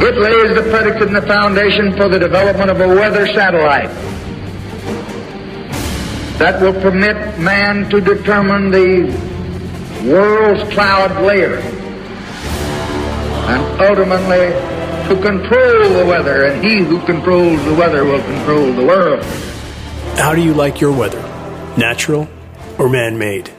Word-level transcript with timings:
It 0.00 0.16
lays 0.16 0.54
the 0.54 0.62
predicate 0.70 1.08
and 1.08 1.16
the 1.16 1.22
foundation 1.22 1.96
for 1.96 2.08
the 2.08 2.20
development 2.20 2.70
of 2.70 2.80
a 2.80 2.86
weather 2.86 3.26
satellite 3.26 3.90
that 6.38 6.62
will 6.62 6.72
permit 6.80 7.38
man 7.40 7.90
to 7.90 8.00
determine 8.00 8.70
the 8.70 9.10
world's 10.04 10.62
cloud 10.72 11.20
layer 11.24 11.56
and 13.48 13.80
ultimately 13.80 14.52
to 15.08 15.20
control 15.20 15.88
the 15.94 16.04
weather, 16.06 16.44
and 16.44 16.62
he 16.64 16.78
who 16.84 17.00
controls 17.04 17.64
the 17.64 17.74
weather 17.74 18.04
will 18.04 18.22
control 18.22 18.72
the 18.74 18.86
world. 18.86 19.24
How 20.16 20.34
do 20.34 20.40
you 20.42 20.54
like 20.54 20.80
your 20.80 20.92
weather? 20.92 21.20
Natural 21.76 22.28
or 22.78 22.88
man 22.88 23.18
made? 23.18 23.50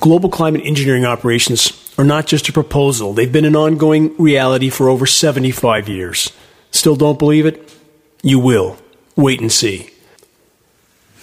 Global 0.00 0.28
climate 0.28 0.62
engineering 0.64 1.06
operations 1.06 1.87
are 1.98 2.04
not 2.04 2.26
just 2.26 2.48
a 2.48 2.52
proposal, 2.52 3.12
they've 3.12 3.32
been 3.32 3.44
an 3.44 3.56
ongoing 3.56 4.16
reality 4.16 4.70
for 4.70 4.88
over 4.88 5.04
75 5.04 5.88
years. 5.88 6.32
Still 6.70 6.94
don't 6.94 7.18
believe 7.18 7.44
it? 7.44 7.76
You 8.22 8.38
will. 8.38 8.78
Wait 9.16 9.40
and 9.40 9.50
see. 9.50 9.90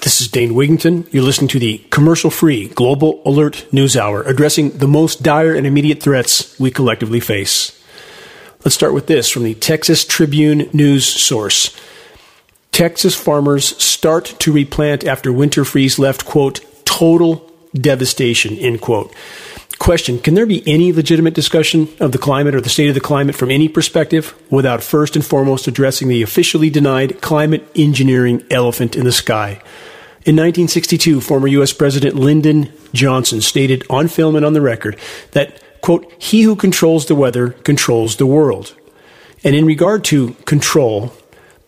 This 0.02 0.20
is 0.20 0.28
Dane 0.28 0.52
Wigington. 0.52 1.12
You're 1.12 1.24
listening 1.24 1.48
to 1.48 1.60
the 1.60 1.80
commercial 1.90 2.30
free 2.30 2.68
Global 2.68 3.22
Alert 3.26 3.66
News 3.72 3.96
Hour, 3.96 4.22
addressing 4.24 4.78
the 4.78 4.88
most 4.88 5.24
dire 5.24 5.56
and 5.56 5.66
immediate 5.66 6.04
threats 6.04 6.60
we 6.60 6.70
collectively 6.70 7.22
face. 7.22 7.82
Let's 8.64 8.76
start 8.76 8.94
with 8.94 9.08
this 9.08 9.30
from 9.30 9.44
the 9.44 9.56
Texas 9.56 10.04
Tribune 10.04 10.70
News 10.74 11.06
source. 11.06 11.76
Texas 12.72 13.16
farmers 13.16 13.82
start 13.82 14.36
to 14.40 14.52
replant 14.52 15.06
after 15.06 15.32
winter 15.32 15.64
freeze 15.64 15.98
left, 15.98 16.26
quote, 16.26 16.60
total 16.84 17.50
devastation, 17.74 18.58
end 18.58 18.82
quote. 18.82 19.14
Question 19.80 20.20
Can 20.20 20.36
there 20.36 20.46
be 20.46 20.64
any 20.68 20.94
legitimate 20.94 21.34
discussion 21.34 21.90
of 22.00 22.12
the 22.12 22.18
climate 22.18 22.56
or 22.56 22.62
the 22.62 22.70
state 22.70 22.88
of 22.88 22.96
the 22.96 23.02
climate 23.02 23.36
from 23.36 23.52
any 23.52 23.68
perspective 23.68 24.34
without 24.50 24.82
first 24.82 25.16
and 25.16 25.26
foremost 25.26 25.68
addressing 25.68 26.08
the 26.08 26.22
officially 26.22 26.70
denied 26.70 27.22
climate 27.22 27.70
engineering 27.76 28.44
elephant 28.50 28.96
in 28.96 29.04
the 29.04 29.12
sky? 29.12 29.62
In 30.26 30.36
1962, 30.36 31.22
former 31.22 31.48
U.S. 31.48 31.72
President 31.72 32.16
Lyndon 32.16 32.74
Johnson 32.94 33.42
stated 33.42 33.84
on 33.90 34.08
film 34.08 34.36
and 34.36 34.46
on 34.46 34.54
the 34.54 34.62
record 34.62 34.98
that, 35.34 35.62
quote, 35.82 36.12
he 36.18 36.42
who 36.42 36.56
controls 36.56 37.06
the 37.06 37.14
weather 37.14 37.50
controls 37.50 38.16
the 38.16 38.26
world. 38.26 38.76
And 39.44 39.56
in 39.56 39.66
regard 39.66 40.04
to 40.06 40.34
control, 40.46 41.14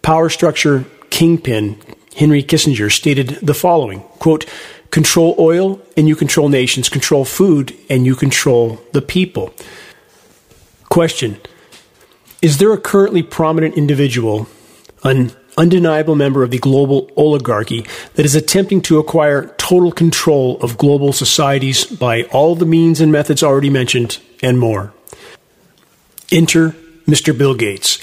power 0.02 0.30
structure 0.30 0.86
kingpin 1.12 1.80
Henry 2.16 2.42
Kissinger 2.42 2.92
stated 2.92 3.28
the 3.44 3.54
following, 3.54 4.00
quote, 4.18 4.46
control 4.92 5.36
oil 5.38 5.82
and 5.96 6.08
you 6.08 6.16
control 6.16 6.50
nations, 6.50 6.90
control 6.90 7.26
food 7.26 7.76
and 7.90 8.06
you 8.06 8.16
control 8.16 8.82
the 8.94 9.02
people. 9.02 9.54
Question 10.90 11.40
Is 12.42 12.58
there 12.58 12.74
a 12.74 12.78
currently 12.80 13.24
prominent 13.24 13.76
individual, 13.76 14.48
an 15.04 15.32
undeniable 15.58 16.16
member 16.16 16.44
of 16.44 16.52
the 16.52 16.60
global 16.60 17.10
oligarchy 17.18 17.86
that 18.14 18.26
is 18.26 18.36
attempting 18.36 18.82
to 18.84 19.00
acquire 19.00 19.54
total 19.58 19.92
control 19.92 20.58
of 20.62 20.78
global 20.78 21.12
societies 21.12 21.86
by 21.86 22.24
all 22.26 22.56
the 22.56 22.66
means 22.66 23.02
and 23.02 23.12
methods 23.12 23.42
already 23.42 23.70
mentioned 23.70 24.20
and 24.42 24.60
more. 24.60 24.94
Enter 26.32 26.76
Mr. 27.08 27.36
Bill 27.36 27.56
Gates. 27.56 28.00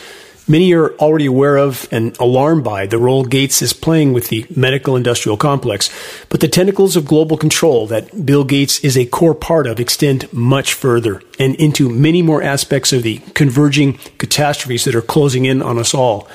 Many 0.46 0.74
are 0.74 0.90
already 0.96 1.24
aware 1.24 1.56
of 1.56 1.88
and 1.90 2.14
alarmed 2.18 2.64
by 2.64 2.86
the 2.86 2.98
role 2.98 3.24
Gates 3.24 3.62
is 3.62 3.72
playing 3.72 4.12
with 4.12 4.28
the 4.28 4.44
medical 4.54 4.94
industrial 4.94 5.38
complex, 5.38 5.88
but 6.28 6.40
the 6.40 6.48
tentacles 6.48 6.96
of 6.96 7.06
global 7.06 7.38
control 7.38 7.86
that 7.86 8.26
Bill 8.26 8.44
Gates 8.44 8.78
is 8.80 8.94
a 8.98 9.06
core 9.06 9.34
part 9.34 9.66
of 9.66 9.80
extend 9.80 10.30
much 10.34 10.74
further 10.74 11.22
and 11.38 11.54
into 11.54 11.88
many 11.88 12.20
more 12.20 12.42
aspects 12.42 12.92
of 12.92 13.02
the 13.02 13.20
converging 13.32 13.94
catastrophes 14.18 14.84
that 14.84 14.94
are 14.94 15.00
closing 15.00 15.46
in 15.46 15.62
on 15.62 15.78
us 15.78 15.94
all. 15.94 16.28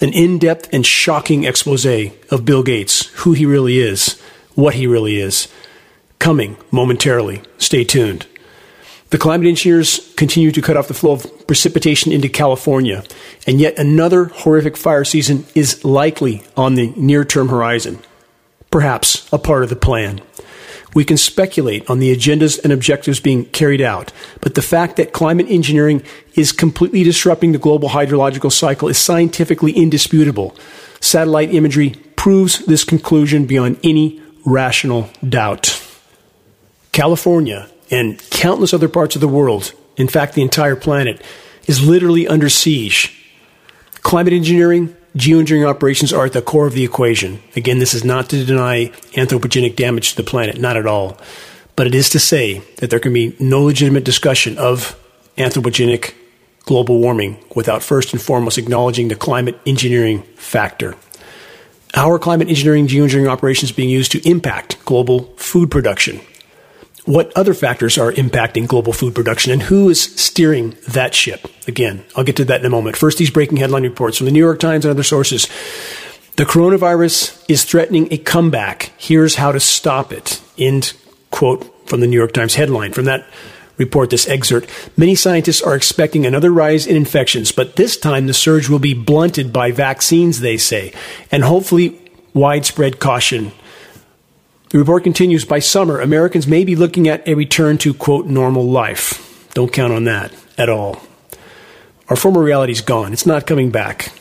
An 0.00 0.12
in 0.12 0.40
depth 0.40 0.68
and 0.72 0.84
shocking 0.84 1.44
expose 1.44 1.86
of 1.86 2.44
Bill 2.44 2.64
Gates, 2.64 3.06
who 3.18 3.32
he 3.32 3.46
really 3.46 3.78
is, 3.78 4.20
what 4.56 4.74
he 4.74 4.88
really 4.88 5.20
is, 5.20 5.46
coming 6.18 6.56
momentarily. 6.72 7.42
Stay 7.58 7.84
tuned. 7.84 8.26
The 9.12 9.18
climate 9.18 9.46
engineers 9.46 10.10
continue 10.16 10.50
to 10.52 10.62
cut 10.62 10.78
off 10.78 10.88
the 10.88 10.94
flow 10.94 11.12
of 11.12 11.46
precipitation 11.46 12.12
into 12.12 12.30
California, 12.30 13.04
and 13.46 13.60
yet 13.60 13.78
another 13.78 14.24
horrific 14.24 14.74
fire 14.74 15.04
season 15.04 15.44
is 15.54 15.84
likely 15.84 16.44
on 16.56 16.76
the 16.76 16.94
near 16.96 17.22
term 17.22 17.50
horizon. 17.50 17.98
Perhaps 18.70 19.30
a 19.30 19.38
part 19.38 19.64
of 19.64 19.68
the 19.68 19.76
plan. 19.76 20.22
We 20.94 21.04
can 21.04 21.18
speculate 21.18 21.88
on 21.90 21.98
the 21.98 22.10
agendas 22.16 22.58
and 22.64 22.72
objectives 22.72 23.20
being 23.20 23.44
carried 23.44 23.82
out, 23.82 24.14
but 24.40 24.54
the 24.54 24.62
fact 24.62 24.96
that 24.96 25.12
climate 25.12 25.46
engineering 25.50 26.02
is 26.34 26.50
completely 26.50 27.02
disrupting 27.02 27.52
the 27.52 27.58
global 27.58 27.90
hydrological 27.90 28.50
cycle 28.50 28.88
is 28.88 28.96
scientifically 28.96 29.72
indisputable. 29.72 30.56
Satellite 31.00 31.52
imagery 31.52 31.90
proves 32.16 32.64
this 32.64 32.82
conclusion 32.82 33.44
beyond 33.44 33.78
any 33.84 34.22
rational 34.46 35.10
doubt. 35.28 35.86
California 36.92 37.68
and 37.92 38.18
countless 38.30 38.74
other 38.74 38.88
parts 38.88 39.14
of 39.14 39.20
the 39.20 39.28
world, 39.28 39.72
in 39.96 40.08
fact, 40.08 40.34
the 40.34 40.42
entire 40.42 40.74
planet, 40.74 41.22
is 41.68 41.86
literally 41.86 42.26
under 42.26 42.48
siege. 42.48 43.16
Climate 44.00 44.32
engineering, 44.32 44.96
geoengineering 45.16 45.68
operations 45.68 46.12
are 46.12 46.24
at 46.24 46.32
the 46.32 46.42
core 46.42 46.66
of 46.66 46.72
the 46.72 46.82
equation. 46.82 47.40
Again, 47.54 47.78
this 47.78 47.94
is 47.94 48.04
not 48.04 48.30
to 48.30 48.44
deny 48.44 48.86
anthropogenic 49.12 49.76
damage 49.76 50.10
to 50.10 50.16
the 50.16 50.28
planet, 50.28 50.58
not 50.58 50.76
at 50.76 50.86
all. 50.86 51.18
But 51.76 51.86
it 51.86 51.94
is 51.94 52.10
to 52.10 52.18
say 52.18 52.58
that 52.78 52.90
there 52.90 52.98
can 52.98 53.12
be 53.12 53.36
no 53.38 53.62
legitimate 53.62 54.04
discussion 54.04 54.58
of 54.58 54.98
anthropogenic 55.36 56.14
global 56.64 56.98
warming 56.98 57.42
without 57.54 57.82
first 57.82 58.12
and 58.12 58.22
foremost 58.22 58.58
acknowledging 58.58 59.08
the 59.08 59.16
climate 59.16 59.58
engineering 59.66 60.22
factor. 60.36 60.96
Our 61.94 62.18
climate 62.18 62.48
engineering 62.48 62.86
geoengineering 62.86 63.28
operations 63.28 63.72
being 63.72 63.90
used 63.90 64.12
to 64.12 64.28
impact 64.28 64.82
global 64.84 65.24
food 65.36 65.70
production, 65.70 66.20
what 67.04 67.36
other 67.36 67.54
factors 67.54 67.98
are 67.98 68.12
impacting 68.12 68.68
global 68.68 68.92
food 68.92 69.14
production 69.14 69.52
and 69.52 69.62
who 69.62 69.88
is 69.88 70.00
steering 70.00 70.76
that 70.88 71.14
ship? 71.14 71.46
Again, 71.66 72.04
I'll 72.14 72.24
get 72.24 72.36
to 72.36 72.44
that 72.46 72.60
in 72.60 72.66
a 72.66 72.70
moment. 72.70 72.96
First, 72.96 73.18
these 73.18 73.30
breaking 73.30 73.56
headline 73.56 73.82
reports 73.82 74.18
from 74.18 74.26
the 74.26 74.32
New 74.32 74.38
York 74.38 74.60
Times 74.60 74.84
and 74.84 74.90
other 74.90 75.02
sources. 75.02 75.48
The 76.36 76.44
coronavirus 76.44 77.44
is 77.48 77.64
threatening 77.64 78.08
a 78.12 78.18
comeback. 78.18 78.92
Here's 78.96 79.34
how 79.34 79.52
to 79.52 79.60
stop 79.60 80.12
it. 80.12 80.40
End 80.56 80.92
quote 81.30 81.88
from 81.88 82.00
the 82.00 82.06
New 82.06 82.16
York 82.16 82.32
Times 82.32 82.54
headline. 82.54 82.92
From 82.92 83.04
that 83.06 83.26
report, 83.76 84.10
this 84.10 84.28
excerpt, 84.28 84.70
many 84.96 85.14
scientists 85.14 85.60
are 85.60 85.74
expecting 85.74 86.24
another 86.24 86.52
rise 86.52 86.86
in 86.86 86.94
infections, 86.94 87.50
but 87.50 87.76
this 87.76 87.96
time 87.96 88.26
the 88.26 88.34
surge 88.34 88.68
will 88.68 88.78
be 88.78 88.94
blunted 88.94 89.52
by 89.52 89.72
vaccines, 89.72 90.40
they 90.40 90.56
say, 90.56 90.92
and 91.32 91.42
hopefully 91.42 91.98
widespread 92.32 93.00
caution 93.00 93.52
the 94.72 94.78
report 94.78 95.04
continues 95.04 95.44
by 95.44 95.58
summer, 95.58 96.00
Americans 96.00 96.46
may 96.46 96.64
be 96.64 96.74
looking 96.76 97.06
at 97.06 97.28
a 97.28 97.34
return 97.34 97.76
to, 97.76 97.92
quote, 97.92 98.24
normal 98.24 98.64
life. 98.64 99.46
Don't 99.52 99.70
count 99.70 99.92
on 99.92 100.04
that 100.04 100.32
at 100.56 100.70
all. 100.70 101.02
Our 102.08 102.16
former 102.16 102.42
reality 102.42 102.72
is 102.72 102.80
gone. 102.80 103.12
It's 103.12 103.26
not 103.26 103.46
coming 103.46 103.70
back. 103.70 104.14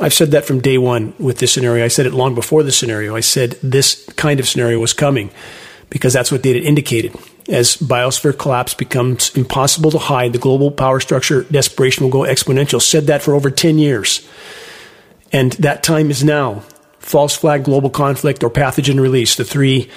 I've 0.00 0.14
said 0.14 0.30
that 0.30 0.44
from 0.44 0.60
day 0.60 0.78
one 0.78 1.12
with 1.18 1.38
this 1.38 1.52
scenario. 1.52 1.84
I 1.84 1.88
said 1.88 2.06
it 2.06 2.14
long 2.14 2.36
before 2.36 2.62
this 2.62 2.78
scenario. 2.78 3.16
I 3.16 3.20
said 3.20 3.58
this 3.64 4.06
kind 4.14 4.38
of 4.38 4.46
scenario 4.46 4.78
was 4.78 4.92
coming 4.92 5.32
because 5.90 6.12
that's 6.12 6.30
what 6.30 6.42
data 6.42 6.60
indicated. 6.60 7.12
As 7.48 7.76
biosphere 7.76 8.38
collapse 8.38 8.74
becomes 8.74 9.36
impossible 9.36 9.90
to 9.90 9.98
hide, 9.98 10.32
the 10.32 10.38
global 10.38 10.70
power 10.70 11.00
structure 11.00 11.42
desperation 11.42 12.04
will 12.04 12.12
go 12.12 12.20
exponential. 12.20 12.80
Said 12.80 13.08
that 13.08 13.22
for 13.22 13.34
over 13.34 13.50
10 13.50 13.78
years. 13.78 14.24
And 15.32 15.54
that 15.54 15.82
time 15.82 16.12
is 16.12 16.22
now 16.22 16.62
false 17.04 17.36
flag 17.36 17.64
global 17.64 17.90
conflict, 17.90 18.42
or 18.42 18.50
pathogen 18.50 18.98
release, 18.98 19.36
the 19.36 19.44
three 19.44 19.90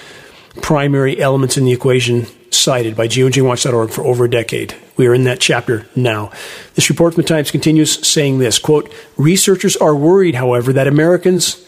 primary 0.62 1.20
elements 1.20 1.56
in 1.56 1.64
the 1.64 1.72
equation 1.72 2.26
cited 2.50 2.96
by 2.96 3.06
geoengineeringwatch.org 3.06 3.90
for 3.90 4.04
over 4.04 4.24
a 4.24 4.30
decade. 4.30 4.74
We 4.96 5.06
are 5.06 5.14
in 5.14 5.24
that 5.24 5.40
chapter 5.40 5.86
now. 5.94 6.30
This 6.74 6.90
report 6.90 7.14
from 7.14 7.22
the 7.22 7.28
Times 7.28 7.50
continues 7.50 8.06
saying 8.06 8.38
this, 8.38 8.58
quote, 8.58 8.92
researchers 9.16 9.76
are 9.76 9.94
worried, 9.94 10.34
however, 10.34 10.72
that 10.72 10.86
Americans, 10.86 11.64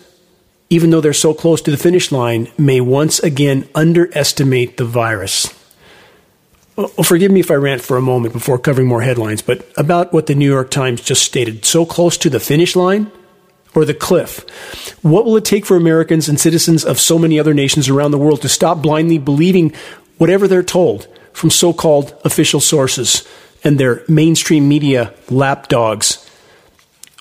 even 0.69 0.91
though 0.91 1.01
they're 1.01 1.13
so 1.13 1.33
close 1.35 1.63
to 1.63 1.71
the 1.71 1.77
finish 1.77 2.11
line, 2.11 2.49
may 2.59 2.81
once 2.81 3.19
again 3.21 3.69
underestimate 3.75 4.77
the 4.77 4.85
virus. 4.85 5.55
Well, 6.77 6.89
forgive 6.89 7.31
me 7.31 7.41
if 7.41 7.51
I 7.51 7.55
rant 7.55 7.83
for 7.83 7.97
a 7.97 8.03
moment 8.03 8.33
before 8.33 8.59
covering 8.59 8.89
more 8.89 9.03
headlines, 9.03 9.43
but 9.43 9.71
about 9.77 10.13
what 10.13 10.27
the 10.27 10.35
New 10.35 10.51
York 10.51 10.71
Times 10.71 11.03
just 11.03 11.23
stated, 11.23 11.65
so 11.65 11.85
close 11.85 12.17
to 12.19 12.31
the 12.31 12.41
finish 12.41 12.75
line? 12.75 13.13
Or 13.75 13.85
the 13.85 13.95
cliff? 13.95 14.41
What 15.03 15.25
will 15.25 15.37
it 15.37 15.45
take 15.45 15.67
for 15.67 15.77
Americans 15.77 16.29
and 16.29 16.39
citizens 16.39 16.85
of 16.85 16.99
so 16.99 17.19
many 17.19 17.39
other 17.39 17.55
nations 17.55 17.89
around 17.89 18.11
the 18.11 18.19
world 18.19 18.43
to 18.43 18.49
stop 18.49 18.83
blindly 18.83 19.19
believing 19.19 19.73
whatever 20.19 20.47
they're 20.49 20.63
told 20.63 21.07
from 21.33 21.51
so 21.51 21.73
called 21.73 22.15
official 22.25 22.61
sources 22.61 23.27
and 23.63 23.79
their 23.79 24.03
mainstream 24.09 24.69
media 24.69 25.15
lapdogs? 25.29 26.27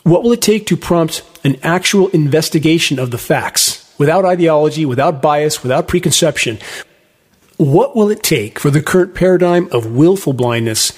What 0.04 0.24
will 0.24 0.32
it 0.32 0.42
take 0.42 0.66
to 0.68 0.78
prompt 0.78 1.24
an 1.44 1.58
actual 1.62 2.08
investigation 2.10 3.00
of 3.00 3.12
the 3.12 3.18
facts 3.18 3.94
without 3.98 4.26
ideology, 4.26 4.86
without 4.86 5.22
bias, 5.22 5.62
without 5.62 5.88
preconception? 5.88 6.60
What 7.58 7.96
will 7.96 8.10
it 8.10 8.24
take 8.24 8.58
for 8.58 8.72
the 8.72 8.82
current 8.82 9.14
paradigm 9.14 9.68
of 9.72 9.92
willful 9.92 10.34
blindness 10.34 10.94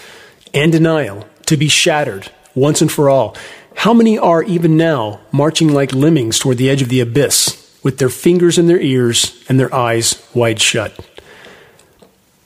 and 0.53 0.71
denial 0.71 1.25
to 1.45 1.57
be 1.57 1.67
shattered 1.67 2.31
once 2.55 2.81
and 2.81 2.91
for 2.91 3.09
all. 3.09 3.35
How 3.75 3.93
many 3.93 4.17
are 4.17 4.43
even 4.43 4.77
now 4.77 5.21
marching 5.31 5.69
like 5.69 5.93
lemmings 5.93 6.39
toward 6.39 6.57
the 6.57 6.69
edge 6.69 6.81
of 6.81 6.89
the 6.89 6.99
abyss 6.99 7.57
with 7.83 7.97
their 7.97 8.09
fingers 8.09 8.57
in 8.57 8.67
their 8.67 8.79
ears 8.79 9.43
and 9.49 9.59
their 9.59 9.73
eyes 9.73 10.27
wide 10.33 10.61
shut? 10.61 10.97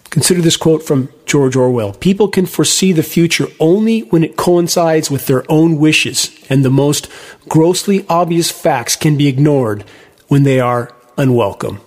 Consider 0.09 0.41
this 0.41 0.55
quote 0.55 0.81
from 0.81 1.09
George 1.25 1.57
Orwell 1.57 1.91
People 1.91 2.29
can 2.29 2.45
foresee 2.45 2.93
the 2.93 3.03
future 3.03 3.47
only 3.59 3.99
when 4.01 4.23
it 4.23 4.37
coincides 4.37 5.11
with 5.11 5.25
their 5.25 5.43
own 5.51 5.77
wishes, 5.77 6.33
and 6.49 6.63
the 6.63 6.69
most 6.69 7.09
grossly 7.49 8.05
obvious 8.07 8.49
facts 8.49 8.95
can 8.95 9.17
be 9.17 9.27
ignored 9.27 9.83
when 10.29 10.43
they 10.43 10.61
are 10.61 10.95
unwelcome. 11.17 11.81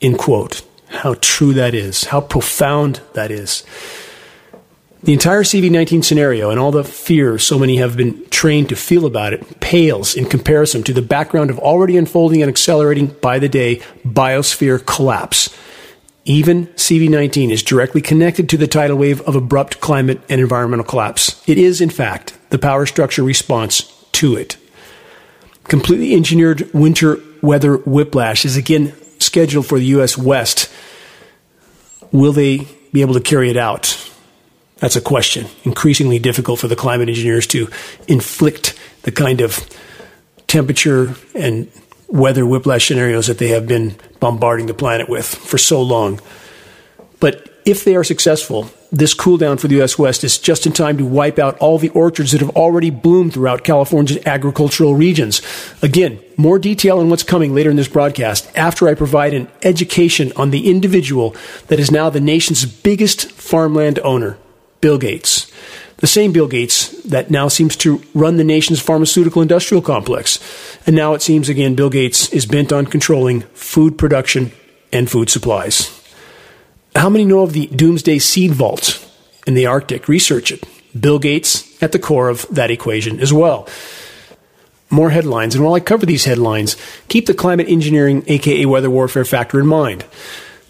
End 0.00 0.18
quote. 0.18 0.62
How 0.88 1.16
true 1.20 1.52
that 1.52 1.74
is, 1.74 2.04
how 2.04 2.22
profound 2.22 3.00
that 3.12 3.30
is. 3.30 3.62
The 5.06 5.12
entire 5.12 5.44
CV 5.44 5.70
19 5.70 6.02
scenario 6.02 6.50
and 6.50 6.58
all 6.58 6.72
the 6.72 6.82
fear 6.82 7.38
so 7.38 7.60
many 7.60 7.76
have 7.76 7.96
been 7.96 8.28
trained 8.30 8.70
to 8.70 8.74
feel 8.74 9.06
about 9.06 9.32
it 9.32 9.60
pales 9.60 10.16
in 10.16 10.24
comparison 10.24 10.82
to 10.82 10.92
the 10.92 11.00
background 11.00 11.48
of 11.48 11.60
already 11.60 11.96
unfolding 11.96 12.42
and 12.42 12.48
accelerating 12.48 13.14
by 13.22 13.38
the 13.38 13.48
day 13.48 13.76
biosphere 14.04 14.84
collapse. 14.84 15.56
Even 16.24 16.66
CV 16.74 17.08
19 17.08 17.52
is 17.52 17.62
directly 17.62 18.00
connected 18.00 18.48
to 18.48 18.56
the 18.56 18.66
tidal 18.66 18.96
wave 18.96 19.20
of 19.20 19.36
abrupt 19.36 19.80
climate 19.80 20.20
and 20.28 20.40
environmental 20.40 20.84
collapse. 20.84 21.40
It 21.46 21.56
is, 21.56 21.80
in 21.80 21.90
fact, 21.90 22.36
the 22.50 22.58
power 22.58 22.84
structure 22.84 23.22
response 23.22 23.82
to 24.10 24.34
it. 24.34 24.56
Completely 25.68 26.14
engineered 26.14 26.68
winter 26.74 27.20
weather 27.42 27.76
whiplash 27.76 28.44
is 28.44 28.56
again 28.56 28.92
scheduled 29.20 29.66
for 29.66 29.78
the 29.78 29.86
U.S. 29.86 30.18
West. 30.18 30.68
Will 32.10 32.32
they 32.32 32.66
be 32.92 33.02
able 33.02 33.14
to 33.14 33.20
carry 33.20 33.50
it 33.50 33.56
out? 33.56 34.05
That's 34.78 34.96
a 34.96 35.00
question. 35.00 35.46
Increasingly 35.64 36.18
difficult 36.18 36.60
for 36.60 36.68
the 36.68 36.76
climate 36.76 37.08
engineers 37.08 37.46
to 37.48 37.68
inflict 38.08 38.78
the 39.02 39.12
kind 39.12 39.40
of 39.40 39.66
temperature 40.46 41.14
and 41.34 41.70
weather 42.08 42.46
whiplash 42.46 42.86
scenarios 42.86 43.26
that 43.26 43.38
they 43.38 43.48
have 43.48 43.66
been 43.66 43.96
bombarding 44.20 44.66
the 44.66 44.74
planet 44.74 45.08
with 45.08 45.26
for 45.26 45.58
so 45.58 45.82
long. 45.82 46.20
But 47.20 47.50
if 47.64 47.84
they 47.84 47.96
are 47.96 48.04
successful, 48.04 48.70
this 48.92 49.12
cool 49.12 49.38
down 49.38 49.58
for 49.58 49.66
the 49.66 49.76
U.S. 49.76 49.98
West 49.98 50.22
is 50.22 50.38
just 50.38 50.66
in 50.66 50.72
time 50.72 50.98
to 50.98 51.04
wipe 51.04 51.38
out 51.38 51.58
all 51.58 51.78
the 51.78 51.88
orchards 51.88 52.32
that 52.32 52.40
have 52.40 52.50
already 52.50 52.90
bloomed 52.90 53.34
throughout 53.34 53.64
California's 53.64 54.24
agricultural 54.24 54.94
regions. 54.94 55.42
Again, 55.82 56.20
more 56.36 56.58
detail 56.58 57.00
on 57.00 57.10
what's 57.10 57.24
coming 57.24 57.54
later 57.54 57.70
in 57.70 57.76
this 57.76 57.88
broadcast 57.88 58.48
after 58.56 58.88
I 58.88 58.94
provide 58.94 59.34
an 59.34 59.48
education 59.62 60.32
on 60.36 60.50
the 60.50 60.70
individual 60.70 61.34
that 61.66 61.80
is 61.80 61.90
now 61.90 62.08
the 62.08 62.20
nation's 62.20 62.64
biggest 62.64 63.32
farmland 63.32 63.98
owner, 64.00 64.38
Bill 64.86 64.98
Gates. 64.98 65.50
The 65.96 66.06
same 66.06 66.30
Bill 66.30 66.46
Gates 66.46 66.90
that 67.02 67.28
now 67.28 67.48
seems 67.48 67.74
to 67.78 68.00
run 68.14 68.36
the 68.36 68.44
nation's 68.44 68.80
pharmaceutical 68.80 69.42
industrial 69.42 69.82
complex. 69.82 70.38
And 70.86 70.94
now 70.94 71.14
it 71.14 71.22
seems 71.22 71.48
again 71.48 71.74
Bill 71.74 71.90
Gates 71.90 72.32
is 72.32 72.46
bent 72.46 72.72
on 72.72 72.86
controlling 72.86 73.40
food 73.52 73.98
production 73.98 74.52
and 74.92 75.10
food 75.10 75.28
supplies. 75.28 75.90
How 76.94 77.10
many 77.10 77.24
know 77.24 77.40
of 77.40 77.52
the 77.52 77.66
Doomsday 77.66 78.20
Seed 78.20 78.52
Vault 78.52 79.04
in 79.44 79.54
the 79.54 79.66
Arctic? 79.66 80.06
Research 80.06 80.52
it. 80.52 80.62
Bill 80.94 81.18
Gates 81.18 81.82
at 81.82 81.90
the 81.90 81.98
core 81.98 82.28
of 82.28 82.46
that 82.48 82.70
equation 82.70 83.18
as 83.18 83.32
well. 83.32 83.68
More 84.88 85.10
headlines, 85.10 85.56
and 85.56 85.64
while 85.64 85.74
I 85.74 85.80
cover 85.80 86.06
these 86.06 86.26
headlines, 86.26 86.76
keep 87.08 87.26
the 87.26 87.34
climate 87.34 87.68
engineering, 87.68 88.22
aka 88.28 88.66
weather 88.66 88.88
warfare 88.88 89.24
factor 89.24 89.58
in 89.58 89.66
mind. 89.66 90.04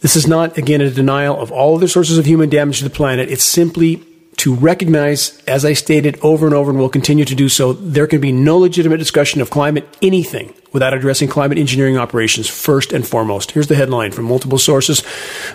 This 0.07 0.15
is 0.15 0.29
not, 0.29 0.57
again, 0.57 0.81
a 0.81 0.89
denial 0.89 1.37
of 1.41 1.51
all 1.51 1.75
other 1.75 1.89
sources 1.89 2.17
of 2.17 2.27
human 2.27 2.49
damage 2.49 2.79
to 2.79 2.85
the 2.85 2.91
planet. 2.91 3.29
It's 3.29 3.43
simply 3.43 4.05
to 4.37 4.55
recognize, 4.55 5.43
as 5.49 5.65
I 5.65 5.73
stated 5.73 6.17
over 6.23 6.47
and 6.47 6.55
over 6.55 6.71
and 6.71 6.79
will 6.79 6.89
continue 6.89 7.25
to 7.25 7.35
do 7.35 7.49
so, 7.49 7.73
there 7.73 8.07
can 8.07 8.21
be 8.21 8.31
no 8.31 8.57
legitimate 8.57 8.99
discussion 8.99 9.41
of 9.41 9.51
climate 9.51 9.85
anything 10.01 10.55
without 10.73 10.95
addressing 10.95 11.29
climate 11.29 11.59
engineering 11.59 11.99
operations 11.99 12.49
first 12.49 12.93
and 12.93 13.05
foremost. 13.05 13.51
Here's 13.51 13.67
the 13.67 13.75
headline 13.75 14.13
from 14.13 14.27
multiple 14.27 14.59
sources 14.59 15.03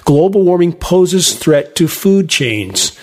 Global 0.03 0.43
warming 0.43 0.73
poses 0.73 1.33
threat 1.33 1.73
to 1.77 1.87
food 1.87 2.27
chains. 2.27 2.99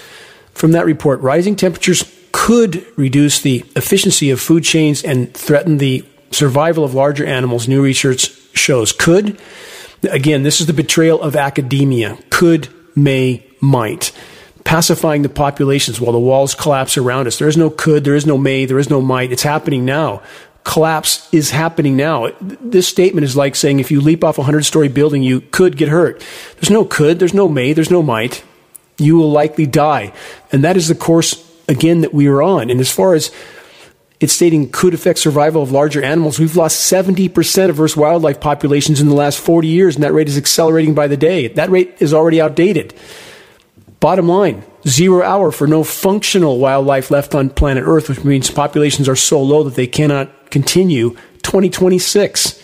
From 0.53 0.73
that 0.73 0.85
report, 0.85 1.19
rising 1.23 1.57
temperatures 1.57 2.05
could 2.31 2.87
reduce 2.99 3.41
the 3.41 3.65
efficiency 3.75 4.29
of 4.29 4.39
food 4.39 4.65
chains 4.65 5.03
and 5.03 5.33
threaten 5.33 5.79
the 5.79 6.05
survival 6.31 6.85
of 6.85 6.93
larger 6.93 7.25
animals, 7.25 7.67
new 7.67 7.83
research 7.83 8.33
shows. 8.53 8.93
Could, 8.93 9.41
again, 10.03 10.43
this 10.43 10.61
is 10.61 10.67
the 10.67 10.73
betrayal 10.73 11.21
of 11.21 11.37
academia. 11.37 12.19
Could, 12.31 12.69
may, 12.95 13.45
might 13.61 14.13
pacifying 14.69 15.23
the 15.23 15.31
populations 15.31 15.99
while 15.99 16.13
the 16.13 16.19
walls 16.19 16.55
collapse 16.55 16.99
around 16.99 17.27
us. 17.27 17.39
There 17.39 17.49
is 17.49 17.57
no 17.57 17.71
could, 17.71 18.05
there 18.05 18.15
is 18.15 18.27
no 18.27 18.37
may, 18.37 18.67
there 18.67 18.79
is 18.79 18.91
no 18.91 19.01
might. 19.01 19.33
It's 19.33 19.43
happening 19.43 19.87
now. 19.87 20.23
Collapse 20.63 21.27
is 21.33 21.51
happening 21.51 21.97
now. 21.97 22.29
This 22.43 22.87
statement 22.87 23.25
is 23.25 23.35
like 23.35 23.57
saying 23.57 23.81
if 23.81 23.91
you 23.91 24.03
leap 24.03 24.23
off 24.23 24.37
a 24.37 24.43
100 24.43 24.67
story 24.67 24.89
building, 24.89 25.23
you 25.23 25.41
could 25.41 25.79
get 25.79 25.89
hurt. 25.89 26.23
There's 26.57 26.69
no 26.69 26.85
could, 26.85 27.19
there's 27.19 27.33
no 27.33 27.49
may, 27.49 27.73
there's 27.73 27.91
no 27.91 28.03
might. 28.03 28.45
You 28.99 29.17
will 29.17 29.31
likely 29.31 29.65
die. 29.65 30.13
And 30.53 30.63
that 30.65 30.77
is 30.77 30.89
the 30.89 30.95
course, 30.95 31.43
again, 31.67 32.03
that 32.03 32.13
we 32.13 32.27
are 32.27 32.43
on. 32.43 32.69
And 32.69 32.79
as 32.79 32.93
far 32.93 33.15
as 33.15 33.31
it's 34.21 34.33
stating 34.33 34.71
could 34.71 34.95
affect 34.95 35.21
survival 35.21 35.63
of 35.63 35.71
larger 35.71 36.03
animals. 36.03 36.41
We've 36.41 36.57
lost 36.57 36.91
70% 36.93 37.71
of 37.71 37.81
Earth's 37.81 37.97
wildlife 37.97 38.41
populations 38.41 39.01
in 39.01 39.09
the 39.09 39.15
last 39.15 39.39
40 39.39 39.69
years, 39.69 39.95
and 39.95 40.03
that 40.03 40.13
rate 40.13 40.29
is 40.29 40.37
accelerating 40.37 40.95
by 40.95 41.07
the 41.07 41.17
day. 41.17 41.49
That 41.49 41.71
rate 41.71 41.97
is 42.01 42.13
already 42.13 42.41
outdated. 42.41 42.95
Bottom 44.01 44.29
line, 44.29 44.65
zero 44.87 45.23
hour 45.23 45.53
for 45.53 45.67
no 45.67 45.85
functional 45.85 46.59
wildlife 46.59 47.11
left 47.11 47.35
on 47.35 47.51
planet 47.51 47.85
Earth, 47.87 48.09
which 48.09 48.25
means 48.25 48.51
populations 48.51 49.09
are 49.09 49.17
so 49.17 49.41
low 49.41 49.63
that 49.65 49.75
they 49.75 49.87
cannot 49.87 50.51
continue 50.51 51.11
2026. 51.43 52.63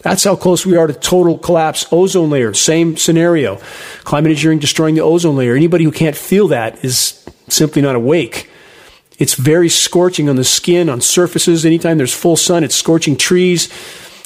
That's 0.00 0.24
how 0.24 0.36
close 0.36 0.66
we 0.66 0.76
are 0.76 0.86
to 0.86 0.92
total 0.92 1.38
collapse. 1.38 1.86
Ozone 1.90 2.28
layer, 2.28 2.52
same 2.52 2.96
scenario. 2.98 3.56
Climate 4.04 4.32
engineering 4.32 4.58
destroying 4.58 4.94
the 4.94 5.00
ozone 5.00 5.36
layer. 5.36 5.54
Anybody 5.54 5.84
who 5.84 5.92
can't 5.92 6.16
feel 6.16 6.48
that 6.48 6.84
is 6.84 7.24
simply 7.48 7.80
not 7.80 7.96
awake. 7.96 8.50
It's 9.18 9.34
very 9.34 9.68
scorching 9.68 10.28
on 10.28 10.36
the 10.36 10.44
skin, 10.44 10.88
on 10.88 11.00
surfaces. 11.00 11.64
Anytime 11.64 11.98
there's 11.98 12.14
full 12.14 12.36
sun, 12.36 12.64
it's 12.64 12.74
scorching 12.74 13.16
trees. 13.16 13.68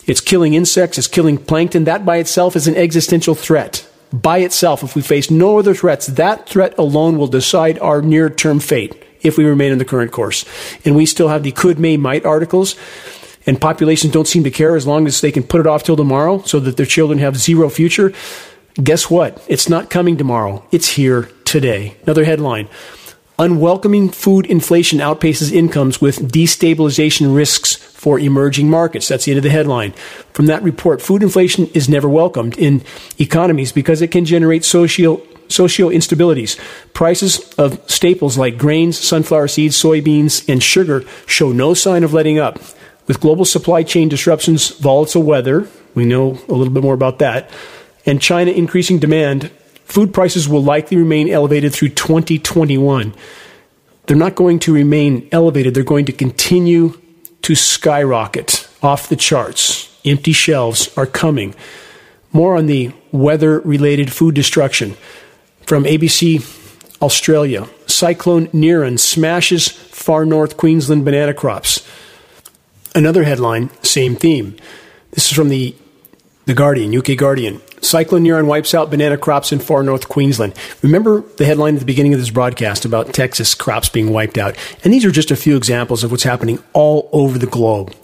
It's 0.06 0.20
killing 0.20 0.55
insects. 0.55 0.99
It's 0.99 1.06
killing 1.06 1.38
plankton. 1.38 1.85
That 1.85 2.06
by 2.06 2.17
itself 2.17 2.56
is 2.56 2.67
an 2.67 2.76
existential 2.76 3.35
threat 3.35 3.87
by 4.12 4.38
itself, 4.38 4.82
if 4.82 4.94
we 4.94 5.02
face 5.02 5.31
no 5.31 5.58
other 5.58 5.75
threats, 5.75 6.06
that 6.06 6.49
threat 6.49 6.76
alone 6.79 7.19
will 7.19 7.26
decide 7.26 7.79
our 7.79 8.00
near 8.00 8.31
term 8.31 8.61
fate 8.61 9.05
if 9.20 9.37
we 9.37 9.44
remain 9.44 9.73
in 9.73 9.79
the 9.79 9.85
current 9.85 10.12
course. 10.12 10.44
And 10.85 10.96
we 10.96 11.06
still 11.06 11.29
have 11.29 11.43
the 11.43 11.52
could, 11.52 11.79
may, 11.79 11.96
might 11.96 12.25
articles. 12.25 12.76
And 13.47 13.61
populations 13.61 14.12
don't 14.12 14.28
seem 14.28 14.45
to 14.45 14.50
care 14.50 14.76
as 14.76 14.87
long 14.87 15.07
as 15.07 15.21
they 15.21 15.33
can 15.33 15.42
put 15.42 15.61
it 15.61 15.66
off 15.66 15.83
till 15.83 15.97
tomorrow 15.97 16.42
so 16.42 16.61
that 16.61 16.76
their 16.76 16.87
children 16.87 17.18
have 17.18 17.37
zero 17.37 17.68
future. 17.68 18.12
Guess 18.83 19.11
what? 19.11 19.45
It's 19.49 19.68
not 19.68 19.90
coming 19.90 20.16
tomorrow. 20.16 20.64
It's 20.71 20.88
here 20.90 21.30
today. 21.45 21.97
Another 22.04 22.25
headline. 22.25 22.68
Unwelcoming 23.38 24.09
food 24.12 24.47
inflation 24.47 24.99
outpaces 24.99 25.52
incomes 25.52 26.00
with 26.00 26.33
destabilization 26.33 27.37
risks 27.37 27.76
for 27.76 28.18
emerging 28.18 28.68
markets. 28.68 29.07
That's 29.07 29.26
the 29.26 29.30
end 29.30 29.38
of 29.38 29.45
the 29.45 29.50
headline. 29.50 29.92
From 30.33 30.47
that 30.47 30.62
report, 30.62 31.00
food 31.00 31.23
inflation 31.23 31.66
is 31.68 31.88
never 31.88 32.09
welcomed 32.09 32.59
in 32.59 32.83
economies 33.18 33.71
because 33.71 34.02
it 34.02 34.11
can 34.11 34.25
generate 34.25 34.64
social 34.64 35.25
socio 35.47 35.88
instabilities. 35.88 36.59
Prices 36.92 37.52
of 37.54 37.80
staples 37.90 38.37
like 38.37 38.59
grains, 38.59 38.99
sunflower 38.99 39.49
seeds, 39.49 39.80
soybeans, 39.80 40.49
and 40.49 40.62
sugar 40.62 41.04
show 41.26 41.52
no 41.52 41.75
sign 41.75 42.04
of 42.04 42.12
letting 42.12 42.38
up. 42.38 42.59
With 43.07 43.21
global 43.21 43.45
supply 43.45 43.85
chain 43.85 44.09
disruptions, 44.09 44.68
volatile 44.71 45.23
weather, 45.23 45.68
we 45.95 46.04
know 46.04 46.38
a 46.49 46.52
little 46.52 46.73
bit 46.73 46.83
more 46.83 46.95
about 46.95 47.21
that, 47.21 47.50
and 48.04 48.21
China 48.21 48.50
increasing 48.50 48.99
demand, 48.99 49.50
food 49.88 50.12
prices 50.12 50.49
will 50.49 50.62
likely 50.62 50.97
remain 50.97 51.28
elevated 51.28 51.73
through 51.73 51.88
2021. 51.88 53.14
They're 54.07 54.16
not 54.16 54.37
going 54.37 54.59
to 54.61 54.73
remain 54.73 55.28
elevated, 55.33 55.75
they're 55.75 55.83
going 55.83 56.07
to 56.07 56.12
continue 56.12 56.99
to 57.42 57.54
skyrocket 57.54 58.68
off 58.83 59.09
the 59.09 59.16
charts. 59.16 59.88
Empty 60.04 60.33
shelves 60.33 60.97
are 60.97 61.07
coming. 61.07 61.54
More 62.33 62.57
on 62.57 62.66
the 62.66 62.92
weather 63.11 63.61
related 63.61 64.12
food 64.12 64.35
destruction 64.35 64.97
from 65.62 65.85
ABC 65.85 66.45
Australia. 67.00 67.66
Cyclone 67.87 68.49
Niran 68.49 68.99
smashes 68.99 69.68
far 69.68 70.25
north 70.25 70.57
Queensland 70.57 71.04
banana 71.04 71.35
crops. 71.35 71.87
Another 72.95 73.25
headline, 73.25 73.71
same 73.83 74.14
theme. 74.14 74.57
This 75.12 75.30
is 75.30 75.37
from 75.37 75.49
the, 75.49 75.75
the 76.49 76.55
Guardian, 76.55 76.97
UK 76.97 77.14
Guardian. 77.14 77.61
Cyclone 77.83 78.25
Niran 78.25 78.47
wipes 78.47 78.73
out 78.73 78.88
banana 78.88 79.19
crops 79.19 79.52
in 79.52 79.59
far 79.59 79.83
north 79.83 80.09
Queensland. 80.09 80.55
Remember 80.81 81.21
the 81.37 81.45
headline 81.45 81.75
at 81.75 81.81
the 81.81 81.87
beginning 81.87 82.14
of 82.14 82.21
this 82.21 82.31
broadcast 82.31 82.87
about 82.87 83.12
Texas 83.12 83.55
crops 83.55 83.90
being 83.90 84.14
wiped 84.14 84.38
out? 84.38 84.57
And 84.83 84.90
these 84.90 85.05
are 85.05 85.11
just 85.11 85.31
a 85.31 85.37
few 85.37 85.59
examples 85.59 86.02
of 86.02 86.11
what's 86.11 86.23
happening 86.23 86.59
all 86.73 87.11
over 87.12 87.38
the 87.38 87.47
globe. 87.47 87.95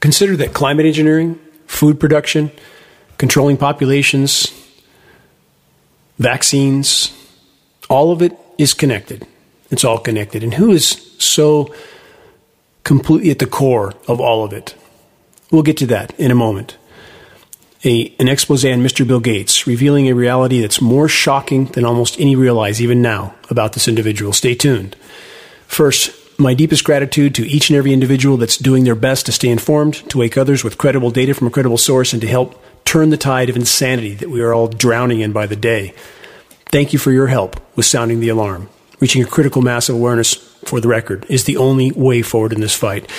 Consider 0.00 0.38
that 0.38 0.54
climate 0.54 0.86
engineering, 0.86 1.38
food 1.66 2.00
production, 2.00 2.50
controlling 3.18 3.58
populations, 3.58 4.50
vaccines, 6.18 7.12
all 7.90 8.10
of 8.10 8.22
it 8.22 8.32
is 8.56 8.72
connected. 8.72 9.26
It's 9.70 9.84
all 9.84 9.98
connected. 9.98 10.42
And 10.42 10.54
who 10.54 10.72
is 10.72 11.14
so 11.18 11.74
completely 12.84 13.30
at 13.30 13.38
the 13.38 13.46
core 13.46 13.92
of 14.08 14.18
all 14.18 14.44
of 14.44 14.54
it. 14.54 14.74
We'll 15.50 15.62
get 15.62 15.76
to 15.76 15.86
that 15.88 16.18
in 16.18 16.30
a 16.30 16.34
moment. 16.34 16.78
A, 17.84 18.14
an 18.18 18.28
expose 18.28 18.64
on 18.64 18.80
Mr. 18.80 19.06
Bill 19.06 19.20
Gates, 19.20 19.66
revealing 19.66 20.08
a 20.08 20.14
reality 20.14 20.60
that's 20.60 20.80
more 20.80 21.08
shocking 21.08 21.66
than 21.66 21.84
almost 21.84 22.18
any 22.18 22.34
realize 22.34 22.80
even 22.80 23.02
now 23.02 23.34
about 23.50 23.74
this 23.74 23.86
individual. 23.86 24.32
Stay 24.32 24.54
tuned. 24.54 24.96
First, 25.66 26.10
my 26.38 26.54
deepest 26.54 26.84
gratitude 26.84 27.34
to 27.34 27.46
each 27.46 27.68
and 27.68 27.76
every 27.76 27.92
individual 27.92 28.36
that's 28.36 28.56
doing 28.56 28.84
their 28.84 28.94
best 28.94 29.26
to 29.26 29.32
stay 29.32 29.48
informed, 29.48 29.94
to 30.10 30.18
wake 30.18 30.38
others 30.38 30.64
with 30.64 30.78
credible 30.78 31.10
data 31.10 31.34
from 31.34 31.46
a 31.46 31.50
credible 31.50 31.78
source, 31.78 32.12
and 32.12 32.22
to 32.22 32.28
help 32.28 32.60
turn 32.84 33.10
the 33.10 33.16
tide 33.16 33.50
of 33.50 33.56
insanity 33.56 34.14
that 34.14 34.30
we 34.30 34.40
are 34.40 34.54
all 34.54 34.68
drowning 34.68 35.20
in 35.20 35.32
by 35.32 35.46
the 35.46 35.56
day. 35.56 35.94
Thank 36.66 36.92
you 36.92 36.98
for 36.98 37.12
your 37.12 37.26
help 37.28 37.60
with 37.76 37.86
sounding 37.86 38.20
the 38.20 38.30
alarm. 38.30 38.68
Reaching 39.00 39.22
a 39.22 39.26
critical 39.26 39.62
mass 39.62 39.88
of 39.88 39.96
awareness, 39.96 40.34
for 40.64 40.80
the 40.80 40.88
record, 40.88 41.26
is 41.28 41.44
the 41.44 41.56
only 41.56 41.92
way 41.92 42.22
forward 42.22 42.52
in 42.52 42.60
this 42.60 42.74
fight. 42.74 43.10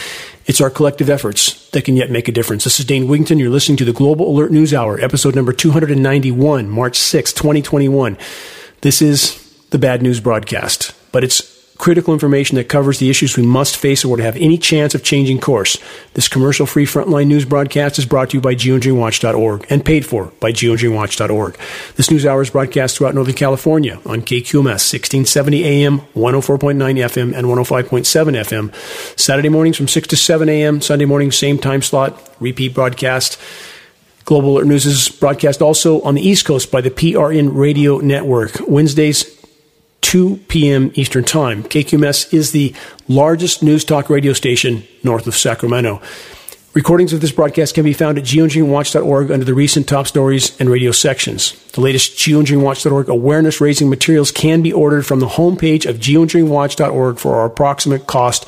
It's 0.48 0.62
our 0.62 0.70
collective 0.70 1.10
efforts 1.10 1.70
that 1.72 1.86
can 1.86 1.96
yet 1.96 2.12
make 2.12 2.28
a 2.28 2.32
difference. 2.32 2.66
This 2.66 2.80
is 2.80 2.86
Dane 2.86 3.08
Wigington. 3.08 3.40
You're 3.40 3.50
listening 3.50 3.78
to 3.78 3.86
the 3.86 3.92
Global 3.92 4.30
Alert 4.30 4.52
News 4.52 4.76
Hour, 4.76 5.00
episode 5.00 5.34
number 5.34 5.52
291, 5.52 6.70
March 6.70 6.98
6, 6.98 7.34
2021. 7.34 8.16
This 8.82 9.02
is 9.02 9.42
the 9.72 9.80
bad 9.80 10.04
news 10.04 10.20
broadcast, 10.20 10.94
but 11.12 11.24
it's 11.24 11.55
critical 11.78 12.14
information 12.14 12.56
that 12.56 12.70
covers 12.70 13.00
the 13.00 13.10
issues 13.10 13.36
we 13.36 13.46
must 13.46 13.76
face 13.76 14.06
order 14.06 14.22
to 14.22 14.26
have 14.26 14.38
any 14.38 14.58
chance 14.58 14.96
of 14.96 15.04
changing 15.04 15.40
course. 15.40 15.78
This 16.14 16.28
commercial 16.28 16.66
free 16.66 16.86
frontline 16.86 17.28
news 17.28 17.46
broadcast 17.46 18.00
is 18.00 18.06
brought 18.06 18.30
to 18.30 18.38
you 18.38 18.42
by 18.42 18.56
geoengineeringwatch.org 18.56 19.66
and 19.70 19.84
paid 19.84 20.06
for 20.06 20.32
by 20.40 20.52
geoengineeringwatch.org. 20.52 21.58
This 21.96 22.10
news 22.10 22.26
hour 22.26 22.42
is 22.42 22.50
broadcast 22.50 22.98
throughout 22.98 23.16
Northern 23.16 23.36
California 23.36 23.96
on 24.06 24.22
KQMS 24.22 24.86
1670 24.92 25.64
AM, 25.64 26.00
104.9 26.00 26.76
FM, 26.76 27.36
and 27.36 27.48
105.7 27.48 28.70
FM. 28.70 29.20
Saturday 29.20 29.50
mornings 29.50 29.78
from 29.78 29.88
6 29.88 30.08
to 30.08 30.16
7 30.16 30.48
AM, 30.48 30.82
Sunday 30.82 31.06
mornings, 31.06 31.38
same 31.38 31.58
time 31.58 31.82
slot, 31.82 32.32
repeat 32.40 32.74
broadcast. 32.74 33.40
Global 34.26 34.58
Alert 34.58 34.66
News 34.66 34.88
is 34.88 35.10
broadcast 35.10 35.62
also 35.62 36.02
on 36.02 36.16
the 36.16 36.28
East 36.28 36.46
Coast 36.46 36.72
by 36.72 36.82
the 36.82 36.90
PRN 36.90 37.50
Radio 37.54 38.00
Network. 38.00 38.58
Wednesdays, 38.68 39.35
2 40.06 40.38
p.m. 40.50 40.92
Eastern 40.94 41.24
Time. 41.24 41.64
KQMS 41.64 42.32
is 42.32 42.52
the 42.52 42.76
largest 43.08 43.64
news 43.64 43.84
talk 43.84 44.08
radio 44.08 44.34
station 44.34 44.84
north 45.04 45.26
of 45.26 45.36
Sacramento. 45.36 46.00
Recordings 46.76 47.12
of 47.12 47.22
this 47.22 47.32
broadcast 47.32 47.74
can 47.74 47.84
be 47.84 47.92
found 47.92 48.20
at 48.20 48.24
geoengineeringwatch.org 48.24 49.32
under 49.32 49.44
the 49.44 49.56
recent 49.56 49.88
top 49.88 50.06
stories 50.06 50.56
and 50.60 50.70
radio 50.70 50.92
sections. 50.92 51.54
The 51.72 51.82
latest 51.82 52.20
geoengineeringwatch.org 52.20 53.10
awareness 53.10 53.60
raising 53.60 53.90
materials 53.90 54.32
can 54.32 54.62
be 54.62 54.72
ordered 54.72 55.08
from 55.08 55.22
the 55.22 55.28
homepage 55.28 55.90
of 55.90 55.98
geoengineeringwatch.org 55.98 57.18
for 57.18 57.38
our 57.38 57.46
approximate 57.48 58.06
cost 58.06 58.46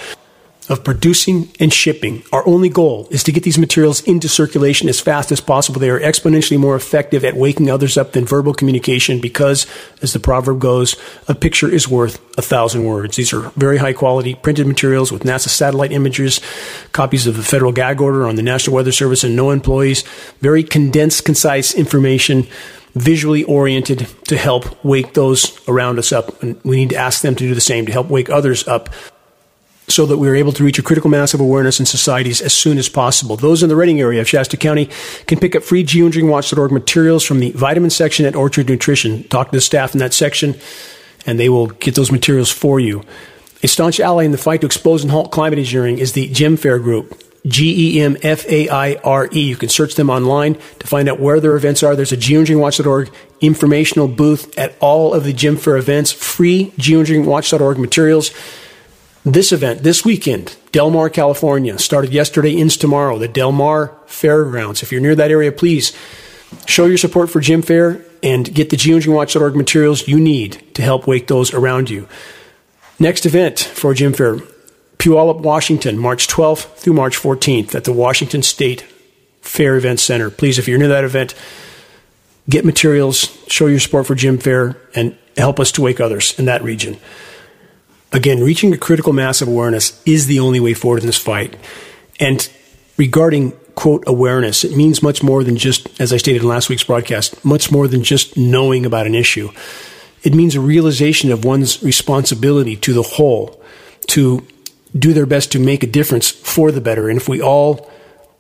of 0.70 0.84
producing 0.84 1.50
and 1.60 1.72
shipping. 1.72 2.24
Our 2.34 2.46
only 2.48 2.70
goal 2.70 3.08
is 3.10 3.24
to 3.24 3.32
get 3.32 3.44
these 3.44 3.58
materials 3.58 4.02
into 4.02 4.28
circulation 4.28 4.90
as 4.90 5.00
fast 5.00 5.32
as 5.32 5.40
possible. 5.40 5.80
They 5.80 5.90
are 5.90 6.00
exponentially 6.00 6.60
more 6.60 6.76
effective 6.76 7.24
at 7.24 7.38
waking 7.38 7.70
others 7.70 7.98
up 7.98 8.12
than 8.12 8.26
verbal 8.26 8.54
communication 8.54 9.22
because, 9.22 9.66
as 10.02 10.14
the 10.14 10.20
proverb 10.20 10.60
goes, 10.60 10.96
a 11.28 11.36
picture 11.36 11.70
is 11.70 11.88
worth 11.88 12.20
a 12.38 12.42
thousand 12.42 12.84
words. 12.84 13.16
These 13.16 13.34
are 13.34 13.50
very 13.52 13.78
high 13.78 13.94
quality 13.94 14.36
printed 14.36 14.68
materials 14.68 15.12
with 15.12 15.24
NASA 15.24 15.50
satellite 15.50 15.92
images, 15.92 16.42
copies 16.92 17.28
of 17.28 17.38
the 17.38 17.44
federal 17.44 17.72
gag 17.72 18.02
order 18.02 18.28
on 18.28 18.36
the 18.36 18.44
National 18.44 18.76
Weather 18.76 18.92
Service 18.92 19.24
and 19.24 19.38
NOAA 19.38 19.54
employees, 19.54 20.04
very 20.42 20.64
condensed, 20.64 21.24
concise 21.24 21.74
information 21.74 22.46
visually 22.94 23.44
oriented 23.44 24.08
to 24.24 24.36
help 24.36 24.84
wake 24.84 25.14
those 25.14 25.58
around 25.68 26.00
us 26.00 26.12
up. 26.12 26.42
And 26.42 26.60
we 26.64 26.78
need 26.78 26.90
to 26.90 26.96
ask 26.96 27.22
them 27.22 27.36
to 27.36 27.48
do 27.48 27.54
the 27.54 27.62
same 27.62 27.86
to 27.86 27.92
help 27.92 28.08
wake 28.08 28.30
others 28.30 28.68
up 28.68 28.90
so 29.90 30.06
that 30.06 30.18
we 30.18 30.28
are 30.28 30.36
able 30.36 30.52
to 30.52 30.64
reach 30.64 30.78
a 30.78 30.84
critical 30.84 31.10
mass 31.10 31.34
of 31.34 31.40
awareness 31.40 31.80
in 31.80 31.86
societies 31.86 32.42
as 32.42 32.54
soon 32.54 32.78
as 32.78 32.90
possible. 32.90 33.38
Those 33.38 33.64
in 33.64 33.70
the 33.70 33.76
Redding 33.76 34.02
area 34.02 34.20
of 34.20 34.28
Shasta 34.28 34.58
County 34.58 34.90
can 35.28 35.40
pick 35.40 35.56
up 35.56 35.64
free 35.64 35.84
geoengineeringwatch.org 35.84 36.72
materials 36.72 37.24
from 37.24 37.40
the 37.40 37.52
vitamin 37.52 37.90
section 37.90 38.26
at 38.26 38.36
Orchard 38.36 38.68
Nutrition. 38.68 39.24
Talk 39.26 39.52
to 39.52 39.58
the 39.58 39.62
staff 39.62 39.94
in 39.94 40.00
that 40.00 40.14
section, 40.14 40.56
and 41.26 41.40
they 41.40 41.48
will 41.48 41.68
get 41.68 41.96
those 41.96 42.12
materials 42.12 42.52
for 42.52 42.82
you. 42.82 43.04
A 43.64 43.68
staunch 43.68 44.00
ally 44.00 44.24
in 44.24 44.32
the 44.32 44.38
fight 44.38 44.62
to 44.62 44.68
expose 44.68 45.04
and 45.04 45.12
halt 45.12 45.32
climate 45.32 45.58
engineering 45.58 46.00
is 46.00 46.14
the 46.14 46.28
Gem 46.28 46.58
Faire 46.58 46.80
Group. 46.80 47.24
G 47.48 47.98
E 47.98 48.02
M 48.02 48.18
F 48.24 48.46
A 48.50 48.68
I 48.68 48.96
R 49.06 49.30
E. 49.32 49.40
You 49.40 49.56
can 49.56 49.70
search 49.70 49.96
them 49.96 50.10
online 50.10 50.56
to 50.80 50.88
find 50.88 51.08
out 51.08 51.22
where 51.22 51.40
their 51.40 51.56
events 51.56 51.82
are. 51.82 51.96
There's 51.96 52.12
a 52.12 52.18
geoengineeringwatch.org 52.18 53.10
informational 53.40 54.10
booth 54.10 54.58
at 54.58 54.76
all 54.82 55.14
of 55.14 55.24
the 55.24 55.32
Gem 55.32 55.56
Faire 55.56 55.78
events, 55.78 56.12
free 56.12 56.74
geoengineeringwatch.org 56.78 57.78
materials. 57.80 58.32
This 59.28 59.52
event, 59.52 59.84
this 59.84 60.06
weekend, 60.06 60.56
Del 60.72 60.90
Mar, 60.90 61.10
California, 61.10 61.78
started 61.80 62.14
yesterday, 62.14 62.58
ends 62.58 62.78
tomorrow, 62.78 63.18
the 63.18 63.28
Del 63.28 63.52
Mar 63.52 63.94
Fairgrounds. 64.06 64.84
If 64.84 64.94
you're 64.94 65.02
near 65.02 65.16
that 65.16 65.32
area, 65.32 65.52
please 65.52 65.92
show 66.66 66.86
your 66.86 66.98
support 66.98 67.30
for 67.30 67.42
Gem 67.42 67.62
Faire 67.62 68.06
and 68.24 68.56
get 68.56 68.70
the 68.70 68.78
geoengineeringwatch.org 68.78 69.58
materials 69.58 70.08
you 70.08 70.18
need 70.18 70.74
to 70.76 70.82
help 70.82 71.08
wake 71.08 71.28
those 71.28 71.54
around 71.54 71.90
you. 71.90 72.08
Next 73.00 73.26
event 73.26 73.60
for 73.60 73.94
Gem 73.94 74.14
Faire, 74.14 74.38
Puyallup, 74.98 75.42
Washington, 75.42 75.98
March 75.98 76.30
12th 76.30 76.78
through 76.78 76.94
March 76.94 77.18
14th 77.18 77.76
at 77.76 77.84
the 77.84 77.92
Washington 77.92 78.42
State 78.42 78.84
Fair 79.42 79.76
Event 79.76 80.00
Center. 80.00 80.30
Please, 80.30 80.58
if 80.58 80.70
you're 80.70 80.80
near 80.80 80.88
that 80.88 81.04
event, 81.04 81.36
get 82.50 82.64
materials, 82.64 83.38
show 83.50 83.68
your 83.68 83.82
support 83.82 84.08
for 84.08 84.16
Gem 84.16 84.38
Faire, 84.38 84.78
and 84.96 85.18
help 85.36 85.60
us 85.60 85.74
to 85.74 85.82
wake 85.82 86.00
others 86.00 86.34
in 86.40 86.46
that 86.46 86.64
region. 86.64 86.98
Again, 88.18 88.42
reaching 88.42 88.74
a 88.74 88.80
critical 88.80 89.14
mass 89.14 89.44
of 89.44 89.48
awareness 89.48 90.02
is 90.04 90.26
the 90.26 90.40
only 90.40 90.60
way 90.60 90.74
forward 90.74 91.02
in 91.02 91.06
this 91.06 91.20
fight. 91.20 91.56
And 92.20 92.50
regarding 92.98 93.52
quote 93.76 94.04
awareness, 94.08 94.64
it 94.64 94.76
means 94.76 95.04
much 95.04 95.22
more 95.22 95.44
than 95.44 95.56
just, 95.56 95.88
as 96.02 96.12
I 96.12 96.18
stated 96.18 96.42
in 96.42 96.48
last 96.48 96.68
week's 96.68 96.84
broadcast, 96.84 97.46
much 97.46 97.72
more 97.72 97.88
than 97.88 98.04
just 98.04 98.36
knowing 98.36 98.88
about 98.88 99.06
an 99.06 99.14
issue. 99.14 99.52
It 100.24 100.34
means 100.34 100.56
a 100.56 100.60
realization 100.60 101.32
of 101.32 101.46
one's 101.46 101.84
responsibility 101.84 102.76
to 102.78 102.92
the 102.92 103.04
whole, 103.04 103.64
to 104.08 104.48
do 104.98 105.14
their 105.14 105.28
best 105.28 105.52
to 105.52 105.60
make 105.60 105.84
a 105.84 105.88
difference 105.88 106.32
for 106.32 106.72
the 106.72 106.82
better. 106.82 107.10
And 107.10 107.22
if 107.22 107.30
we 107.30 107.40
all 107.40 107.88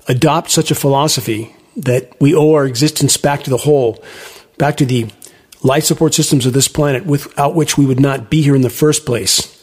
adopt 0.07 0.49
such 0.49 0.71
a 0.71 0.75
philosophy 0.75 1.55
that 1.75 2.19
we 2.19 2.33
owe 2.33 2.53
our 2.53 2.65
existence 2.65 3.15
back 3.15 3.43
to 3.43 3.51
the 3.51 3.57
whole, 3.57 4.03
back 4.57 4.77
to 4.77 4.87
the 4.87 5.05
life 5.61 5.83
support 5.83 6.15
systems 6.15 6.47
of 6.47 6.53
this 6.53 6.67
planet 6.67 7.05
without 7.05 7.53
which 7.53 7.77
we 7.77 7.85
would 7.85 7.99
not 7.99 8.31
be 8.31 8.41
here 8.41 8.55
in 8.55 8.63
the 8.63 8.71
first 8.71 9.05
place, 9.05 9.53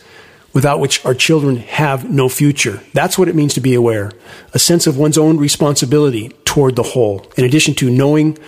without 0.54 0.80
which 0.80 1.04
our 1.04 1.14
children 1.14 1.56
have 1.56 2.08
no 2.08 2.28
future. 2.28 2.80
That's 2.94 3.18
what 3.18 3.28
it 3.28 3.34
means 3.34 3.52
to 3.54 3.60
be 3.60 3.74
aware. 3.74 4.12
A 4.54 4.58
sense 4.58 4.86
of 4.86 4.96
one's 4.96 5.18
own 5.18 5.36
responsibility 5.36 6.30
toward 6.44 6.76
the 6.76 6.82
whole. 6.82 7.26
In 7.36 7.44
addition 7.44 7.74
to 7.74 7.90
knowing 7.90 8.38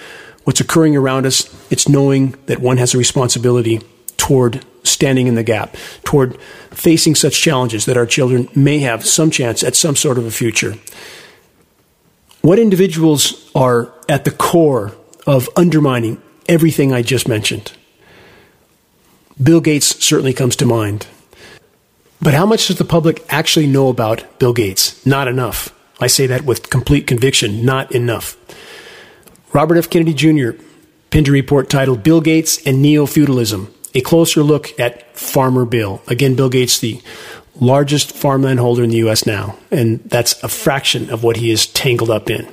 what's 0.45 0.61
occurring 0.61 0.97
around 0.97 1.27
us, 1.27 1.53
it's 1.71 1.89
knowing 1.89 2.37
that 2.47 2.61
one 2.61 2.77
has 2.79 2.95
a 2.95 2.99
responsibility 2.99 3.83
toward 4.17 4.65
standing 4.85 5.27
in 5.27 5.35
the 5.35 5.43
gap, 5.43 5.77
toward 6.05 6.41
facing 6.71 7.17
such 7.17 7.41
challenges 7.41 7.85
that 7.87 7.97
our 7.97 8.07
children 8.07 8.49
may 8.55 8.79
have 8.79 9.05
some 9.05 9.31
chance 9.31 9.65
at 9.65 9.75
some 9.75 9.97
sort 9.97 10.17
of 10.17 10.25
a 10.25 10.31
future. 10.31 10.75
What 12.43 12.61
individuals 12.61 13.51
are 13.57 13.93
at 14.09 14.25
the 14.25 14.31
core 14.31 14.93
of 15.27 15.49
undermining 15.57 16.23
everything 16.49 16.93
I 16.93 17.03
just 17.03 17.27
mentioned? 17.27 17.73
Bill 19.43 19.61
Gates 19.61 20.03
certainly 20.03 20.33
comes 20.33 20.55
to 20.57 20.67
mind. 20.67 21.09
But 22.21 22.35
how 22.35 22.47
much 22.47 22.69
does 22.69 22.79
the 22.79 22.85
public 22.85 23.25
actually 23.29 23.67
know 23.67 23.89
about 23.89 24.39
Bill 24.39 24.53
Gates? 24.53 25.05
Not 25.07 25.29
enough. 25.29 25.73
I 26.01 26.07
say 26.07 26.27
that 26.27 26.45
with 26.45 26.71
complete 26.71 27.07
conviction, 27.07 27.65
not 27.65 27.93
enough. 27.93 28.37
Robert 29.53 29.79
F. 29.79 29.89
Kennedy 29.89 30.15
Jr. 30.15 30.51
penned 31.11 31.29
a 31.29 31.33
report 31.33 31.71
titled 31.71 32.03
Bill 32.03 32.21
Gates 32.21 32.65
and 32.67 32.83
Neo 32.83 33.07
Feudalism, 33.07 33.73
a 33.95 34.01
closer 34.01 34.43
look 34.43 34.79
at 34.79 35.17
Farmer 35.17 35.65
Bill. 35.65 36.03
Again, 36.09 36.35
Bill 36.35 36.51
Gates, 36.51 36.79
the 36.79 37.01
largest 37.59 38.13
farmland 38.13 38.61
holder 38.61 38.85
in 38.85 38.91
the 38.91 38.99
U.S. 38.99 39.25
now, 39.25 39.57
and 39.71 40.01
that's 40.05 40.43
a 40.43 40.49
fraction 40.49 41.09
of 41.09 41.23
what 41.23 41.37
he 41.37 41.51
is 41.51 41.67
tangled 41.67 42.11
up 42.11 42.29
in. 42.29 42.47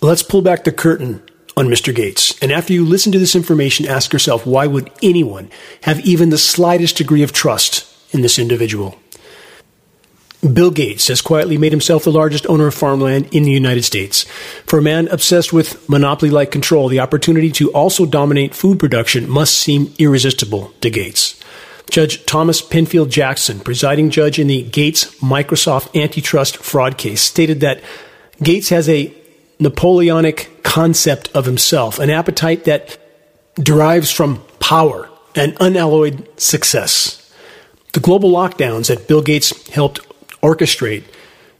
Let's 0.00 0.22
pull 0.22 0.42
back 0.42 0.64
the 0.64 0.72
curtain 0.72 1.22
on 1.56 1.66
Mr. 1.66 1.94
Gates. 1.94 2.40
And 2.42 2.52
after 2.52 2.72
you 2.72 2.84
listen 2.84 3.10
to 3.12 3.18
this 3.18 3.34
information, 3.34 3.86
ask 3.86 4.12
yourself 4.12 4.46
why 4.46 4.66
would 4.66 4.90
anyone 5.02 5.50
have 5.82 6.00
even 6.00 6.30
the 6.30 6.38
slightest 6.38 6.96
degree 6.96 7.22
of 7.22 7.32
trust 7.32 7.93
in 8.14 8.22
this 8.22 8.38
individual. 8.38 8.96
Bill 10.52 10.70
Gates 10.70 11.08
has 11.08 11.22
quietly 11.22 11.56
made 11.56 11.72
himself 11.72 12.04
the 12.04 12.12
largest 12.12 12.46
owner 12.48 12.66
of 12.66 12.74
farmland 12.74 13.28
in 13.32 13.44
the 13.44 13.50
United 13.50 13.82
States. 13.82 14.24
For 14.66 14.78
a 14.78 14.82
man 14.82 15.08
obsessed 15.08 15.52
with 15.52 15.88
monopoly 15.88 16.30
like 16.30 16.50
control, 16.50 16.88
the 16.88 17.00
opportunity 17.00 17.50
to 17.52 17.72
also 17.72 18.04
dominate 18.04 18.54
food 18.54 18.78
production 18.78 19.28
must 19.28 19.54
seem 19.54 19.94
irresistible 19.98 20.74
to 20.82 20.90
Gates. 20.90 21.40
Judge 21.90 22.24
Thomas 22.26 22.60
Penfield 22.60 23.10
Jackson, 23.10 23.60
presiding 23.60 24.10
judge 24.10 24.38
in 24.38 24.48
the 24.48 24.62
Gates 24.62 25.14
Microsoft 25.20 25.98
antitrust 26.00 26.58
fraud 26.58 26.98
case, 26.98 27.22
stated 27.22 27.60
that 27.60 27.82
Gates 28.42 28.68
has 28.68 28.88
a 28.88 29.14
Napoleonic 29.60 30.62
concept 30.62 31.30
of 31.34 31.44
himself, 31.44 31.98
an 31.98 32.10
appetite 32.10 32.64
that 32.64 32.98
derives 33.56 34.10
from 34.10 34.42
power 34.58 35.08
and 35.36 35.56
unalloyed 35.60 36.28
success. 36.38 37.23
The 37.94 38.00
global 38.00 38.32
lockdowns 38.32 38.88
that 38.88 39.06
Bill 39.06 39.22
Gates 39.22 39.68
helped 39.68 40.00
orchestrate 40.42 41.04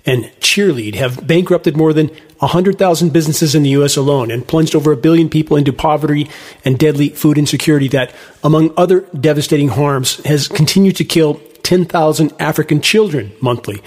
and 0.05 0.25
cheerlead 0.41 0.97
have 0.97 1.25
bankrupted 1.27 1.77
more 1.77 1.93
than 1.93 2.09
100,000 2.41 3.13
businesses 3.13 3.55
in 3.55 3.63
the 3.63 3.71
U.S. 3.71 3.97
alone 3.97 4.33
and 4.33 4.47
plunged 4.47 4.75
over 4.75 4.91
a 4.91 4.97
billion 4.97 5.29
people 5.29 5.57
into 5.57 5.73
poverty 5.73 6.29
and 6.65 6.77
deadly 6.77 7.11
food 7.11 7.39
insecurity 7.39 7.87
that, 7.89 8.13
among 8.43 8.75
other 8.77 9.03
devastating 9.19 9.69
harms, 9.69 10.17
has 10.25 10.49
continued 10.49 10.97
to 10.97 11.05
kill 11.05 11.41
10,000 11.63 12.33
African 12.41 12.81
children 12.81 13.33
monthly, 13.41 13.81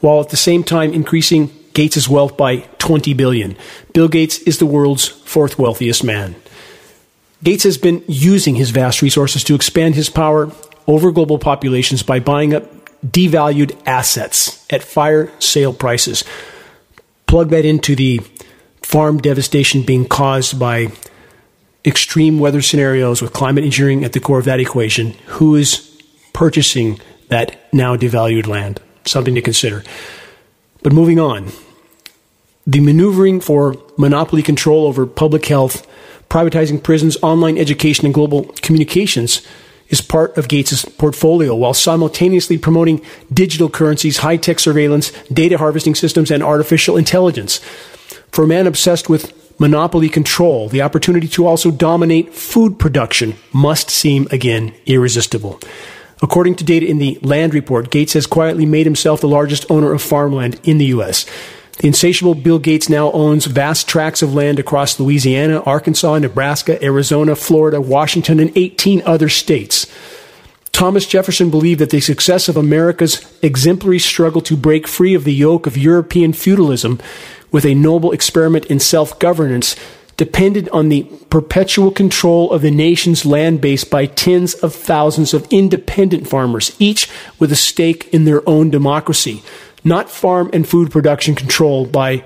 while 0.00 0.20
at 0.20 0.28
the 0.28 0.36
same 0.36 0.62
time 0.62 0.92
increasing 0.92 1.50
Gates' 1.72 2.08
wealth 2.08 2.36
by 2.36 2.58
20 2.78 3.14
billion. 3.14 3.56
Bill 3.94 4.08
Gates 4.08 4.38
is 4.40 4.58
the 4.58 4.66
world's 4.66 5.08
fourth 5.08 5.58
wealthiest 5.58 6.04
man. 6.04 6.36
Gates 7.42 7.64
has 7.64 7.78
been 7.78 8.04
using 8.06 8.54
his 8.54 8.68
vast 8.68 9.00
resources 9.00 9.42
to 9.44 9.54
expand 9.54 9.94
his 9.94 10.10
power 10.10 10.52
over 10.86 11.10
global 11.12 11.38
populations 11.38 12.02
by 12.02 12.20
buying 12.20 12.54
up 12.54 12.64
devalued 13.04 13.76
assets 13.86 14.66
at 14.70 14.82
fire 14.82 15.30
sale 15.40 15.72
prices. 15.72 16.24
Plug 17.26 17.50
that 17.50 17.64
into 17.64 17.96
the 17.96 18.20
farm 18.82 19.18
devastation 19.18 19.82
being 19.82 20.06
caused 20.06 20.58
by 20.58 20.88
extreme 21.84 22.38
weather 22.38 22.62
scenarios 22.62 23.22
with 23.22 23.32
climate 23.32 23.64
engineering 23.64 24.04
at 24.04 24.12
the 24.12 24.20
core 24.20 24.38
of 24.38 24.44
that 24.44 24.60
equation. 24.60 25.12
Who 25.26 25.54
is 25.54 26.02
purchasing 26.32 27.00
that 27.28 27.72
now 27.72 27.96
devalued 27.96 28.46
land? 28.46 28.80
Something 29.04 29.34
to 29.34 29.42
consider. 29.42 29.84
But 30.82 30.92
moving 30.92 31.18
on, 31.18 31.48
the 32.66 32.80
maneuvering 32.80 33.40
for 33.40 33.76
monopoly 33.96 34.42
control 34.42 34.86
over 34.86 35.06
public 35.06 35.46
health, 35.46 35.86
privatizing 36.28 36.82
prisons, 36.82 37.16
online 37.22 37.58
education, 37.58 38.04
and 38.04 38.14
global 38.14 38.44
communications 38.62 39.46
is 39.88 40.00
part 40.00 40.36
of 40.36 40.48
Gates' 40.48 40.84
portfolio 40.84 41.54
while 41.54 41.74
simultaneously 41.74 42.58
promoting 42.58 43.00
digital 43.32 43.70
currencies, 43.70 44.18
high 44.18 44.36
tech 44.36 44.58
surveillance, 44.58 45.12
data 45.32 45.58
harvesting 45.58 45.94
systems, 45.94 46.30
and 46.30 46.42
artificial 46.42 46.96
intelligence. 46.96 47.58
For 48.32 48.44
a 48.44 48.48
man 48.48 48.66
obsessed 48.66 49.08
with 49.08 49.32
monopoly 49.58 50.08
control, 50.08 50.68
the 50.68 50.82
opportunity 50.82 51.28
to 51.28 51.46
also 51.46 51.70
dominate 51.70 52.34
food 52.34 52.78
production 52.78 53.34
must 53.52 53.90
seem 53.90 54.26
again 54.30 54.74
irresistible. 54.86 55.60
According 56.22 56.56
to 56.56 56.64
data 56.64 56.86
in 56.86 56.98
the 56.98 57.18
Land 57.22 57.54
Report, 57.54 57.90
Gates 57.90 58.14
has 58.14 58.26
quietly 58.26 58.64
made 58.64 58.86
himself 58.86 59.20
the 59.20 59.28
largest 59.28 59.70
owner 59.70 59.92
of 59.92 60.02
farmland 60.02 60.58
in 60.64 60.78
the 60.78 60.86
U.S. 60.86 61.26
The 61.78 61.88
insatiable 61.88 62.34
Bill 62.34 62.58
Gates 62.58 62.88
now 62.88 63.12
owns 63.12 63.44
vast 63.44 63.86
tracts 63.86 64.22
of 64.22 64.32
land 64.32 64.58
across 64.58 64.98
Louisiana, 64.98 65.60
Arkansas, 65.60 66.18
Nebraska, 66.18 66.82
Arizona, 66.82 67.36
Florida, 67.36 67.80
Washington, 67.80 68.40
and 68.40 68.50
18 68.56 69.02
other 69.04 69.28
states. 69.28 69.86
Thomas 70.72 71.06
Jefferson 71.06 71.50
believed 71.50 71.80
that 71.80 71.90
the 71.90 72.00
success 72.00 72.48
of 72.48 72.56
America's 72.56 73.20
exemplary 73.42 73.98
struggle 73.98 74.40
to 74.42 74.56
break 74.56 74.86
free 74.86 75.14
of 75.14 75.24
the 75.24 75.34
yoke 75.34 75.66
of 75.66 75.76
European 75.76 76.32
feudalism 76.32 76.98
with 77.50 77.64
a 77.64 77.74
noble 77.74 78.12
experiment 78.12 78.66
in 78.66 78.80
self 78.80 79.18
governance 79.18 79.76
depended 80.16 80.68
on 80.70 80.88
the 80.88 81.02
perpetual 81.28 81.90
control 81.90 82.50
of 82.50 82.62
the 82.62 82.70
nation's 82.70 83.26
land 83.26 83.60
base 83.60 83.84
by 83.84 84.06
tens 84.06 84.54
of 84.54 84.74
thousands 84.74 85.34
of 85.34 85.46
independent 85.50 86.26
farmers, 86.26 86.74
each 86.78 87.10
with 87.38 87.52
a 87.52 87.56
stake 87.56 88.08
in 88.14 88.24
their 88.24 88.46
own 88.48 88.70
democracy 88.70 89.42
not 89.86 90.10
farm 90.10 90.50
and 90.52 90.68
food 90.68 90.90
production 90.90 91.34
controlled 91.34 91.92
by 91.92 92.24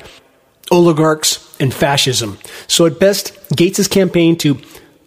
oligarchs 0.70 1.56
and 1.60 1.72
fascism. 1.72 2.38
So 2.66 2.86
at 2.86 2.98
best, 2.98 3.36
Gates' 3.54 3.86
campaign 3.86 4.36
to 4.38 4.54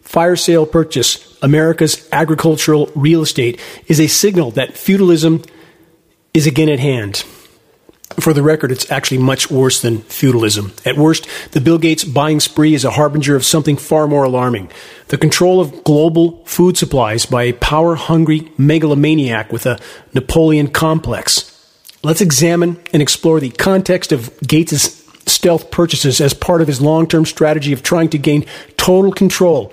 fire 0.02 0.36
sale 0.36 0.66
purchase 0.66 1.38
America's 1.42 2.08
agricultural 2.12 2.92
real 2.96 3.24
estate 3.24 3.60
is 3.88 4.00
a 4.00 4.08
signal 4.08 4.52
that 4.52 4.78
feudalism 4.78 5.42
is 6.34 6.46
again 6.46 6.70
at 6.70 6.80
hand. 6.80 7.24
For 8.20 8.32
the 8.32 8.44
record, 8.44 8.72
it's 8.72 8.92
actually 8.92 9.18
much 9.18 9.50
worse 9.50 9.82
than 9.82 10.02
feudalism. 10.02 10.74
At 10.86 10.98
worst, 10.98 11.28
the 11.52 11.62
Bill 11.62 11.80
Gates 11.80 12.04
buying 12.04 12.40
spree 12.40 12.76
is 12.76 12.86
a 12.86 12.92
harbinger 12.92 13.36
of 13.36 13.44
something 13.44 13.76
far 13.76 14.08
more 14.08 14.24
alarming 14.24 14.70
the 15.08 15.18
control 15.18 15.60
of 15.60 15.84
global 15.84 16.44
food 16.46 16.78
supplies 16.78 17.26
by 17.26 17.44
a 17.44 17.54
power 17.54 17.96
hungry 17.96 18.52
megalomaniac 18.58 19.52
with 19.52 19.66
a 19.66 19.80
Napoleon 20.14 20.68
complex. 20.68 21.53
Let's 22.04 22.20
examine 22.20 22.82
and 22.92 23.02
explore 23.02 23.40
the 23.40 23.50
context 23.50 24.12
of 24.12 24.38
Gates' 24.42 25.02
stealth 25.26 25.72
purchases 25.72 26.20
as 26.20 26.34
part 26.34 26.62
of 26.62 26.68
his 26.68 26.82
long 26.82 27.08
term 27.08 27.26
strategy 27.26 27.72
of 27.72 27.82
trying 27.82 28.10
to 28.10 28.18
gain 28.18 28.46
total 28.76 29.14
control 29.14 29.72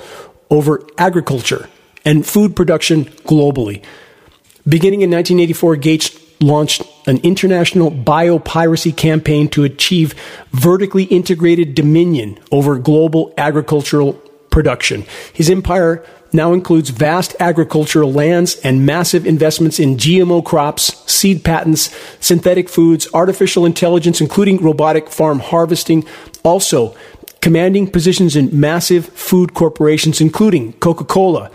over 0.48 0.86
agriculture 0.96 1.68
and 2.04 2.24
food 2.24 2.54
production 2.54 3.04
globally. 3.04 3.82
Beginning 4.68 5.02
in 5.02 5.10
1984, 5.10 5.76
Gates 5.76 6.16
launched 6.40 6.82
an 7.06 7.18
international 7.18 7.90
biopiracy 7.90 8.96
campaign 8.96 9.48
to 9.48 9.64
achieve 9.64 10.14
vertically 10.52 11.04
integrated 11.04 11.74
dominion 11.74 12.38
over 12.52 12.78
global 12.78 13.34
agricultural 13.36 14.12
production. 14.50 15.04
His 15.32 15.50
empire 15.50 16.04
now 16.32 16.52
includes 16.52 16.90
vast 16.90 17.34
agricultural 17.40 18.12
lands 18.12 18.56
and 18.56 18.86
massive 18.86 19.26
investments 19.26 19.78
in 19.78 19.96
GMO 19.96 20.44
crops, 20.44 21.10
seed 21.10 21.44
patents, 21.44 21.94
synthetic 22.20 22.68
foods, 22.68 23.08
artificial 23.12 23.66
intelligence, 23.66 24.20
including 24.20 24.62
robotic 24.62 25.08
farm 25.08 25.40
harvesting. 25.40 26.04
Also, 26.42 26.94
commanding 27.40 27.90
positions 27.90 28.36
in 28.36 28.58
massive 28.58 29.06
food 29.06 29.54
corporations, 29.54 30.20
including 30.20 30.72
Coca 30.74 31.04
Cola, 31.04 31.50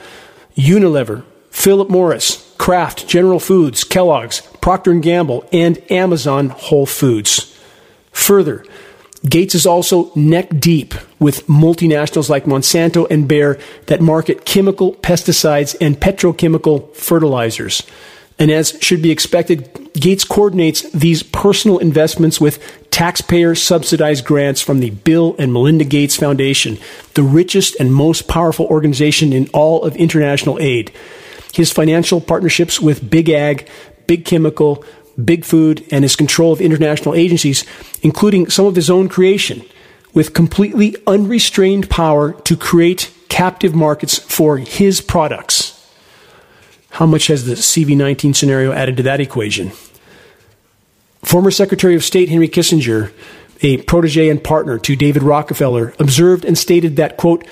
Unilever, 0.55 1.23
Philip 1.49 1.89
Morris, 1.89 2.53
Kraft, 2.57 3.07
General 3.07 3.39
Foods, 3.39 3.83
Kellogg's, 3.83 4.41
Procter 4.61 4.93
& 4.93 4.99
Gamble, 4.99 5.47
and 5.51 5.79
Amazon 5.91 6.49
Whole 6.49 6.85
Foods. 6.85 7.57
Further, 8.11 8.65
Gates 9.27 9.55
is 9.55 9.65
also 9.65 10.11
neck 10.15 10.49
deep 10.59 10.93
with 11.19 11.47
multinationals 11.47 12.29
like 12.29 12.45
Monsanto 12.45 13.09
and 13.09 13.27
Bayer 13.27 13.59
that 13.87 14.01
market 14.01 14.45
chemical 14.45 14.93
pesticides 14.95 15.75
and 15.81 15.99
petrochemical 15.99 16.93
fertilizers. 16.93 17.83
And 18.37 18.51
as 18.51 18.77
should 18.81 19.01
be 19.01 19.11
expected, 19.11 19.93
Gates 19.93 20.25
coordinates 20.25 20.81
these 20.91 21.23
personal 21.23 21.77
investments 21.77 22.39
with 22.41 22.59
taxpayer 22.91 23.55
subsidized 23.55 24.25
grants 24.25 24.61
from 24.61 24.79
the 24.79 24.89
Bill 24.89 25.35
and 25.39 25.53
Melinda 25.53 25.85
Gates 25.85 26.17
Foundation, 26.17 26.77
the 27.13 27.23
richest 27.23 27.75
and 27.79 27.93
most 27.93 28.27
powerful 28.27 28.65
organization 28.67 29.31
in 29.31 29.47
all 29.53 29.83
of 29.83 29.95
international 29.95 30.59
aid. 30.59 30.91
His 31.53 31.71
financial 31.71 32.19
partnerships 32.19 32.81
with 32.81 33.09
Big 33.09 33.29
Ag, 33.29 33.69
Big 34.05 34.25
Chemical, 34.25 34.83
big 35.23 35.45
food, 35.45 35.85
and 35.91 36.03
his 36.03 36.15
control 36.15 36.51
of 36.51 36.61
international 36.61 37.15
agencies, 37.15 37.65
including 38.01 38.49
some 38.49 38.65
of 38.65 38.75
his 38.75 38.89
own 38.89 39.07
creation, 39.07 39.63
with 40.13 40.33
completely 40.33 40.95
unrestrained 41.07 41.89
power 41.89 42.33
to 42.41 42.55
create 42.57 43.13
captive 43.29 43.75
markets 43.75 44.17
for 44.17 44.57
his 44.57 45.01
products. 45.01 45.71
How 46.91 47.05
much 47.05 47.27
has 47.27 47.45
the 47.45 47.55
CV19 47.55 48.35
scenario 48.35 48.71
added 48.71 48.97
to 48.97 49.03
that 49.03 49.19
equation? 49.19 49.71
Former 51.23 51.51
Secretary 51.51 51.95
of 51.95 52.03
State 52.03 52.29
Henry 52.29 52.47
Kissinger, 52.47 53.11
a 53.61 53.77
protege 53.83 54.29
and 54.29 54.41
partner 54.41 54.77
to 54.79 54.95
David 54.95 55.23
Rockefeller, 55.23 55.93
observed 55.99 56.45
and 56.45 56.57
stated 56.57 56.95
that, 56.95 57.17
quote, 57.17 57.45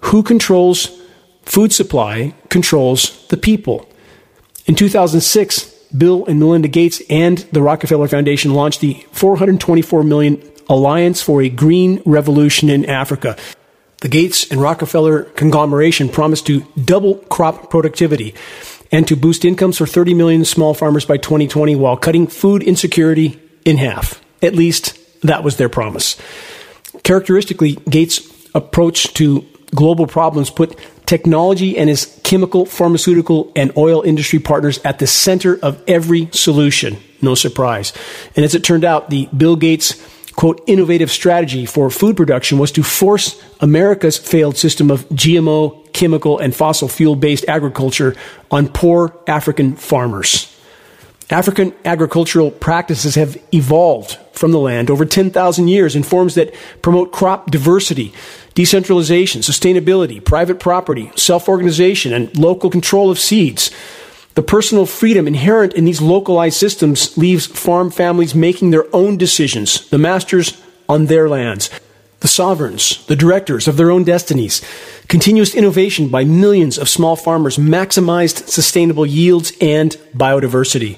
who 0.00 0.22
controls 0.22 1.00
food 1.44 1.72
supply 1.72 2.34
controls 2.48 3.26
the 3.28 3.36
people. 3.36 3.88
In 4.66 4.74
2006, 4.74 5.71
Bill 5.96 6.24
and 6.26 6.38
Melinda 6.38 6.68
Gates 6.68 7.02
and 7.10 7.38
the 7.52 7.62
Rockefeller 7.62 8.08
Foundation 8.08 8.54
launched 8.54 8.80
the 8.80 8.94
424 9.12 10.02
million 10.02 10.42
Alliance 10.68 11.20
for 11.20 11.42
a 11.42 11.48
Green 11.48 12.02
Revolution 12.06 12.70
in 12.70 12.84
Africa. 12.86 13.36
The 14.00 14.08
Gates 14.08 14.50
and 14.50 14.60
Rockefeller 14.60 15.24
conglomeration 15.24 16.08
promised 16.08 16.46
to 16.46 16.66
double 16.84 17.16
crop 17.16 17.70
productivity 17.70 18.34
and 18.90 19.06
to 19.08 19.16
boost 19.16 19.44
incomes 19.44 19.78
for 19.78 19.86
30 19.86 20.14
million 20.14 20.44
small 20.44 20.74
farmers 20.74 21.04
by 21.04 21.16
2020 21.16 21.76
while 21.76 21.96
cutting 21.96 22.26
food 22.26 22.62
insecurity 22.62 23.40
in 23.64 23.78
half. 23.78 24.22
At 24.42 24.54
least 24.54 24.98
that 25.22 25.44
was 25.44 25.56
their 25.56 25.68
promise. 25.68 26.16
Characteristically, 27.02 27.76
Gates' 27.88 28.28
approach 28.54 29.14
to 29.14 29.46
global 29.74 30.06
problems 30.06 30.50
put 30.50 30.78
technology 31.06 31.76
and 31.76 31.88
his 31.88 32.20
chemical, 32.22 32.66
pharmaceutical, 32.66 33.52
and 33.54 33.76
oil 33.76 34.02
industry 34.02 34.38
partners 34.38 34.78
at 34.84 34.98
the 34.98 35.06
center 35.06 35.58
of 35.62 35.82
every 35.88 36.28
solution. 36.32 36.96
No 37.20 37.34
surprise. 37.34 37.92
And 38.36 38.44
as 38.44 38.54
it 38.54 38.64
turned 38.64 38.84
out, 38.84 39.10
the 39.10 39.28
Bill 39.36 39.56
Gates 39.56 40.00
quote, 40.32 40.62
innovative 40.66 41.10
strategy 41.10 41.66
for 41.66 41.90
food 41.90 42.16
production 42.16 42.58
was 42.58 42.72
to 42.72 42.82
force 42.82 43.40
America's 43.60 44.16
failed 44.16 44.56
system 44.56 44.90
of 44.90 45.08
GMO, 45.10 45.92
chemical, 45.92 46.38
and 46.38 46.54
fossil 46.54 46.88
fuel 46.88 47.16
based 47.16 47.44
agriculture 47.48 48.16
on 48.50 48.68
poor 48.68 49.16
African 49.26 49.76
farmers. 49.76 50.51
African 51.30 51.72
agricultural 51.84 52.50
practices 52.50 53.14
have 53.14 53.40
evolved 53.52 54.18
from 54.32 54.52
the 54.52 54.58
land 54.58 54.90
over 54.90 55.04
10,000 55.04 55.68
years 55.68 55.94
in 55.94 56.02
forms 56.02 56.34
that 56.34 56.54
promote 56.82 57.12
crop 57.12 57.50
diversity, 57.50 58.12
decentralization, 58.54 59.40
sustainability, 59.40 60.22
private 60.22 60.60
property, 60.60 61.10
self 61.16 61.48
organization, 61.48 62.12
and 62.12 62.36
local 62.36 62.70
control 62.70 63.10
of 63.10 63.18
seeds. 63.18 63.70
The 64.34 64.42
personal 64.42 64.86
freedom 64.86 65.26
inherent 65.26 65.74
in 65.74 65.84
these 65.84 66.00
localized 66.00 66.56
systems 66.56 67.16
leaves 67.18 67.46
farm 67.46 67.90
families 67.90 68.34
making 68.34 68.70
their 68.70 68.86
own 68.94 69.18
decisions, 69.18 69.88
the 69.90 69.98
masters 69.98 70.60
on 70.88 71.06
their 71.06 71.28
lands, 71.28 71.68
the 72.20 72.28
sovereigns, 72.28 73.04
the 73.06 73.16
directors 73.16 73.68
of 73.68 73.76
their 73.76 73.90
own 73.90 74.04
destinies. 74.04 74.62
Continuous 75.08 75.54
innovation 75.54 76.08
by 76.08 76.24
millions 76.24 76.78
of 76.78 76.88
small 76.88 77.16
farmers 77.16 77.58
maximized 77.58 78.48
sustainable 78.48 79.04
yields 79.04 79.52
and 79.60 79.96
biodiversity. 80.16 80.96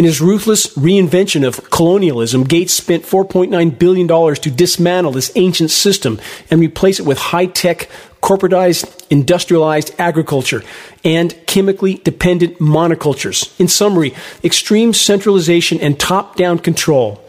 In 0.00 0.06
his 0.06 0.22
ruthless 0.22 0.66
reinvention 0.78 1.46
of 1.46 1.68
colonialism, 1.68 2.44
Gates 2.44 2.72
spent 2.72 3.04
$4.9 3.04 3.78
billion 3.78 4.08
to 4.08 4.50
dismantle 4.50 5.12
this 5.12 5.30
ancient 5.34 5.70
system 5.70 6.18
and 6.50 6.58
replace 6.58 6.98
it 6.98 7.04
with 7.04 7.18
high 7.18 7.44
tech, 7.44 7.90
corporatized, 8.22 8.88
industrialized 9.10 9.94
agriculture 9.98 10.62
and 11.04 11.36
chemically 11.46 11.96
dependent 11.96 12.58
monocultures. 12.60 13.52
In 13.60 13.68
summary, 13.68 14.14
extreme 14.42 14.94
centralization 14.94 15.78
and 15.80 16.00
top 16.00 16.34
down 16.34 16.60
control. 16.60 17.22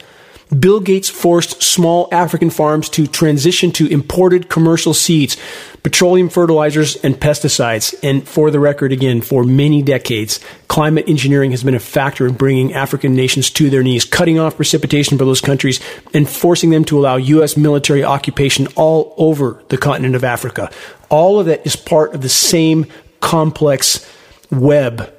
Bill 0.58 0.82
Gates 0.82 1.10
forced 1.10 1.64
small 1.64 2.10
African 2.12 2.50
farms 2.50 2.90
to 2.90 3.08
transition 3.08 3.72
to 3.72 3.88
imported 3.88 4.50
commercial 4.50 4.94
seeds, 4.94 5.38
petroleum 5.82 6.28
fertilizers, 6.28 6.98
and 6.98 7.16
pesticides. 7.16 7.96
And 8.04 8.28
for 8.28 8.52
the 8.52 8.60
record, 8.60 8.92
again, 8.92 9.22
for 9.22 9.46
many 9.46 9.82
decades, 9.82 10.42
climate 10.68 11.08
engineering 11.08 11.52
has 11.52 11.64
been 11.64 11.74
a 11.74 11.80
factor 11.80 12.28
in 12.28 12.34
bringing 12.34 12.74
African 12.74 13.16
nations 13.16 13.50
to 13.52 13.70
their 13.70 13.82
knees, 13.82 14.04
cutting 14.04 14.40
off 14.40 14.58
precipitation 14.58 15.18
for 15.18 15.24
those 15.24 15.40
countries 15.40 15.80
and 16.14 16.28
forcing 16.28 16.70
them 16.70 16.84
to 16.86 17.00
allow 17.00 17.16
U.S. 17.16 17.56
military 17.56 18.04
occupation 18.04 18.68
all 18.76 19.14
over 19.18 19.64
the 19.70 19.78
continent 19.78 20.16
of 20.16 20.26
Africa. 20.26 20.70
All 21.10 21.40
of 21.40 21.46
that 21.46 21.66
is 21.66 21.78
part 21.78 22.14
of 22.14 22.22
the 22.22 22.30
same 22.30 22.88
complex 23.22 24.06
web 24.52 25.14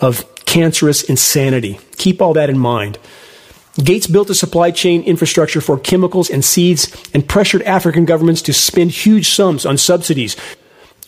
of 0.00 0.24
cancerous 0.46 1.02
insanity. 1.02 1.78
Keep 1.96 2.22
all 2.22 2.32
that 2.32 2.48
in 2.48 2.58
mind. 2.58 2.98
Gates 3.82 4.06
built 4.06 4.30
a 4.30 4.34
supply 4.34 4.70
chain 4.70 5.02
infrastructure 5.02 5.60
for 5.60 5.78
chemicals 5.78 6.30
and 6.30 6.44
seeds 6.44 6.94
and 7.12 7.28
pressured 7.28 7.62
African 7.62 8.04
governments 8.04 8.42
to 8.42 8.52
spend 8.52 8.92
huge 8.92 9.30
sums 9.30 9.66
on 9.66 9.78
subsidies, 9.78 10.36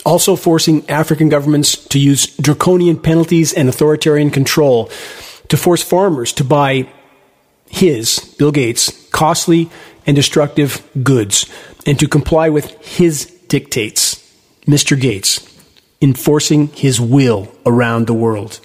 also 0.05 0.35
forcing 0.35 0.89
African 0.91 1.29
governments 1.29 1.77
to 1.87 1.99
use 1.99 2.27
draconian 2.39 2.99
penalties 2.99 3.53
and 3.53 3.69
authoritarian 3.69 4.31
control 4.31 4.91
to 5.49 5.57
force 5.57 5.83
farmers 5.83 6.33
to 6.33 6.45
buy 6.45 6.89
his, 7.69 8.19
Bill 8.39 8.53
Gates, 8.53 9.09
costly 9.11 9.71
and 10.07 10.17
destructive 10.17 10.83
goods 11.03 11.47
and 11.87 11.99
to 12.01 12.09
comply 12.09 12.49
with 12.49 12.71
his 12.85 13.27
dictates, 13.49 14.17
Mr. 14.67 15.01
Gates, 15.01 15.41
enforcing 16.03 16.67
his 16.69 17.01
will 17.01 17.49
around 17.65 18.07
the 18.07 18.15
world. 18.15 18.61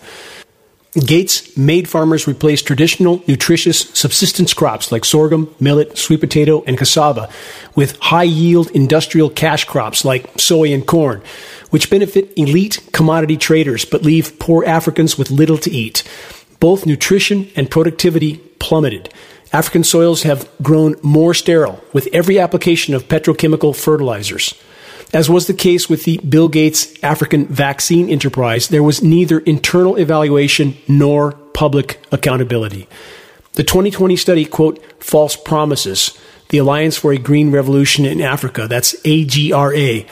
Gates 0.99 1.55
made 1.55 1.87
farmers 1.87 2.27
replace 2.27 2.61
traditional, 2.61 3.23
nutritious 3.25 3.89
subsistence 3.93 4.53
crops 4.53 4.91
like 4.91 5.05
sorghum, 5.05 5.55
millet, 5.57 5.97
sweet 5.97 6.19
potato, 6.19 6.65
and 6.67 6.77
cassava 6.77 7.29
with 7.75 7.97
high 7.99 8.23
yield 8.23 8.69
industrial 8.71 9.29
cash 9.29 9.63
crops 9.63 10.03
like 10.03 10.29
soy 10.37 10.73
and 10.73 10.85
corn, 10.85 11.23
which 11.69 11.89
benefit 11.89 12.33
elite 12.35 12.81
commodity 12.91 13.37
traders 13.37 13.85
but 13.85 14.01
leave 14.03 14.37
poor 14.37 14.65
Africans 14.65 15.17
with 15.17 15.31
little 15.31 15.57
to 15.59 15.71
eat. 15.71 16.03
Both 16.59 16.85
nutrition 16.85 17.49
and 17.55 17.71
productivity 17.71 18.37
plummeted. 18.59 19.13
African 19.53 19.85
soils 19.85 20.23
have 20.23 20.49
grown 20.61 20.97
more 21.01 21.33
sterile 21.33 21.81
with 21.93 22.09
every 22.11 22.37
application 22.37 22.93
of 22.93 23.07
petrochemical 23.07 23.73
fertilizers. 23.73 24.55
As 25.13 25.29
was 25.29 25.47
the 25.47 25.53
case 25.53 25.89
with 25.89 26.05
the 26.05 26.19
Bill 26.19 26.47
Gates 26.47 26.91
African 27.03 27.45
vaccine 27.47 28.09
enterprise, 28.09 28.69
there 28.69 28.83
was 28.83 29.03
neither 29.03 29.39
internal 29.39 29.97
evaluation 29.97 30.77
nor 30.87 31.33
public 31.53 32.01
accountability. 32.13 32.87
The 33.53 33.63
2020 33.63 34.15
study, 34.15 34.45
quote, 34.45 34.81
False 35.03 35.35
Promises, 35.35 36.17
the 36.49 36.59
Alliance 36.59 36.97
for 36.97 37.11
a 37.11 37.17
Green 37.17 37.51
Revolution 37.51 38.05
in 38.05 38.21
Africa, 38.21 38.67
that's 38.69 38.95
AGRA, 39.05 40.05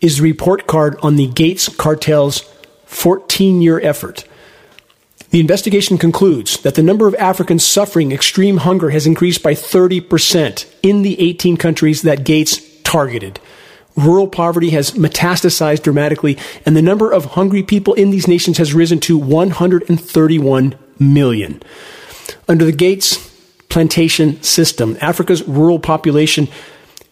is 0.00 0.16
the 0.16 0.22
report 0.22 0.66
card 0.66 0.96
on 1.02 1.16
the 1.16 1.26
Gates 1.26 1.68
cartel's 1.68 2.40
14 2.86 3.60
year 3.60 3.78
effort. 3.80 4.24
The 5.30 5.40
investigation 5.40 5.98
concludes 5.98 6.58
that 6.62 6.76
the 6.76 6.82
number 6.82 7.06
of 7.06 7.14
Africans 7.16 7.64
suffering 7.64 8.10
extreme 8.10 8.58
hunger 8.58 8.88
has 8.90 9.06
increased 9.06 9.42
by 9.42 9.52
30% 9.52 10.66
in 10.82 11.02
the 11.02 11.20
18 11.20 11.58
countries 11.58 12.02
that 12.02 12.24
Gates 12.24 12.60
targeted. 12.82 13.38
Rural 13.96 14.28
poverty 14.28 14.70
has 14.70 14.92
metastasized 14.92 15.82
dramatically, 15.82 16.38
and 16.66 16.76
the 16.76 16.82
number 16.82 17.10
of 17.10 17.24
hungry 17.24 17.62
people 17.62 17.94
in 17.94 18.10
these 18.10 18.28
nations 18.28 18.58
has 18.58 18.74
risen 18.74 19.00
to 19.00 19.16
131 19.16 20.74
million. 20.98 21.62
Under 22.48 22.64
the 22.64 22.72
Gates 22.72 23.32
plantation 23.68 24.42
system, 24.42 24.96
Africa's 25.00 25.42
rural 25.48 25.78
population 25.78 26.48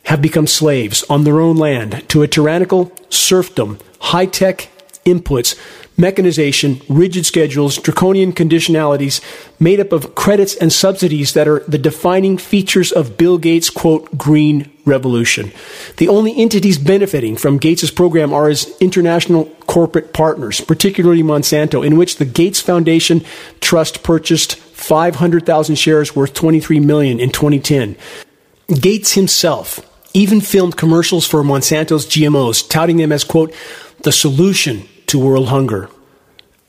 have 0.04 0.20
become 0.20 0.46
slaves 0.46 1.04
on 1.08 1.24
their 1.24 1.40
own 1.40 1.56
land 1.56 2.06
to 2.10 2.22
a 2.22 2.28
tyrannical 2.28 2.92
serfdom, 3.08 3.78
high 4.00 4.26
tech 4.26 4.68
inputs, 5.06 5.58
mechanization, 5.96 6.80
rigid 6.88 7.24
schedules, 7.26 7.78
draconian 7.78 8.32
conditionalities 8.32 9.20
made 9.60 9.80
up 9.80 9.92
of 9.92 10.14
credits 10.14 10.54
and 10.56 10.72
subsidies 10.72 11.34
that 11.34 11.48
are 11.48 11.60
the 11.68 11.78
defining 11.78 12.36
features 12.36 12.92
of 12.92 13.16
Bill 13.16 13.38
Gates' 13.38 13.70
quote, 13.70 14.16
green 14.18 14.70
revolution. 14.84 15.52
The 15.96 16.08
only 16.08 16.36
entities 16.36 16.78
benefiting 16.78 17.36
from 17.36 17.58
Gates' 17.58 17.90
program 17.90 18.32
are 18.32 18.48
his 18.48 18.76
international 18.80 19.46
corporate 19.66 20.12
partners, 20.12 20.60
particularly 20.60 21.22
Monsanto, 21.22 21.86
in 21.86 21.96
which 21.96 22.16
the 22.16 22.24
Gates 22.24 22.60
Foundation 22.60 23.24
Trust 23.60 24.02
purchased 24.02 24.56
500,000 24.56 25.76
shares 25.76 26.14
worth 26.14 26.34
23 26.34 26.80
million 26.80 27.20
in 27.20 27.30
2010. 27.30 27.96
Gates 28.80 29.12
himself 29.12 29.80
even 30.14 30.40
filmed 30.40 30.76
commercials 30.76 31.26
for 31.26 31.42
Monsanto's 31.42 32.06
GMOs, 32.06 32.68
touting 32.68 32.98
them 32.98 33.12
as 33.12 33.24
quote, 33.24 33.52
the 34.02 34.12
solution 34.12 34.88
to 35.06 35.18
world 35.18 35.48
hunger. 35.48 35.90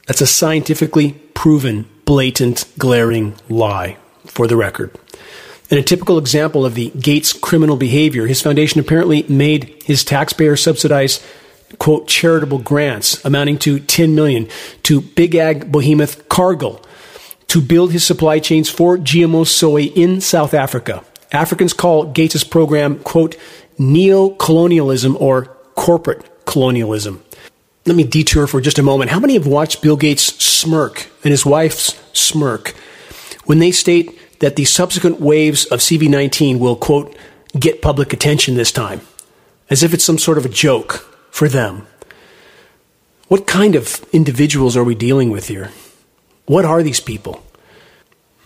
That's 0.08 0.22
a 0.22 0.28
scientifically 0.28 1.14
proven, 1.34 1.88
blatant, 2.06 2.66
glaring 2.78 3.36
lie, 3.50 3.98
for 4.26 4.48
the 4.48 4.58
record. 4.58 4.92
In 5.70 5.80
a 5.80 5.84
typical 5.84 6.20
example 6.20 6.66
of 6.66 6.76
the 6.76 6.92
Gates 6.92 7.34
criminal 7.34 7.76
behavior, 7.76 8.28
his 8.28 8.42
foundation 8.42 8.80
apparently 8.80 9.24
made 9.24 9.82
his 9.84 10.04
taxpayer 10.04 10.56
subsidized 10.56 11.24
quote 11.80 12.08
charitable 12.08 12.60
grants 12.60 13.24
amounting 13.26 13.58
to 13.58 13.80
10 13.80 14.14
million 14.14 14.48
to 14.84 15.02
big 15.02 15.36
ag 15.36 15.72
behemoth 15.72 16.30
Cargill 16.30 16.82
to 17.48 17.60
build 17.60 17.92
his 17.92 18.06
supply 18.06 18.40
chains 18.40 18.70
for 18.70 18.98
GMO 18.98 19.46
soy 19.46 19.84
in 19.84 20.22
South 20.22 20.54
Africa. 20.54 21.04
Africans 21.32 21.74
call 21.74 22.12
Gates' 22.12 22.44
program 22.44 23.00
quote 23.00 23.36
neo-colonialism 23.78 25.18
or 25.20 25.46
corporate 25.76 26.46
colonialism 26.46 27.24
let 27.86 27.96
me 27.96 28.04
detour 28.04 28.48
for 28.48 28.62
just 28.62 28.80
a 28.80 28.84
moment. 28.84 29.12
How 29.12 29.20
many 29.20 29.34
have 29.34 29.46
watched 29.46 29.82
Bill 29.82 29.96
Gates 29.96 30.24
smirk 30.44 31.08
and 31.24 31.32
his 31.32 31.46
wife's 31.46 32.00
smirk 32.14 32.70
when 33.46 33.60
they 33.60 33.72
state 33.72 34.40
that 34.40 34.56
the 34.56 34.66
subsequent 34.66 35.22
waves 35.22 35.66
of 35.66 35.80
CV19 35.80 36.60
will, 36.60 36.76
quote, 36.76 37.16
get 37.58 37.82
public 37.82 38.12
attention 38.12 38.56
this 38.56 38.72
time? 38.72 39.02
As 39.70 39.84
if 39.84 39.94
it's 39.94 40.04
some 40.04 40.18
sort 40.18 40.38
of 40.38 40.46
a 40.46 40.50
joke 40.50 41.16
for 41.30 41.48
them. 41.48 41.88
What 43.28 43.48
kind 43.48 43.76
of 43.76 44.04
individuals 44.12 44.76
are 44.76 44.84
we 44.84 44.96
dealing 44.96 45.30
with 45.30 45.48
here? 45.48 45.72
What 46.46 46.66
are 46.66 46.84
these 46.84 47.00
people? 47.00 47.44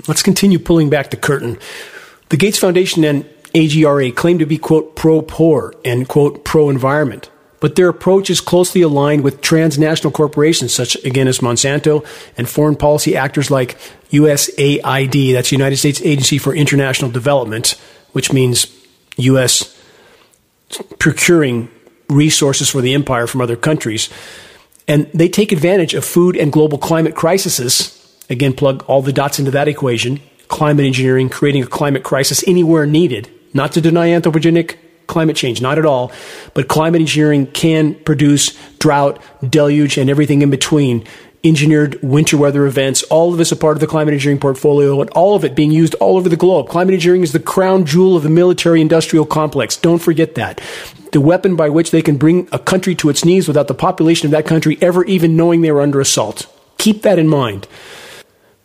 Let's 0.08 0.24
continue 0.24 0.60
pulling 0.60 0.90
back 0.90 1.12
the 1.12 1.18
curtain. 1.18 1.58
The 2.30 2.38
Gates 2.38 2.58
Foundation 2.58 3.04
and 3.04 3.30
AGRA 3.54 4.12
claim 4.12 4.40
to 4.40 4.46
be, 4.46 4.58
quote, 4.58 4.96
pro 4.96 5.22
poor 5.22 5.74
and, 5.84 6.08
quote, 6.08 6.46
pro 6.46 6.70
environment 6.70 7.30
but 7.60 7.76
their 7.76 7.90
approach 7.90 8.30
is 8.30 8.42
closely 8.42 8.82
aligned 8.82 9.24
with 9.24 9.42
transnational 9.42 10.12
corporations 10.12 10.74
such 10.74 10.96
again 11.04 11.28
as 11.28 11.40
Monsanto 11.40 12.06
and 12.38 12.48
foreign 12.48 12.76
policy 12.76 13.16
actors 13.16 13.52
like 13.52 13.78
USAID, 14.12 15.34
that's 15.34 15.52
United 15.52 15.78
States 15.78 16.02
Agency 16.02 16.38
for 16.38 16.56
International 16.56 17.12
Development, 17.12 17.76
which 18.14 18.32
means 18.32 18.68
US 19.18 19.76
procuring 21.00 21.70
resources 22.10 22.70
for 22.70 22.82
the 22.82 22.94
empire 22.94 23.28
from 23.28 23.42
other 23.42 23.56
countries. 23.56 24.10
And 24.88 25.10
they 25.14 25.30
take 25.30 25.52
advantage 25.52 25.94
of 25.94 26.04
food 26.04 26.36
and 26.36 26.52
global 26.52 26.78
climate 26.78 27.16
crises. 27.16 27.96
Again, 28.30 28.54
plug 28.54 28.84
all 28.88 29.02
the 29.02 29.14
dots 29.14 29.38
into 29.38 29.52
that 29.52 29.68
equation. 29.68 30.20
Climate 30.48 30.86
engineering, 30.86 31.30
creating 31.30 31.62
a 31.62 31.68
climate 31.68 32.04
crisis 32.04 32.44
anywhere 32.48 32.88
needed. 32.88 33.30
Not 33.54 33.72
to 33.74 33.82
deny 33.82 34.10
anthropogenic 34.10 34.78
climate 35.10 35.36
change, 35.36 35.62
not 35.62 35.78
at 35.78 35.86
all. 35.86 36.12
But 36.54 36.70
climate 36.70 37.02
engineering 37.02 37.48
can 37.48 37.96
produce 37.96 38.58
drought, 38.80 39.22
deluge, 39.48 39.98
and 39.98 40.10
everything 40.10 40.42
in 40.42 40.50
between. 40.50 41.06
Engineered 41.42 42.02
winter 42.04 42.36
weather 42.36 42.66
events, 42.66 43.02
all 43.04 43.32
of 43.32 43.38
this 43.38 43.52
a 43.52 43.56
part 43.56 43.78
of 43.78 43.80
the 43.80 43.88
climate 43.88 44.14
engineering 44.14 44.42
portfolio, 44.42 45.00
and 45.00 45.10
all 45.12 45.36
of 45.36 45.46
it 45.46 45.56
being 45.56 45.72
used 45.72 45.96
all 45.96 46.18
over 46.18 46.28
the 46.28 46.36
globe. 46.36 46.68
Climate 46.68 46.94
engineering 46.94 47.24
is 47.24 47.32
the 47.32 47.40
crown 47.40 47.86
jewel 47.86 48.18
of 48.18 48.24
the 48.24 48.30
military 48.30 48.82
industrial 48.82 49.26
complex. 49.26 49.78
Don't 49.78 50.00
forget 50.00 50.36
that. 50.36 50.62
The 51.14 51.22
weapon 51.22 51.56
by 51.56 51.70
which 51.70 51.92
they 51.92 52.02
can 52.02 52.18
bring 52.18 52.50
a 52.52 52.60
country 52.60 52.94
to 52.96 53.10
its 53.10 53.24
knees 53.24 53.48
without 53.48 53.70
the 53.70 53.74
population 53.74 54.28
of 54.28 54.32
that 54.32 54.46
country 54.46 54.78
ever 54.82 55.06
even 55.06 55.38
knowing 55.38 55.62
they 55.62 55.72
were 55.72 55.82
under 55.82 56.02
assault. 56.02 56.46
Keep 56.78 57.04
that 57.04 57.18
in 57.18 57.28
mind. 57.28 57.68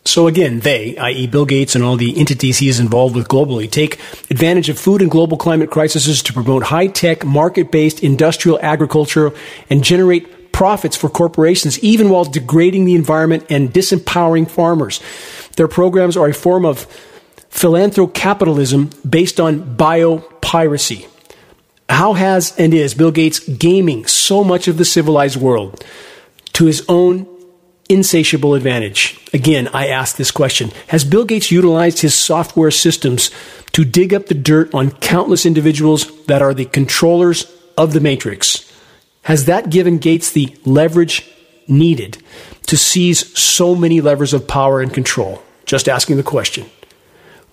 So 0.05 0.27
again, 0.27 0.59
they, 0.59 0.95
i.e., 0.97 1.27
Bill 1.27 1.45
Gates 1.45 1.73
and 1.75 1.83
all 1.83 1.97
the 1.97 2.17
entities 2.17 2.59
he 2.59 2.69
is 2.69 2.79
involved 2.79 3.15
with 3.15 3.27
globally, 3.27 3.69
take 3.69 3.99
advantage 4.29 4.69
of 4.69 4.77
food 4.77 5.01
and 5.01 5.09
global 5.09 5.35
climate 5.35 5.71
crises 5.71 6.21
to 6.21 6.33
promote 6.33 6.63
high 6.63 6.87
tech, 6.87 7.25
market 7.25 7.71
based 7.71 8.03
industrial 8.03 8.59
agriculture 8.61 9.31
and 9.69 9.83
generate 9.83 10.51
profits 10.51 10.95
for 10.95 11.09
corporations, 11.09 11.77
even 11.79 12.09
while 12.09 12.23
degrading 12.23 12.85
the 12.85 12.95
environment 12.95 13.45
and 13.49 13.73
disempowering 13.73 14.49
farmers. 14.49 15.01
Their 15.57 15.67
programs 15.67 16.15
are 16.15 16.29
a 16.29 16.33
form 16.33 16.65
of 16.65 16.87
philanthrocapitalism 17.49 19.09
based 19.09 19.39
on 19.39 19.75
biopiracy. 19.75 21.07
How 21.89 22.13
has 22.13 22.55
and 22.57 22.73
is 22.73 22.93
Bill 22.93 23.11
Gates 23.11 23.39
gaming 23.39 24.05
so 24.05 24.43
much 24.43 24.67
of 24.67 24.77
the 24.77 24.85
civilized 24.85 25.35
world 25.35 25.83
to 26.53 26.65
his 26.65 26.85
own 26.87 27.27
insatiable 27.89 28.53
advantage? 28.53 29.19
Again, 29.33 29.67
I 29.73 29.87
ask 29.87 30.15
this 30.15 30.31
question. 30.31 30.71
Has 30.87 31.03
Bill 31.03 31.25
Gates 31.25 31.51
utilized 31.51 31.99
his 31.99 32.15
software 32.15 32.71
systems 32.71 33.31
to 33.73 33.85
dig 33.85 34.13
up 34.13 34.27
the 34.27 34.33
dirt 34.33 34.73
on 34.73 34.91
countless 34.91 35.45
individuals 35.45 36.09
that 36.25 36.41
are 36.41 36.53
the 36.53 36.65
controllers 36.65 37.51
of 37.77 37.93
the 37.93 37.99
matrix? 37.99 38.71
Has 39.23 39.45
that 39.45 39.69
given 39.69 39.97
Gates 39.97 40.31
the 40.31 40.55
leverage 40.65 41.29
needed 41.67 42.17
to 42.67 42.77
seize 42.77 43.37
so 43.37 43.75
many 43.75 44.01
levers 44.01 44.33
of 44.33 44.47
power 44.47 44.81
and 44.81 44.93
control? 44.93 45.41
Just 45.65 45.89
asking 45.89 46.17
the 46.17 46.23
question. 46.23 46.69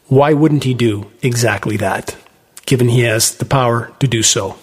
Why 0.06 0.34
wouldn't 0.34 0.64
he 0.64 0.74
do 0.74 1.10
exactly 1.22 1.78
that, 1.78 2.14
given 2.66 2.88
he 2.88 3.00
has 3.00 3.36
the 3.36 3.46
power 3.46 3.92
to 4.00 4.06
do 4.06 4.22
so? 4.22 4.58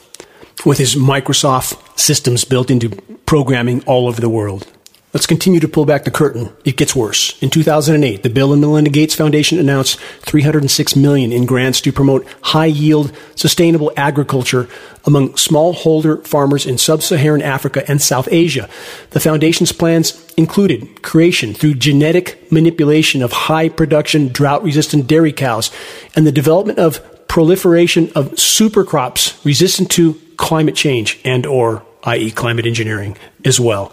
With 0.65 0.77
his 0.77 0.95
Microsoft 0.95 1.97
systems 1.97 2.45
built 2.45 2.69
into 2.69 2.89
programming 3.25 3.84
all 3.86 4.08
over 4.08 4.21
the 4.21 4.29
world. 4.29 4.67
Let's 5.12 5.26
continue 5.26 5.60
to 5.60 5.67
pull 5.67 5.86
back 5.86 6.04
the 6.04 6.12
curtain. 6.12 6.54
It 6.63 6.78
gets 6.78 6.95
worse. 6.95 7.41
In 7.41 7.50
2008, 7.50 8.22
the 8.22 8.30
Bill 8.30 8.54
and 8.54 8.62
Melinda 8.62 8.91
Gates 8.91 9.15
Foundation 9.15 9.58
announced 9.58 10.00
306 10.00 10.95
million 10.95 11.32
in 11.32 11.48
grants 11.48 11.82
to 11.82 11.91
promote 11.91 12.28
high-yield, 12.43 13.12
sustainable 13.34 13.91
agriculture 13.98 14.69
among 15.06 15.30
smallholder 15.30 16.24
farmers 16.28 16.67
in 16.67 16.78
sub-Saharan 16.78 17.41
Africa 17.41 17.84
and 17.89 18.00
South 18.00 18.28
Asia. 18.30 18.69
The 19.10 19.19
foundation's 19.19 19.72
plans 19.72 20.32
included 20.38 21.02
creation 21.02 21.56
through 21.56 21.76
genetic 21.76 22.52
manipulation 22.52 23.24
of 23.24 23.32
high-production, 23.32 24.28
drought-resistant 24.28 25.08
dairy 25.08 25.34
cows 25.34 25.72
and 26.15 26.28
the 26.28 26.32
development 26.32 26.78
of 26.78 27.28
proliferation 27.28 28.12
of 28.13 28.34
supercrops 28.34 29.43
resistant 29.43 29.89
to 29.91 30.22
climate 30.38 30.76
change 30.76 31.19
and 31.26 31.48
or 31.48 31.84
i.e. 32.04 32.32
climate 32.32 32.66
engineering 32.66 33.18
as 33.46 33.60
well. 33.60 33.92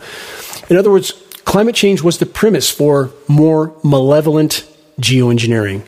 In 0.69 0.77
other 0.77 0.91
words, 0.91 1.13
climate 1.45 1.75
change 1.75 2.03
was 2.03 2.19
the 2.19 2.27
premise 2.27 2.71
for 2.71 3.11
more 3.29 3.75
malevolent 3.83 4.67
geoengineering. 5.01 5.87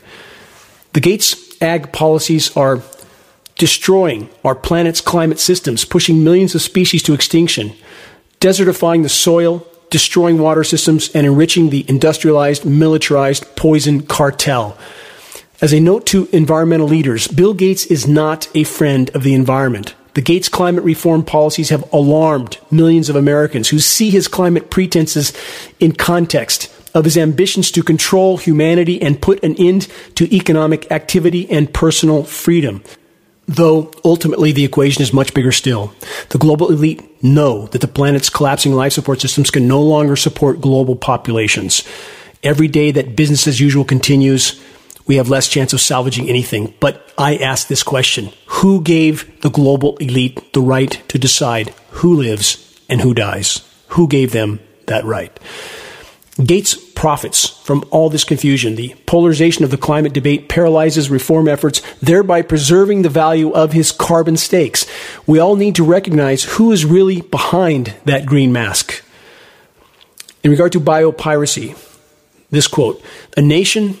The 0.93 1.01
Gates 1.01 1.61
ag 1.61 1.91
policies 1.91 2.55
are 2.55 2.81
destroying 3.57 4.29
our 4.43 4.55
planet's 4.55 5.01
climate 5.01 5.39
systems, 5.39 5.85
pushing 5.85 6.23
millions 6.23 6.55
of 6.55 6.61
species 6.61 7.03
to 7.03 7.13
extinction, 7.13 7.73
desertifying 8.39 9.03
the 9.03 9.09
soil, 9.09 9.67
destroying 9.89 10.39
water 10.39 10.63
systems, 10.63 11.09
and 11.13 11.27
enriching 11.27 11.69
the 11.69 11.85
industrialized, 11.89 12.63
militarized 12.65 13.55
poison 13.55 14.01
cartel. 14.01 14.77
As 15.61 15.73
a 15.73 15.79
note 15.79 16.05
to 16.07 16.29
environmental 16.31 16.87
leaders, 16.87 17.27
Bill 17.27 17.53
Gates 17.53 17.85
is 17.87 18.07
not 18.07 18.47
a 18.55 18.63
friend 18.63 19.09
of 19.13 19.23
the 19.23 19.33
environment. 19.33 19.93
The 20.19 20.25
Gates 20.25 20.49
climate 20.49 20.83
reform 20.83 21.23
policies 21.23 21.69
have 21.69 21.93
alarmed 21.93 22.57
millions 22.69 23.07
of 23.07 23.15
Americans 23.15 23.69
who 23.69 23.79
see 23.79 24.09
his 24.09 24.27
climate 24.27 24.69
pretenses 24.69 25.31
in 25.79 25.93
context 25.93 26.69
of 26.93 27.05
his 27.05 27.17
ambitions 27.17 27.71
to 27.71 27.81
control 27.81 28.35
humanity 28.35 29.01
and 29.01 29.21
put 29.21 29.41
an 29.45 29.55
end 29.55 29.87
to 30.15 30.35
economic 30.35 30.91
activity 30.91 31.49
and 31.49 31.73
personal 31.73 32.25
freedom. 32.25 32.83
Though 33.47 33.93
ultimately 34.03 34.51
the 34.51 34.65
equation 34.65 35.03
is 35.03 35.13
much 35.13 35.33
bigger 35.33 35.53
still. 35.53 35.93
The 36.31 36.37
global 36.37 36.69
elite 36.69 37.23
know 37.23 37.67
that 37.67 37.79
the 37.79 37.87
planet's 37.87 38.29
collapsing 38.29 38.73
life 38.73 38.91
support 38.91 39.21
systems 39.21 39.49
can 39.49 39.69
no 39.69 39.81
longer 39.81 40.17
support 40.17 40.59
global 40.59 40.97
populations. 40.97 41.85
Every 42.43 42.67
day 42.67 42.91
that 42.91 43.15
business 43.15 43.47
as 43.47 43.61
usual 43.61 43.85
continues, 43.85 44.61
we 45.07 45.15
have 45.15 45.29
less 45.29 45.47
chance 45.47 45.73
of 45.73 45.81
salvaging 45.81 46.29
anything. 46.29 46.73
But 46.79 47.11
I 47.17 47.37
ask 47.37 47.67
this 47.67 47.83
question 47.83 48.31
Who 48.47 48.81
gave 48.81 49.41
the 49.41 49.49
global 49.49 49.97
elite 49.97 50.53
the 50.53 50.61
right 50.61 51.01
to 51.09 51.19
decide 51.19 51.73
who 51.91 52.15
lives 52.15 52.79
and 52.89 53.01
who 53.01 53.13
dies? 53.13 53.67
Who 53.89 54.07
gave 54.07 54.31
them 54.31 54.59
that 54.85 55.05
right? 55.05 55.37
Gates 56.43 56.75
profits 56.99 57.47
from 57.63 57.83
all 57.91 58.09
this 58.09 58.23
confusion. 58.23 58.75
The 58.75 58.93
polarization 59.05 59.63
of 59.63 59.71
the 59.71 59.77
climate 59.77 60.13
debate 60.13 60.49
paralyzes 60.49 61.09
reform 61.09 61.47
efforts, 61.47 61.81
thereby 62.01 62.41
preserving 62.41 63.01
the 63.01 63.09
value 63.09 63.51
of 63.51 63.73
his 63.73 63.91
carbon 63.91 64.37
stakes. 64.37 64.85
We 65.25 65.39
all 65.39 65.55
need 65.55 65.75
to 65.75 65.83
recognize 65.83 66.43
who 66.43 66.71
is 66.71 66.85
really 66.85 67.21
behind 67.21 67.95
that 68.05 68.25
green 68.25 68.51
mask. 68.51 69.03
In 70.43 70.51
regard 70.51 70.71
to 70.73 70.79
biopiracy, 70.79 71.77
this 72.51 72.67
quote 72.67 73.03
A 73.35 73.41
nation 73.41 73.97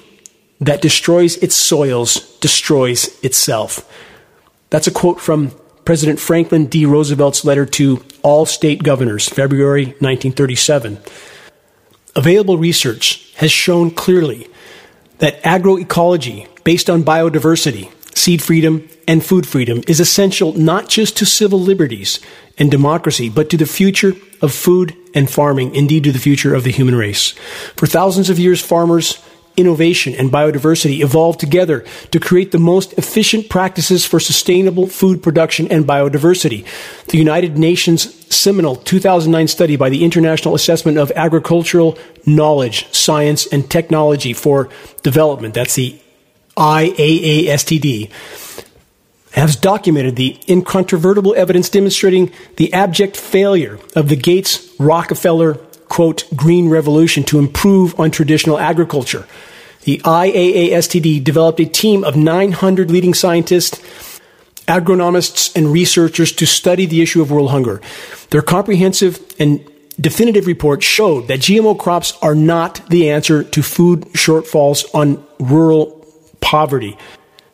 that 0.59 0.81
destroys 0.81 1.37
its 1.37 1.55
soils 1.55 2.37
destroys 2.39 3.17
itself. 3.23 3.87
That's 4.69 4.87
a 4.87 4.91
quote 4.91 5.19
from 5.19 5.51
President 5.85 6.19
Franklin 6.19 6.67
D. 6.67 6.85
Roosevelt's 6.85 7.43
letter 7.43 7.65
to 7.65 8.03
all 8.21 8.45
state 8.45 8.83
governors, 8.83 9.27
February 9.27 9.85
1937. 9.85 10.99
Available 12.15 12.57
research 12.57 13.33
has 13.37 13.51
shown 13.51 13.91
clearly 13.91 14.47
that 15.19 15.41
agroecology 15.43 16.47
based 16.63 16.89
on 16.89 17.03
biodiversity, 17.03 17.91
seed 18.15 18.43
freedom, 18.43 18.87
and 19.07 19.25
food 19.25 19.47
freedom 19.47 19.81
is 19.87 19.99
essential 19.99 20.53
not 20.53 20.89
just 20.89 21.17
to 21.17 21.25
civil 21.25 21.59
liberties 21.59 22.19
and 22.57 22.69
democracy, 22.69 23.29
but 23.29 23.49
to 23.49 23.57
the 23.57 23.65
future 23.65 24.13
of 24.41 24.53
food 24.53 24.95
and 25.15 25.29
farming, 25.29 25.73
indeed 25.73 26.03
to 26.03 26.11
the 26.11 26.19
future 26.19 26.53
of 26.53 26.63
the 26.63 26.71
human 26.71 26.95
race. 26.95 27.31
For 27.75 27.87
thousands 27.87 28.29
of 28.29 28.37
years, 28.37 28.61
farmers 28.61 29.23
innovation, 29.57 30.13
and 30.15 30.31
biodiversity 30.31 31.01
evolve 31.01 31.37
together 31.37 31.85
to 32.11 32.19
create 32.19 32.51
the 32.51 32.59
most 32.59 32.93
efficient 32.93 33.49
practices 33.49 34.05
for 34.05 34.19
sustainable 34.19 34.87
food 34.87 35.21
production 35.21 35.67
and 35.71 35.85
biodiversity. 35.85 36.65
The 37.07 37.17
United 37.17 37.57
Nations 37.57 38.15
seminal 38.33 38.75
2009 38.75 39.47
study 39.47 39.75
by 39.75 39.89
the 39.89 40.03
International 40.03 40.55
Assessment 40.55 40.97
of 40.97 41.11
Agricultural 41.15 41.97
Knowledge, 42.25 42.91
Science, 42.93 43.47
and 43.47 43.69
Technology 43.69 44.33
for 44.33 44.69
Development, 45.03 45.53
that's 45.53 45.75
the 45.75 45.99
IAASTD, 46.55 48.11
has 49.31 49.55
documented 49.55 50.15
the 50.15 50.39
incontrovertible 50.47 51.35
evidence 51.35 51.69
demonstrating 51.69 52.31
the 52.57 52.73
abject 52.73 53.15
failure 53.15 53.79
of 53.95 54.09
the 54.09 54.15
Gates 54.15 54.69
Rockefeller 54.79 55.59
quote, 55.89 56.23
green 56.35 56.69
revolution 56.69 57.23
to 57.25 57.39
improve 57.39 57.99
on 57.99 58.11
traditional 58.11 58.57
agriculture. 58.57 59.27
The 59.83 59.97
IAASTD 59.99 61.23
developed 61.23 61.59
a 61.59 61.65
team 61.65 62.03
of 62.03 62.15
900 62.15 62.91
leading 62.91 63.13
scientists, 63.13 64.19
agronomists, 64.67 65.55
and 65.55 65.71
researchers 65.71 66.31
to 66.33 66.45
study 66.45 66.85
the 66.85 67.01
issue 67.01 67.21
of 67.21 67.31
world 67.31 67.49
hunger. 67.49 67.81
Their 68.29 68.43
comprehensive 68.43 69.19
and 69.39 69.67
definitive 69.99 70.47
report 70.47 70.83
showed 70.83 71.27
that 71.27 71.39
GMO 71.39 71.77
crops 71.77 72.17
are 72.21 72.35
not 72.35 72.87
the 72.89 73.09
answer 73.09 73.43
to 73.43 73.63
food 73.63 74.01
shortfalls 74.13 74.85
on 74.93 75.25
rural 75.39 76.05
poverty. 76.39 76.97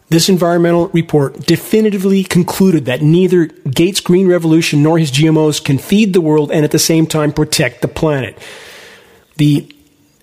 This 0.10 0.30
environmental 0.30 0.90
report 0.90 1.42
definitively 1.42 2.24
concluded 2.24 2.86
that 2.86 3.02
neither 3.02 3.46
Gates' 3.46 4.00
Green 4.00 4.28
Revolution 4.28 4.84
nor 4.84 5.00
his 5.00 5.12
GMOs 5.12 5.64
can 5.64 5.80
feed 5.80 6.14
the 6.14 6.22
world 6.22 6.52
and 6.52 6.64
at 6.64 6.72
the 6.72 6.80
same 6.80 7.08
time 7.08 7.34
protect 7.34 7.82
the 7.82 7.88
planet. 7.88 8.38
The 9.38 9.76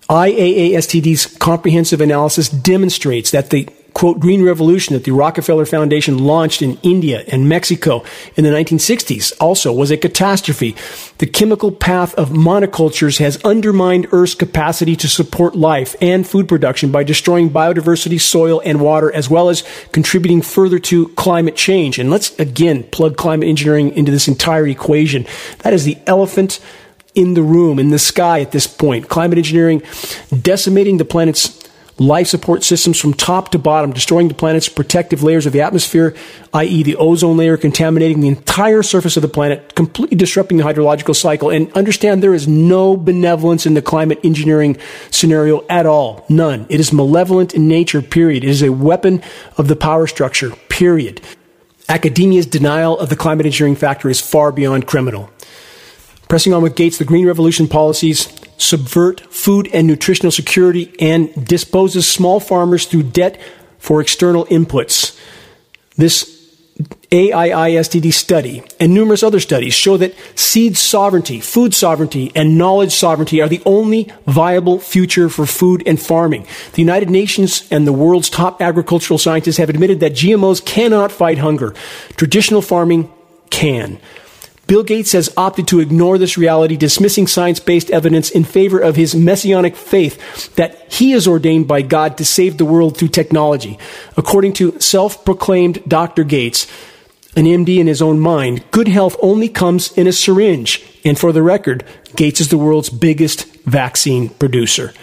IAASTD's 0.08 1.26
comprehensive 1.38 2.00
analysis 2.00 2.48
demonstrates 2.48 3.32
that 3.32 3.50
the 3.50 3.68
quote, 3.94 4.20
green 4.20 4.42
revolution 4.42 4.94
that 4.94 5.04
the 5.04 5.12
Rockefeller 5.12 5.66
Foundation 5.66 6.18
launched 6.18 6.62
in 6.62 6.78
India 6.82 7.24
and 7.28 7.48
Mexico 7.48 8.04
in 8.36 8.44
the 8.44 8.50
1960s 8.50 9.32
also 9.40 9.72
was 9.72 9.90
a 9.90 9.96
catastrophe. 9.96 10.76
The 11.18 11.26
chemical 11.26 11.70
path 11.70 12.14
of 12.14 12.30
monocultures 12.30 13.18
has 13.18 13.42
undermined 13.44 14.08
Earth's 14.12 14.34
capacity 14.34 14.96
to 14.96 15.08
support 15.08 15.54
life 15.54 15.94
and 16.00 16.26
food 16.26 16.48
production 16.48 16.90
by 16.90 17.04
destroying 17.04 17.50
biodiversity, 17.50 18.20
soil, 18.20 18.60
and 18.64 18.80
water, 18.80 19.12
as 19.12 19.28
well 19.28 19.48
as 19.48 19.64
contributing 19.92 20.42
further 20.42 20.78
to 20.78 21.08
climate 21.10 21.56
change. 21.56 21.98
And 21.98 22.10
let's 22.10 22.38
again 22.38 22.84
plug 22.84 23.16
climate 23.16 23.48
engineering 23.48 23.90
into 23.94 24.10
this 24.10 24.28
entire 24.28 24.66
equation. 24.66 25.26
That 25.58 25.72
is 25.72 25.84
the 25.84 25.98
elephant 26.06 26.60
in 27.14 27.34
the 27.34 27.42
room, 27.42 27.78
in 27.78 27.90
the 27.90 27.98
sky 27.98 28.40
at 28.40 28.52
this 28.52 28.66
point. 28.66 29.08
Climate 29.08 29.38
engineering 29.38 29.82
decimating 30.40 30.96
the 30.96 31.04
planet's 31.04 31.61
life 32.06 32.26
support 32.26 32.64
systems 32.64 32.98
from 33.00 33.14
top 33.14 33.50
to 33.50 33.58
bottom, 33.58 33.92
destroying 33.92 34.28
the 34.28 34.34
planet's 34.34 34.68
protective 34.68 35.22
layers 35.22 35.46
of 35.46 35.52
the 35.52 35.60
atmosphere, 35.60 36.14
i.e., 36.54 36.82
the 36.82 36.96
ozone 36.96 37.36
layer, 37.36 37.56
contaminating 37.56 38.20
the 38.20 38.28
entire 38.28 38.82
surface 38.82 39.16
of 39.16 39.22
the 39.22 39.28
planet, 39.28 39.74
completely 39.74 40.16
disrupting 40.16 40.58
the 40.58 40.64
hydrological 40.64 41.14
cycle. 41.14 41.50
And 41.50 41.72
understand 41.72 42.22
there 42.22 42.34
is 42.34 42.48
no 42.48 42.96
benevolence 42.96 43.66
in 43.66 43.74
the 43.74 43.82
climate 43.82 44.20
engineering 44.24 44.76
scenario 45.10 45.64
at 45.68 45.86
all. 45.86 46.24
None. 46.28 46.66
It 46.68 46.80
is 46.80 46.92
malevolent 46.92 47.54
in 47.54 47.68
nature, 47.68 48.02
period. 48.02 48.44
It 48.44 48.50
is 48.50 48.62
a 48.62 48.72
weapon 48.72 49.22
of 49.56 49.68
the 49.68 49.76
power 49.76 50.06
structure, 50.06 50.50
period. 50.68 51.20
Academia's 51.88 52.46
denial 52.46 52.98
of 52.98 53.08
the 53.08 53.16
climate 53.16 53.46
engineering 53.46 53.76
factor 53.76 54.08
is 54.08 54.20
far 54.20 54.52
beyond 54.52 54.86
criminal. 54.86 55.30
Pressing 56.28 56.54
on 56.54 56.62
with 56.62 56.76
Gates, 56.76 56.98
the 56.98 57.04
Green 57.04 57.26
Revolution 57.26 57.68
policies 57.68 58.26
subvert 58.58 59.20
food 59.32 59.68
and 59.72 59.86
nutritional 59.86 60.30
security 60.30 60.94
and 61.00 61.46
disposes 61.46 62.06
small 62.06 62.40
farmers 62.40 62.86
through 62.86 63.04
debt 63.04 63.40
for 63.78 64.00
external 64.00 64.46
inputs. 64.46 65.18
This 65.96 66.42
IAASTD 67.10 68.12
study 68.12 68.62
and 68.80 68.94
numerous 68.94 69.22
other 69.22 69.40
studies 69.40 69.74
show 69.74 69.98
that 69.98 70.14
seed 70.34 70.76
sovereignty, 70.76 71.40
food 71.40 71.74
sovereignty, 71.74 72.32
and 72.34 72.56
knowledge 72.56 72.92
sovereignty 72.92 73.42
are 73.42 73.48
the 73.48 73.62
only 73.66 74.10
viable 74.26 74.78
future 74.78 75.28
for 75.28 75.44
food 75.44 75.82
and 75.86 76.00
farming. 76.00 76.46
The 76.72 76.80
United 76.80 77.10
Nations 77.10 77.68
and 77.70 77.86
the 77.86 77.92
world's 77.92 78.30
top 78.30 78.62
agricultural 78.62 79.18
scientists 79.18 79.58
have 79.58 79.68
admitted 79.68 80.00
that 80.00 80.12
GMOs 80.12 80.64
cannot 80.64 81.12
fight 81.12 81.38
hunger. 81.38 81.74
Traditional 82.16 82.62
farming 82.62 83.12
can. 83.50 84.00
Bill 84.72 84.82
Gates 84.82 85.12
has 85.12 85.30
opted 85.36 85.68
to 85.68 85.80
ignore 85.80 86.16
this 86.16 86.38
reality, 86.38 86.78
dismissing 86.78 87.26
science 87.26 87.60
based 87.60 87.90
evidence 87.90 88.30
in 88.30 88.42
favor 88.42 88.80
of 88.80 88.96
his 88.96 89.14
messianic 89.14 89.76
faith 89.76 90.56
that 90.56 90.90
he 90.90 91.12
is 91.12 91.28
ordained 91.28 91.68
by 91.68 91.82
God 91.82 92.16
to 92.16 92.24
save 92.24 92.56
the 92.56 92.64
world 92.64 92.96
through 92.96 93.08
technology. 93.08 93.78
According 94.16 94.54
to 94.54 94.80
self 94.80 95.26
proclaimed 95.26 95.82
Dr. 95.86 96.24
Gates, 96.24 96.66
an 97.36 97.44
MD 97.44 97.80
in 97.80 97.86
his 97.86 98.00
own 98.00 98.18
mind, 98.18 98.64
good 98.70 98.88
health 98.88 99.14
only 99.20 99.50
comes 99.50 99.92
in 99.92 100.06
a 100.06 100.12
syringe. 100.12 100.82
And 101.04 101.18
for 101.18 101.32
the 101.32 101.42
record, 101.42 101.84
Gates 102.16 102.40
is 102.40 102.48
the 102.48 102.56
world's 102.56 102.88
biggest 102.88 103.44
vaccine 103.66 104.30
producer. 104.30 104.94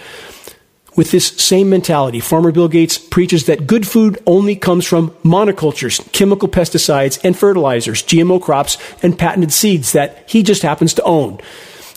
With 0.99 1.11
this 1.11 1.27
same 1.27 1.69
mentality, 1.69 2.19
Farmer 2.19 2.51
Bill 2.51 2.67
Gates 2.67 2.97
preaches 2.97 3.45
that 3.45 3.65
good 3.65 3.87
food 3.87 4.21
only 4.27 4.57
comes 4.57 4.85
from 4.85 5.11
monocultures, 5.23 6.11
chemical 6.11 6.49
pesticides 6.49 7.17
and 7.23 7.37
fertilizers, 7.37 8.03
GMO 8.03 8.41
crops, 8.41 8.77
and 9.01 9.17
patented 9.17 9.53
seeds 9.53 9.93
that 9.93 10.25
he 10.29 10.43
just 10.43 10.61
happens 10.61 10.93
to 10.95 11.03
own. 11.03 11.39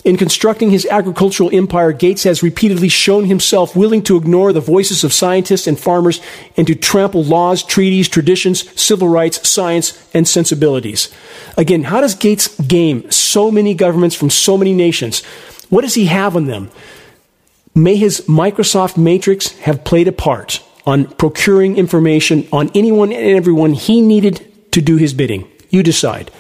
In 0.05 0.17
constructing 0.17 0.71
his 0.71 0.87
agricultural 0.87 1.51
empire, 1.53 1.91
Gates 1.91 2.23
has 2.23 2.45
repeatedly 2.45 2.89
shown 2.89 3.25
himself 3.25 3.75
willing 3.75 4.05
to 4.05 4.17
ignore 4.17 4.53
the 4.53 4.61
voices 4.61 5.03
of 5.03 5.13
scientists 5.13 5.67
and 5.67 5.77
farmers 5.77 6.21
and 6.57 6.65
to 6.69 6.77
trample 6.77 7.25
laws, 7.25 7.65
treaties, 7.65 8.09
traditions, 8.09 8.71
civil 8.81 9.09
rights, 9.09 9.49
science, 9.49 10.01
and 10.15 10.29
sensibilities. 10.29 11.13
Again, 11.59 11.83
how 11.83 12.01
does 12.01 12.15
Gates 12.15 12.57
game 12.61 13.11
so 13.11 13.51
many 13.51 13.75
governments 13.75 14.15
from 14.15 14.31
so 14.31 14.57
many 14.57 14.73
nations? 14.73 15.25
What 15.71 15.81
does 15.81 15.95
he 15.95 16.07
have 16.07 16.37
on 16.37 16.47
them? 16.47 16.71
May 17.75 17.97
his 17.97 18.21
Microsoft 18.23 18.99
Matrix 18.99 19.59
have 19.61 19.83
played 19.83 20.07
a 20.07 20.13
part 20.13 20.63
on 20.85 21.07
procuring 21.07 21.79
information 21.79 22.47
on 22.53 22.71
anyone 22.75 23.13
and 23.13 23.37
everyone 23.37 23.73
he 23.73 24.03
needed 24.03 24.73
to 24.73 24.83
do 24.83 24.99
his 24.99 25.15
bidding. 25.15 25.51
You 25.71 25.83
decide. 25.83 26.31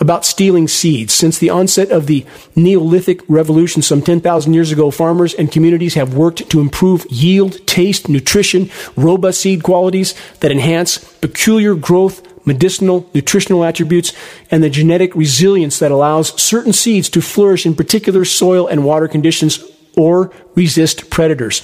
About 0.00 0.26
stealing 0.26 0.68
seeds. 0.68 1.14
Since 1.14 1.38
the 1.38 1.48
onset 1.48 1.90
of 1.90 2.06
the 2.08 2.26
Neolithic 2.54 3.20
revolution 3.26 3.80
some 3.80 4.02
10,000 4.02 4.52
years 4.52 4.70
ago, 4.70 4.90
farmers 4.90 5.32
and 5.32 5.50
communities 5.50 5.94
have 5.94 6.12
worked 6.12 6.50
to 6.50 6.60
improve 6.60 7.06
yield, 7.08 7.66
taste, 7.66 8.10
nutrition, 8.10 8.70
robust 8.96 9.40
seed 9.40 9.62
qualities 9.62 10.14
that 10.40 10.50
enhance 10.50 10.98
peculiar 10.98 11.74
growth, 11.74 12.20
medicinal, 12.46 13.08
nutritional 13.14 13.64
attributes, 13.64 14.12
and 14.50 14.62
the 14.62 14.68
genetic 14.68 15.14
resilience 15.14 15.78
that 15.78 15.92
allows 15.92 16.38
certain 16.38 16.74
seeds 16.74 17.08
to 17.08 17.22
flourish 17.22 17.64
in 17.64 17.74
particular 17.74 18.26
soil 18.26 18.66
and 18.66 18.84
water 18.84 19.08
conditions 19.08 19.64
or 19.96 20.30
resist 20.54 21.10
predators. 21.10 21.62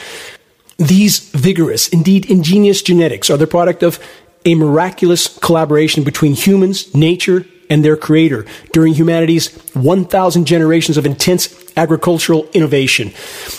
These 0.78 1.18
vigorous, 1.30 1.88
indeed 1.88 2.30
ingenious 2.30 2.82
genetics 2.82 3.28
are 3.30 3.36
the 3.36 3.46
product 3.46 3.82
of 3.82 3.98
a 4.44 4.54
miraculous 4.54 5.38
collaboration 5.38 6.04
between 6.04 6.32
humans, 6.32 6.94
nature, 6.94 7.44
and 7.68 7.84
their 7.84 7.96
creator 7.96 8.44
during 8.72 8.94
humanity's 8.94 9.54
1,000 9.74 10.44
generations 10.44 10.96
of 10.96 11.06
intense 11.06 11.54
agricultural 11.76 12.48
innovation. 12.52 13.08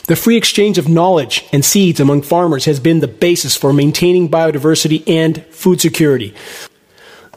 The 0.08 0.18
free 0.18 0.36
exchange 0.36 0.78
of 0.78 0.90
knowledge 0.90 1.46
and 1.54 1.64
seeds 1.64 2.00
among 2.00 2.24
farmers 2.24 2.66
has 2.66 2.80
been 2.80 3.00
the 3.00 3.08
basis 3.08 3.56
for 3.56 3.72
maintaining 3.72 4.30
biodiversity 4.30 5.08
and 5.08 5.44
food 5.46 5.80
security. 5.80 6.36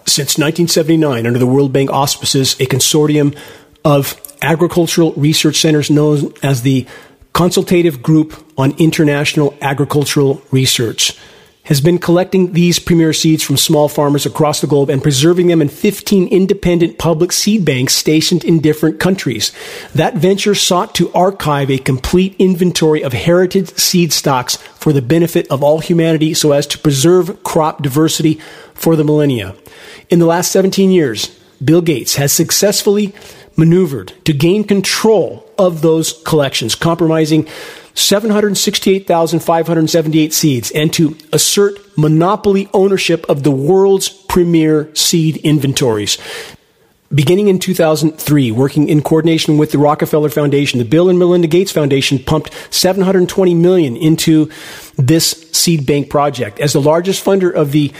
Since 0.06 0.36
1979, 0.36 1.26
under 1.26 1.38
the 1.38 1.46
World 1.46 1.72
Bank 1.72 1.90
auspices, 1.90 2.54
a 2.60 2.66
consortium 2.66 3.38
of 3.84 4.20
agricultural 4.42 5.12
research 5.12 5.56
centers 5.56 5.90
known 5.90 6.34
as 6.42 6.62
the 6.62 6.86
Consultative 7.34 8.00
Group 8.00 8.32
on 8.56 8.78
International 8.78 9.56
Agricultural 9.60 10.40
Research 10.52 11.18
has 11.64 11.80
been 11.80 11.98
collecting 11.98 12.52
these 12.52 12.78
premier 12.78 13.12
seeds 13.12 13.42
from 13.42 13.56
small 13.56 13.88
farmers 13.88 14.24
across 14.24 14.60
the 14.60 14.68
globe 14.68 14.88
and 14.88 15.02
preserving 15.02 15.48
them 15.48 15.60
in 15.60 15.68
15 15.68 16.28
independent 16.28 16.96
public 16.96 17.32
seed 17.32 17.64
banks 17.64 17.94
stationed 17.94 18.44
in 18.44 18.60
different 18.60 19.00
countries. 19.00 19.50
That 19.96 20.14
venture 20.14 20.54
sought 20.54 20.94
to 20.94 21.12
archive 21.12 21.72
a 21.72 21.78
complete 21.78 22.36
inventory 22.38 23.02
of 23.02 23.12
heritage 23.12 23.76
seed 23.78 24.12
stocks 24.12 24.56
for 24.56 24.92
the 24.92 25.02
benefit 25.02 25.48
of 25.50 25.64
all 25.64 25.80
humanity 25.80 26.34
so 26.34 26.52
as 26.52 26.68
to 26.68 26.78
preserve 26.78 27.42
crop 27.42 27.82
diversity 27.82 28.34
for 28.74 28.94
the 28.94 29.04
millennia. 29.04 29.56
In 30.08 30.20
the 30.20 30.26
last 30.26 30.52
17 30.52 30.92
years, 30.92 31.36
Bill 31.64 31.82
Gates 31.82 32.14
has 32.14 32.32
successfully 32.32 33.12
maneuvered 33.56 34.12
to 34.24 34.32
gain 34.32 34.64
control 34.64 35.48
of 35.58 35.82
those 35.82 36.22
collections, 36.24 36.74
compromising 36.74 37.46
768,578 37.94 40.32
seeds, 40.32 40.72
and 40.72 40.92
to 40.92 41.16
assert 41.32 41.78
monopoly 41.96 42.68
ownership 42.72 43.24
of 43.28 43.44
the 43.44 43.52
world's 43.52 44.08
premier 44.08 44.92
seed 44.94 45.36
inventories. 45.38 46.18
Beginning 47.14 47.48
in 47.48 47.60
2003, 47.60 48.50
working 48.50 48.88
in 48.88 49.00
coordination 49.00 49.56
with 49.56 49.70
the 49.70 49.78
Rockefeller 49.78 50.30
Foundation, 50.30 50.80
the 50.80 50.84
Bill 50.84 51.08
and 51.08 51.18
Melinda 51.18 51.46
Gates 51.46 51.70
Foundation 51.70 52.18
pumped 52.18 52.52
720 52.74 53.54
million 53.54 53.96
into 53.96 54.50
this 54.96 55.30
seed 55.52 55.86
bank 55.86 56.10
project. 56.10 56.58
As 56.58 56.72
the 56.72 56.80
largest 56.80 57.24
funder 57.24 57.52
of 57.52 57.70
the 57.70 57.92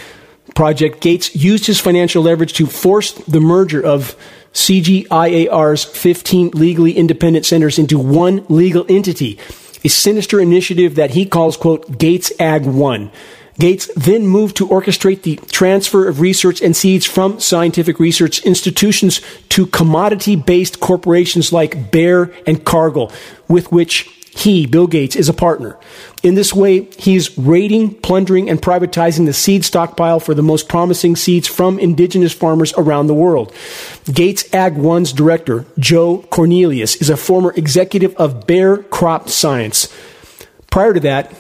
project, 0.56 1.00
Gates 1.00 1.36
used 1.36 1.66
his 1.66 1.78
financial 1.78 2.24
leverage 2.24 2.54
to 2.54 2.66
force 2.66 3.12
the 3.12 3.40
merger 3.40 3.80
of 3.80 4.16
CGIAR's 4.54 5.84
15 5.84 6.50
legally 6.50 6.92
independent 6.92 7.44
centers 7.44 7.78
into 7.78 7.98
one 7.98 8.46
legal 8.48 8.86
entity, 8.88 9.38
a 9.84 9.88
sinister 9.88 10.40
initiative 10.40 10.94
that 10.94 11.10
he 11.10 11.26
calls, 11.26 11.56
quote, 11.56 11.98
Gates 11.98 12.32
Ag 12.40 12.64
1. 12.64 13.10
Gates 13.58 13.88
then 13.94 14.26
moved 14.26 14.56
to 14.56 14.66
orchestrate 14.66 15.22
the 15.22 15.36
transfer 15.36 16.08
of 16.08 16.20
research 16.20 16.60
and 16.60 16.74
seeds 16.74 17.06
from 17.06 17.38
scientific 17.38 18.00
research 18.00 18.44
institutions 18.44 19.20
to 19.48 19.66
commodity 19.66 20.34
based 20.34 20.80
corporations 20.80 21.52
like 21.52 21.90
Bayer 21.92 22.32
and 22.46 22.64
Cargill, 22.64 23.12
with 23.48 23.70
which 23.70 24.23
he, 24.36 24.66
Bill 24.66 24.86
Gates, 24.86 25.14
is 25.14 25.28
a 25.28 25.34
partner. 25.34 25.78
In 26.22 26.34
this 26.34 26.52
way, 26.52 26.88
he's 26.98 27.36
raiding, 27.38 27.94
plundering, 27.94 28.50
and 28.50 28.60
privatizing 28.60 29.26
the 29.26 29.32
seed 29.32 29.64
stockpile 29.64 30.18
for 30.18 30.34
the 30.34 30.42
most 30.42 30.68
promising 30.68 31.14
seeds 31.14 31.46
from 31.46 31.78
indigenous 31.78 32.32
farmers 32.32 32.74
around 32.76 33.06
the 33.06 33.14
world. 33.14 33.54
Gates 34.12 34.52
Ag 34.52 34.76
One's 34.76 35.12
director, 35.12 35.66
Joe 35.78 36.18
Cornelius, 36.30 36.96
is 36.96 37.10
a 37.10 37.16
former 37.16 37.52
executive 37.56 38.14
of 38.16 38.46
Bayer 38.46 38.78
Crop 38.78 39.28
Science. 39.28 39.94
Prior 40.70 40.92
to 40.92 41.00
that, 41.00 41.32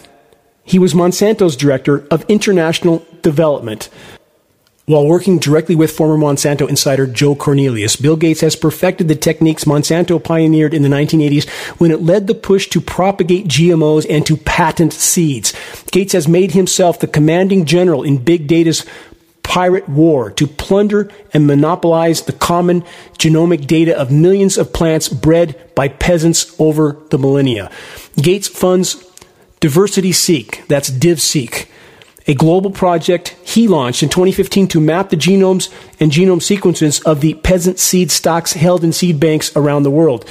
he 0.62 0.78
was 0.78 0.94
Monsanto's 0.94 1.56
director 1.56 2.06
of 2.10 2.24
international 2.28 3.04
development. 3.22 3.88
While 4.86 5.06
working 5.06 5.38
directly 5.38 5.74
with 5.74 5.92
former 5.92 6.18
Monsanto 6.18 6.68
insider 6.68 7.06
Joe 7.06 7.34
Cornelius, 7.34 7.96
Bill 7.96 8.16
Gates 8.16 8.42
has 8.42 8.54
perfected 8.54 9.08
the 9.08 9.14
techniques 9.14 9.64
Monsanto 9.64 10.22
pioneered 10.22 10.74
in 10.74 10.82
the 10.82 10.90
1980s 10.90 11.48
when 11.80 11.90
it 11.90 12.02
led 12.02 12.26
the 12.26 12.34
push 12.34 12.68
to 12.68 12.82
propagate 12.82 13.46
GMOs 13.46 14.04
and 14.10 14.26
to 14.26 14.36
patent 14.36 14.92
seeds. 14.92 15.54
Gates 15.90 16.12
has 16.12 16.28
made 16.28 16.50
himself 16.50 17.00
the 17.00 17.06
commanding 17.06 17.64
general 17.64 18.02
in 18.02 18.18
big 18.18 18.46
data's 18.46 18.84
pirate 19.42 19.88
war 19.88 20.30
to 20.32 20.46
plunder 20.46 21.10
and 21.32 21.46
monopolize 21.46 22.22
the 22.22 22.32
common 22.32 22.82
genomic 23.18 23.66
data 23.66 23.98
of 23.98 24.12
millions 24.12 24.58
of 24.58 24.74
plants 24.74 25.08
bred 25.08 25.58
by 25.74 25.88
peasants 25.88 26.54
over 26.60 26.98
the 27.08 27.16
millennia. 27.16 27.70
Gates 28.16 28.48
funds 28.48 29.02
Diversity 29.60 30.12
Seek, 30.12 30.62
that's 30.68 30.90
DivSeek 30.90 31.68
a 32.26 32.34
global 32.34 32.70
project 32.70 33.36
he 33.44 33.68
launched 33.68 34.02
in 34.02 34.08
2015 34.08 34.68
to 34.68 34.80
map 34.80 35.10
the 35.10 35.16
genomes 35.16 35.72
and 36.00 36.10
genome 36.10 36.42
sequences 36.42 37.00
of 37.00 37.20
the 37.20 37.34
peasant 37.34 37.78
seed 37.78 38.10
stocks 38.10 38.54
held 38.54 38.82
in 38.82 38.92
seed 38.92 39.20
banks 39.20 39.54
around 39.56 39.82
the 39.82 39.90
world. 39.90 40.24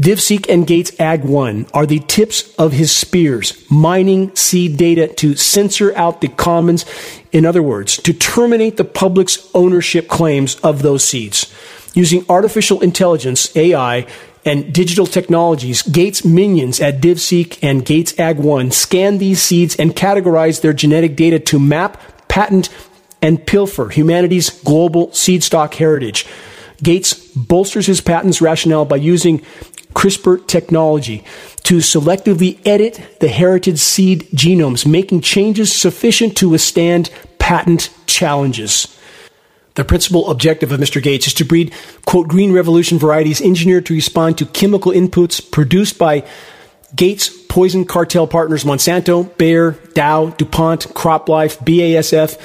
DivSeek 0.00 0.46
and 0.50 0.66
Gates 0.66 0.98
Ag 1.00 1.24
1 1.24 1.68
are 1.72 1.86
the 1.86 2.00
tips 2.00 2.54
of 2.56 2.72
his 2.72 2.94
spears, 2.94 3.64
mining 3.70 4.34
seed 4.36 4.76
data 4.76 5.08
to 5.14 5.36
censor 5.36 5.96
out 5.96 6.20
the 6.20 6.28
commons. 6.28 6.84
In 7.32 7.46
other 7.46 7.62
words, 7.62 7.96
to 7.98 8.12
terminate 8.12 8.76
the 8.76 8.84
public's 8.84 9.48
ownership 9.54 10.06
claims 10.06 10.56
of 10.56 10.82
those 10.82 11.02
seeds. 11.02 11.50
Using 11.94 12.26
artificial 12.28 12.82
intelligence, 12.82 13.56
AI, 13.56 14.06
and 14.46 14.72
digital 14.72 15.06
technologies, 15.06 15.82
Gates 15.82 16.24
minions 16.24 16.80
at 16.80 17.02
DivSeek 17.02 17.58
and 17.62 17.84
Gates 17.84 18.18
Ag 18.18 18.38
1 18.38 18.70
scan 18.70 19.18
these 19.18 19.42
seeds 19.42 19.76
and 19.76 19.94
categorize 19.94 20.62
their 20.62 20.72
genetic 20.72 21.16
data 21.16 21.38
to 21.40 21.58
map, 21.58 22.00
patent, 22.28 22.70
and 23.20 23.44
pilfer 23.44 23.88
humanity's 23.88 24.50
global 24.62 25.12
seed 25.12 25.42
stock 25.42 25.74
heritage. 25.74 26.26
Gates 26.82 27.14
bolsters 27.34 27.86
his 27.86 28.00
patents 28.00 28.40
rationale 28.40 28.84
by 28.84 28.96
using 28.96 29.40
CRISPR 29.94 30.46
technology 30.46 31.24
to 31.64 31.78
selectively 31.78 32.60
edit 32.66 33.18
the 33.20 33.28
heritage 33.28 33.78
seed 33.78 34.28
genomes, 34.34 34.86
making 34.86 35.22
changes 35.22 35.74
sufficient 35.74 36.36
to 36.36 36.50
withstand 36.50 37.10
patent 37.38 37.90
challenges. 38.06 38.96
The 39.76 39.84
principal 39.84 40.30
objective 40.30 40.72
of 40.72 40.80
Mr. 40.80 41.02
Gates 41.02 41.26
is 41.26 41.34
to 41.34 41.44
breed, 41.44 41.72
quote, 42.06 42.28
green 42.28 42.52
revolution 42.52 42.98
varieties 42.98 43.40
engineered 43.40 43.86
to 43.86 43.94
respond 43.94 44.38
to 44.38 44.46
chemical 44.46 44.90
inputs 44.90 45.50
produced 45.50 45.98
by 45.98 46.26
Gates 46.94 47.30
poison 47.48 47.84
cartel 47.84 48.26
partners 48.26 48.64
Monsanto, 48.64 49.36
Bayer, 49.36 49.72
Dow, 49.92 50.30
DuPont, 50.30 50.88
CropLife, 50.94 51.58
BASF, 51.58 52.38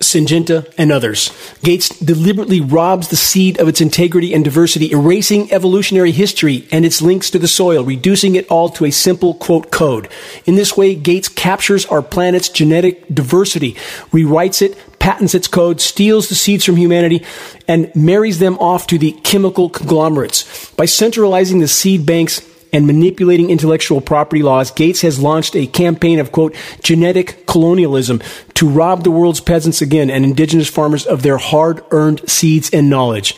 Syngenta, 0.00 0.72
and 0.78 0.92
others. 0.92 1.32
Gates 1.64 1.88
deliberately 1.98 2.60
robs 2.60 3.08
the 3.08 3.16
seed 3.16 3.58
of 3.58 3.66
its 3.66 3.80
integrity 3.80 4.32
and 4.32 4.44
diversity, 4.44 4.92
erasing 4.92 5.52
evolutionary 5.52 6.12
history 6.12 6.68
and 6.70 6.84
its 6.84 7.02
links 7.02 7.30
to 7.30 7.38
the 7.38 7.48
soil, 7.48 7.82
reducing 7.82 8.36
it 8.36 8.46
all 8.48 8.68
to 8.68 8.84
a 8.84 8.92
simple 8.92 9.34
quote 9.34 9.72
code. 9.72 10.08
In 10.44 10.54
this 10.54 10.76
way, 10.76 10.94
Gates 10.94 11.28
captures 11.28 11.86
our 11.86 12.02
planet's 12.02 12.48
genetic 12.48 13.12
diversity, 13.12 13.74
rewrites 14.12 14.62
it, 14.62 14.78
patents 14.98 15.34
its 15.34 15.48
code, 15.48 15.80
steals 15.80 16.28
the 16.28 16.34
seeds 16.34 16.64
from 16.64 16.76
humanity, 16.76 17.24
and 17.66 17.94
marries 17.94 18.38
them 18.38 18.58
off 18.58 18.86
to 18.88 18.98
the 18.98 19.12
chemical 19.12 19.68
conglomerates. 19.70 20.70
By 20.72 20.86
centralizing 20.86 21.60
the 21.60 21.68
seed 21.68 22.04
banks 22.04 22.42
and 22.72 22.86
manipulating 22.86 23.50
intellectual 23.50 24.00
property 24.00 24.42
laws, 24.42 24.70
Gates 24.70 25.00
has 25.00 25.18
launched 25.18 25.56
a 25.56 25.66
campaign 25.66 26.18
of, 26.18 26.32
quote, 26.32 26.54
genetic 26.82 27.46
colonialism 27.46 28.20
to 28.54 28.68
rob 28.68 29.04
the 29.04 29.10
world's 29.10 29.40
peasants 29.40 29.80
again 29.80 30.10
and 30.10 30.24
indigenous 30.24 30.68
farmers 30.68 31.06
of 31.06 31.22
their 31.22 31.38
hard 31.38 31.82
earned 31.90 32.28
seeds 32.28 32.70
and 32.70 32.90
knowledge. 32.90 33.36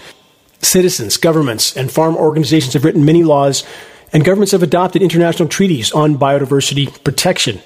Citizens, 0.62 1.16
governments, 1.16 1.76
and 1.76 1.90
farm 1.90 2.16
organizations 2.16 2.74
have 2.74 2.84
written 2.84 3.04
many 3.04 3.22
laws, 3.22 3.64
and 4.12 4.24
governments 4.24 4.52
have 4.52 4.62
adopted 4.62 5.02
international 5.02 5.48
treaties 5.48 5.92
on 5.92 6.18
biodiversity 6.18 7.02
protection. 7.04 7.60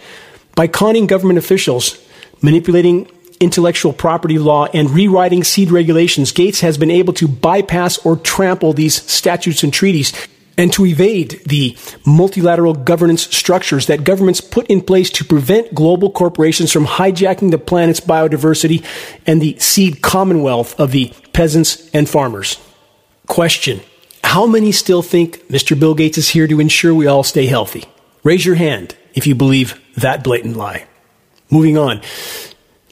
By 0.54 0.68
conning 0.68 1.06
government 1.06 1.38
officials, 1.38 1.98
manipulating 2.42 3.10
intellectual 3.44 3.92
property 3.92 4.38
law, 4.38 4.66
and 4.74 4.90
rewriting 4.90 5.44
seed 5.44 5.70
regulations, 5.70 6.32
Gates 6.32 6.60
has 6.60 6.78
been 6.78 6.90
able 6.90 7.12
to 7.12 7.28
bypass 7.28 7.98
or 8.04 8.16
trample 8.16 8.72
these 8.72 9.02
statutes 9.02 9.62
and 9.62 9.72
treaties 9.72 10.12
and 10.56 10.72
to 10.72 10.86
evade 10.86 11.40
the 11.46 11.76
multilateral 12.06 12.74
governance 12.74 13.22
structures 13.36 13.86
that 13.86 14.04
governments 14.04 14.40
put 14.40 14.66
in 14.68 14.80
place 14.80 15.10
to 15.10 15.24
prevent 15.24 15.74
global 15.74 16.10
corporations 16.10 16.72
from 16.72 16.86
hijacking 16.86 17.50
the 17.50 17.58
planet's 17.58 18.00
biodiversity 18.00 18.84
and 19.26 19.42
the 19.42 19.58
seed 19.58 20.00
commonwealth 20.00 20.78
of 20.78 20.92
the 20.92 21.12
peasants 21.32 21.90
and 21.90 22.08
farmers. 22.08 22.58
Question 23.26 23.80
How 24.22 24.46
many 24.46 24.72
still 24.72 25.02
think 25.02 25.38
Mr. 25.48 25.78
Bill 25.78 25.94
Gates 25.94 26.18
is 26.18 26.30
here 26.30 26.46
to 26.46 26.60
ensure 26.60 26.94
we 26.94 27.06
all 27.06 27.24
stay 27.24 27.46
healthy? 27.46 27.84
Raise 28.22 28.46
your 28.46 28.54
hand 28.54 28.96
if 29.14 29.26
you 29.26 29.34
believe 29.34 29.80
that 29.96 30.24
blatant 30.24 30.56
lie. 30.56 30.86
Moving 31.50 31.76
on 31.76 32.00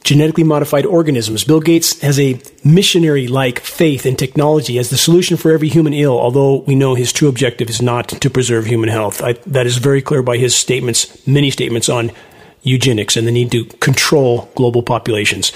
genetically 0.03 0.43
modified 0.43 0.85
organisms. 0.85 1.43
Bill 1.43 1.61
Gates 1.61 1.99
has 2.01 2.19
a 2.19 2.39
missionary 2.63 3.27
like 3.27 3.59
faith 3.59 4.05
in 4.05 4.15
technology 4.15 4.77
as 4.77 4.89
the 4.89 4.97
solution 4.97 5.37
for 5.37 5.51
every 5.51 5.69
human 5.69 5.93
ill, 5.93 6.19
although 6.19 6.57
we 6.57 6.75
know 6.75 6.93
his 6.93 7.13
true 7.13 7.29
objective 7.29 7.69
is 7.69 7.81
not 7.81 8.09
to 8.09 8.29
preserve 8.29 8.65
human 8.65 8.89
health. 8.89 9.21
I, 9.21 9.33
that 9.47 9.65
is 9.65 9.77
very 9.77 10.01
clear 10.01 10.21
by 10.21 10.37
his 10.37 10.55
statements, 10.55 11.25
many 11.25 11.49
statements 11.49 11.87
on 11.87 12.11
eugenics 12.61 13.15
and 13.15 13.27
the 13.27 13.31
need 13.31 13.51
to 13.51 13.65
control 13.65 14.49
global 14.55 14.83
populations. 14.83 15.51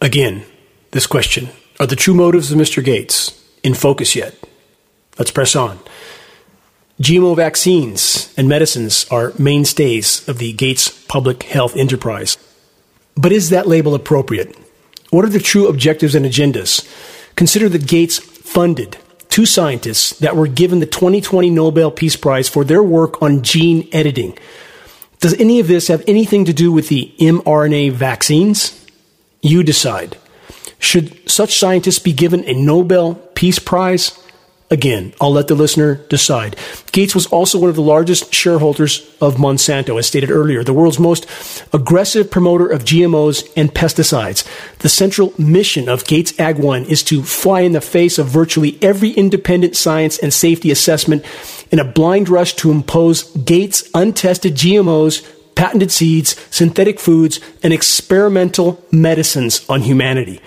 Again, 0.00 0.44
this 0.90 1.06
question 1.06 1.48
Are 1.78 1.86
the 1.86 1.96
true 1.96 2.14
motives 2.14 2.50
of 2.50 2.58
Mr. 2.58 2.84
Gates 2.84 3.40
in 3.62 3.74
focus 3.74 4.16
yet? 4.16 4.34
Let's 5.18 5.30
press 5.30 5.54
on. 5.54 5.78
GMO 7.00 7.36
vaccines 7.36 8.32
and 8.36 8.48
medicines 8.48 9.06
are 9.10 9.32
mainstays 9.38 10.26
of 10.28 10.38
the 10.38 10.52
Gates 10.52 10.88
public 11.06 11.44
health 11.44 11.76
enterprise. 11.76 12.36
But 13.16 13.32
is 13.32 13.50
that 13.50 13.68
label 13.68 13.94
appropriate? 13.94 14.56
What 15.10 15.24
are 15.24 15.30
the 15.30 15.38
true 15.38 15.68
objectives 15.68 16.14
and 16.14 16.24
agendas? 16.24 16.88
Consider 17.36 17.68
that 17.68 17.86
Gates 17.86 18.18
funded 18.18 18.96
two 19.32 19.46
scientists 19.46 20.18
that 20.18 20.36
were 20.36 20.46
given 20.46 20.80
the 20.80 20.86
2020 20.86 21.48
Nobel 21.48 21.90
Peace 21.90 22.16
Prize 22.16 22.50
for 22.50 22.64
their 22.64 22.82
work 22.82 23.22
on 23.22 23.42
gene 23.42 23.88
editing. 23.90 24.38
Does 25.20 25.32
any 25.40 25.58
of 25.58 25.68
this 25.68 25.88
have 25.88 26.04
anything 26.06 26.44
to 26.44 26.52
do 26.52 26.70
with 26.70 26.88
the 26.88 27.14
mRNA 27.18 27.92
vaccines? 27.92 28.84
You 29.40 29.62
decide. 29.62 30.18
Should 30.78 31.30
such 31.30 31.58
scientists 31.58 31.98
be 31.98 32.12
given 32.12 32.44
a 32.44 32.52
Nobel 32.52 33.14
Peace 33.34 33.58
Prize? 33.58 34.18
Again, 34.72 35.12
I'll 35.20 35.30
let 35.30 35.48
the 35.48 35.54
listener 35.54 35.96
decide. 36.08 36.56
Gates 36.92 37.14
was 37.14 37.26
also 37.26 37.58
one 37.58 37.68
of 37.68 37.76
the 37.76 37.82
largest 37.82 38.32
shareholders 38.32 39.06
of 39.20 39.36
Monsanto, 39.36 39.98
as 39.98 40.06
stated 40.06 40.30
earlier, 40.30 40.64
the 40.64 40.72
world's 40.72 40.98
most 40.98 41.26
aggressive 41.74 42.30
promoter 42.30 42.68
of 42.68 42.82
GMOs 42.82 43.52
and 43.54 43.74
pesticides. 43.74 44.48
The 44.78 44.88
central 44.88 45.34
mission 45.36 45.90
of 45.90 46.06
Gates 46.06 46.40
Ag 46.40 46.58
1 46.58 46.86
is 46.86 47.02
to 47.02 47.22
fly 47.22 47.60
in 47.60 47.72
the 47.72 47.82
face 47.82 48.18
of 48.18 48.28
virtually 48.28 48.78
every 48.80 49.10
independent 49.10 49.76
science 49.76 50.18
and 50.18 50.32
safety 50.32 50.70
assessment 50.70 51.22
in 51.70 51.78
a 51.78 51.84
blind 51.84 52.30
rush 52.30 52.54
to 52.54 52.70
impose 52.70 53.24
Gates 53.24 53.90
untested 53.92 54.54
GMOs, 54.54 55.22
patented 55.54 55.92
seeds, 55.92 56.34
synthetic 56.50 56.98
foods, 56.98 57.40
and 57.62 57.74
experimental 57.74 58.82
medicines 58.90 59.68
on 59.68 59.82
humanity. 59.82 60.40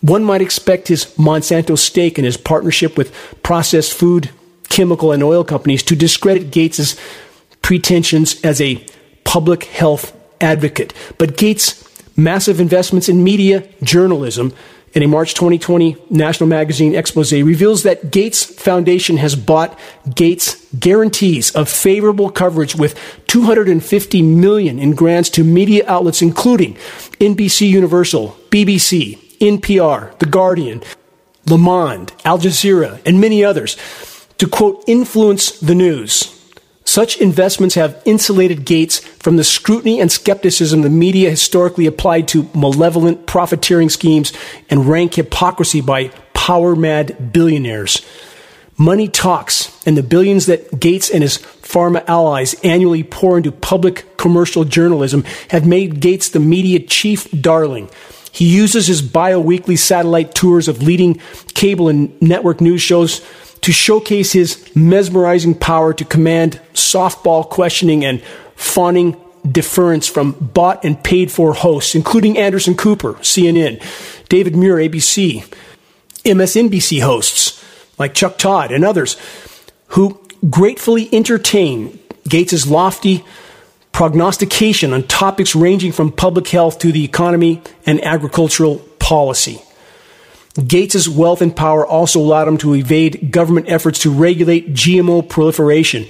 One 0.00 0.24
might 0.24 0.40
expect 0.40 0.88
his 0.88 1.06
Monsanto 1.16 1.76
stake 1.76 2.18
and 2.18 2.24
his 2.24 2.36
partnership 2.36 2.96
with 2.96 3.14
processed 3.42 3.92
food, 3.92 4.30
chemical, 4.68 5.12
and 5.12 5.22
oil 5.22 5.44
companies 5.44 5.82
to 5.84 5.96
discredit 5.96 6.50
Gates's 6.50 6.98
pretensions 7.62 8.40
as 8.42 8.60
a 8.60 8.84
public 9.24 9.64
health 9.64 10.16
advocate. 10.40 10.94
But 11.18 11.36
Gates' 11.36 11.84
massive 12.16 12.60
investments 12.60 13.08
in 13.08 13.22
media 13.22 13.68
journalism 13.82 14.52
in 14.92 15.02
a 15.02 15.08
March 15.08 15.34
2020 15.34 15.96
National 16.10 16.48
Magazine 16.48 16.94
expose 16.94 17.32
reveals 17.32 17.84
that 17.84 18.10
Gates 18.10 18.44
Foundation 18.44 19.18
has 19.18 19.36
bought 19.36 19.78
Gates 20.14 20.66
guarantees 20.74 21.54
of 21.54 21.68
favorable 21.68 22.30
coverage 22.30 22.74
with 22.74 22.98
250 23.28 24.22
million 24.22 24.78
in 24.78 24.94
grants 24.94 25.30
to 25.30 25.44
media 25.44 25.84
outlets 25.86 26.22
including 26.22 26.74
NBC 27.20 27.68
Universal, 27.68 28.36
BBC, 28.50 29.29
NPR, 29.40 30.18
The 30.18 30.26
Guardian, 30.26 30.82
Le 31.46 31.58
Monde, 31.58 32.12
Al 32.24 32.38
Jazeera, 32.38 33.00
and 33.06 33.20
many 33.20 33.44
others 33.44 33.76
to 34.40 34.48
quote, 34.48 34.82
influence 34.86 35.50
the 35.60 35.74
news. 35.74 36.34
Such 36.86 37.18
investments 37.18 37.74
have 37.74 38.00
insulated 38.06 38.64
Gates 38.64 38.98
from 38.98 39.36
the 39.36 39.44
scrutiny 39.44 40.00
and 40.00 40.10
skepticism 40.10 40.80
the 40.80 40.88
media 40.88 41.28
historically 41.28 41.84
applied 41.84 42.26
to 42.28 42.48
malevolent 42.54 43.26
profiteering 43.26 43.90
schemes 43.90 44.32
and 44.70 44.86
rank 44.86 45.14
hypocrisy 45.14 45.82
by 45.82 46.08
power 46.32 46.74
mad 46.74 47.32
billionaires. 47.34 48.00
Money 48.78 49.08
talks, 49.08 49.70
and 49.86 49.94
the 49.94 50.02
billions 50.02 50.46
that 50.46 50.80
Gates 50.80 51.10
and 51.10 51.22
his 51.22 51.36
pharma 51.36 52.02
allies 52.08 52.54
annually 52.64 53.02
pour 53.02 53.36
into 53.36 53.52
public 53.52 54.16
commercial 54.16 54.64
journalism 54.64 55.22
have 55.50 55.66
made 55.66 56.00
Gates 56.00 56.30
the 56.30 56.40
media 56.40 56.80
chief 56.80 57.30
darling. 57.30 57.90
He 58.40 58.46
uses 58.46 58.86
his 58.86 59.02
bi-weekly 59.02 59.76
satellite 59.76 60.34
tours 60.34 60.66
of 60.66 60.82
leading 60.82 61.20
cable 61.52 61.90
and 61.90 62.10
network 62.22 62.62
news 62.62 62.80
shows 62.80 63.20
to 63.60 63.70
showcase 63.70 64.32
his 64.32 64.74
mesmerizing 64.74 65.54
power 65.54 65.92
to 65.92 66.06
command 66.06 66.58
softball 66.72 67.46
questioning 67.46 68.02
and 68.02 68.22
fawning 68.56 69.20
deference 69.46 70.08
from 70.08 70.32
bought 70.32 70.86
and 70.86 71.04
paid 71.04 71.30
for 71.30 71.52
hosts, 71.52 71.94
including 71.94 72.38
Anderson 72.38 72.74
Cooper, 72.74 73.12
CNN, 73.16 73.84
David 74.30 74.56
Muir, 74.56 74.76
ABC, 74.76 75.44
MSNBC 76.24 77.02
hosts 77.02 77.62
like 77.98 78.14
Chuck 78.14 78.38
Todd 78.38 78.72
and 78.72 78.86
others 78.86 79.18
who 79.88 80.18
gratefully 80.48 81.10
entertain 81.12 81.98
Gates's 82.26 82.66
lofty 82.66 83.22
prognostication 83.92 84.92
on 84.92 85.02
topics 85.04 85.54
ranging 85.54 85.92
from 85.92 86.12
public 86.12 86.48
health 86.48 86.78
to 86.80 86.92
the 86.92 87.04
economy 87.04 87.62
and 87.86 88.02
agricultural 88.04 88.78
policy. 88.98 89.62
Gates's 90.66 91.08
wealth 91.08 91.42
and 91.42 91.54
power 91.54 91.86
also 91.86 92.18
allowed 92.20 92.48
him 92.48 92.58
to 92.58 92.74
evade 92.74 93.30
government 93.30 93.68
efforts 93.68 94.00
to 94.00 94.10
regulate 94.10 94.72
GMO 94.72 95.28
proliferation. 95.28 96.06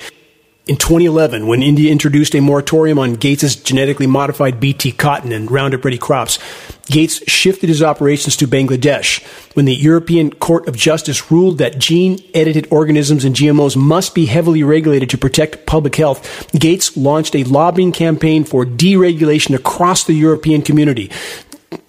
In 0.70 0.76
2011, 0.76 1.48
when 1.48 1.64
India 1.64 1.90
introduced 1.90 2.32
a 2.36 2.40
moratorium 2.40 2.96
on 3.00 3.16
Gates's 3.16 3.56
genetically 3.56 4.06
modified 4.06 4.60
BT 4.60 4.92
cotton 4.92 5.32
and 5.32 5.50
Roundup 5.50 5.84
Ready 5.84 5.98
crops, 5.98 6.38
Gates 6.86 7.28
shifted 7.28 7.68
his 7.68 7.82
operations 7.82 8.36
to 8.36 8.46
Bangladesh. 8.46 9.20
When 9.56 9.64
the 9.64 9.74
European 9.74 10.30
Court 10.30 10.68
of 10.68 10.76
Justice 10.76 11.28
ruled 11.28 11.58
that 11.58 11.80
gene 11.80 12.20
edited 12.34 12.68
organisms 12.70 13.24
and 13.24 13.34
GMOs 13.34 13.76
must 13.76 14.14
be 14.14 14.26
heavily 14.26 14.62
regulated 14.62 15.10
to 15.10 15.18
protect 15.18 15.66
public 15.66 15.96
health, 15.96 16.48
Gates 16.52 16.96
launched 16.96 17.34
a 17.34 17.42
lobbying 17.42 17.90
campaign 17.90 18.44
for 18.44 18.64
deregulation 18.64 19.56
across 19.56 20.04
the 20.04 20.14
European 20.14 20.62
community. 20.62 21.10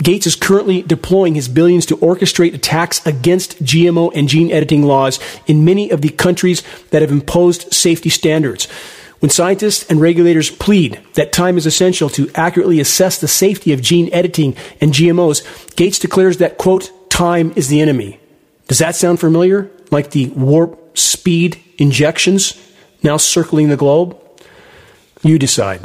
Gates 0.01 0.25
is 0.25 0.35
currently 0.35 0.81
deploying 0.81 1.35
his 1.35 1.47
billions 1.47 1.85
to 1.87 1.97
orchestrate 1.97 2.53
attacks 2.53 3.05
against 3.05 3.63
GMO 3.63 4.11
and 4.15 4.27
gene 4.27 4.51
editing 4.51 4.83
laws 4.83 5.19
in 5.47 5.65
many 5.65 5.89
of 5.89 6.01
the 6.01 6.09
countries 6.09 6.63
that 6.89 7.01
have 7.01 7.11
imposed 7.11 7.73
safety 7.73 8.09
standards. 8.09 8.67
When 9.19 9.29
scientists 9.29 9.87
and 9.89 10.01
regulators 10.01 10.49
plead 10.49 10.99
that 11.13 11.31
time 11.31 11.55
is 11.55 11.67
essential 11.67 12.09
to 12.09 12.31
accurately 12.33 12.79
assess 12.79 13.19
the 13.19 13.27
safety 13.27 13.71
of 13.71 13.81
gene 13.81 14.09
editing 14.11 14.55
and 14.79 14.91
GMOs, 14.91 15.75
Gates 15.75 15.99
declares 15.99 16.37
that, 16.37 16.57
quote, 16.57 16.91
time 17.11 17.53
is 17.55 17.67
the 17.67 17.81
enemy. 17.81 18.19
Does 18.67 18.79
that 18.79 18.95
sound 18.95 19.19
familiar? 19.19 19.69
Like 19.91 20.11
the 20.11 20.29
warp 20.29 20.97
speed 20.97 21.61
injections 21.77 22.59
now 23.03 23.17
circling 23.17 23.69
the 23.69 23.77
globe? 23.77 24.17
You 25.21 25.37
decide. 25.37 25.81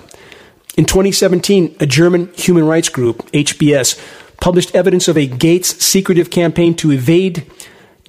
In 0.76 0.84
2017, 0.84 1.76
a 1.80 1.86
German 1.86 2.30
human 2.34 2.66
rights 2.66 2.90
group, 2.90 3.18
HBS, 3.32 3.98
published 4.42 4.74
evidence 4.74 5.08
of 5.08 5.16
a 5.16 5.26
Gates 5.26 5.82
secretive 5.82 6.28
campaign 6.28 6.74
to 6.76 6.92
evade 6.92 7.50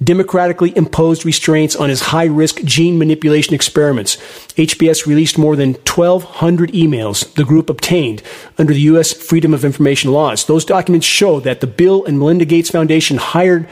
democratically 0.04 0.76
imposed 0.76 1.24
restraints 1.24 1.74
on 1.74 1.88
his 1.88 2.02
high 2.02 2.26
risk 2.26 2.62
gene 2.64 2.98
manipulation 2.98 3.54
experiments. 3.54 4.16
HBS 4.56 5.06
released 5.06 5.38
more 5.38 5.56
than 5.56 5.72
1,200 5.72 6.70
emails 6.72 7.32
the 7.34 7.44
group 7.44 7.70
obtained 7.70 8.22
under 8.58 8.74
the 8.74 8.82
U.S. 8.82 9.14
Freedom 9.14 9.54
of 9.54 9.64
Information 9.64 10.12
laws. 10.12 10.44
Those 10.44 10.66
documents 10.66 11.06
show 11.06 11.40
that 11.40 11.60
the 11.60 11.66
Bill 11.66 12.04
and 12.04 12.18
Melinda 12.18 12.44
Gates 12.44 12.70
Foundation 12.70 13.16
hired 13.16 13.66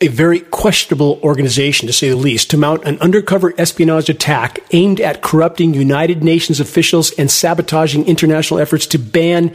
a 0.00 0.08
very 0.08 0.40
questionable 0.40 1.20
organization, 1.22 1.86
to 1.86 1.92
say 1.92 2.08
the 2.08 2.16
least, 2.16 2.50
to 2.50 2.56
mount 2.56 2.84
an 2.84 2.98
undercover 3.00 3.52
espionage 3.58 4.08
attack 4.08 4.60
aimed 4.72 5.00
at 5.00 5.22
corrupting 5.22 5.74
United 5.74 6.24
Nations 6.24 6.58
officials 6.58 7.10
and 7.12 7.30
sabotaging 7.30 8.06
international 8.06 8.60
efforts 8.60 8.86
to 8.86 8.98
ban 8.98 9.54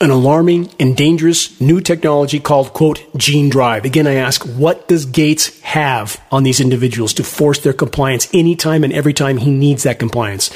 an 0.00 0.10
alarming 0.10 0.70
and 0.80 0.96
dangerous 0.96 1.60
new 1.60 1.80
technology 1.80 2.40
called, 2.40 2.72
quote, 2.72 3.02
gene 3.16 3.50
drive. 3.50 3.84
Again, 3.84 4.06
I 4.06 4.14
ask, 4.14 4.42
what 4.44 4.88
does 4.88 5.04
Gates 5.04 5.60
have 5.60 6.20
on 6.32 6.42
these 6.42 6.60
individuals 6.60 7.12
to 7.14 7.22
force 7.22 7.60
their 7.60 7.74
compliance 7.74 8.28
anytime 8.32 8.82
and 8.82 8.92
every 8.92 9.12
time 9.12 9.36
he 9.36 9.50
needs 9.50 9.82
that 9.82 9.98
compliance? 9.98 10.50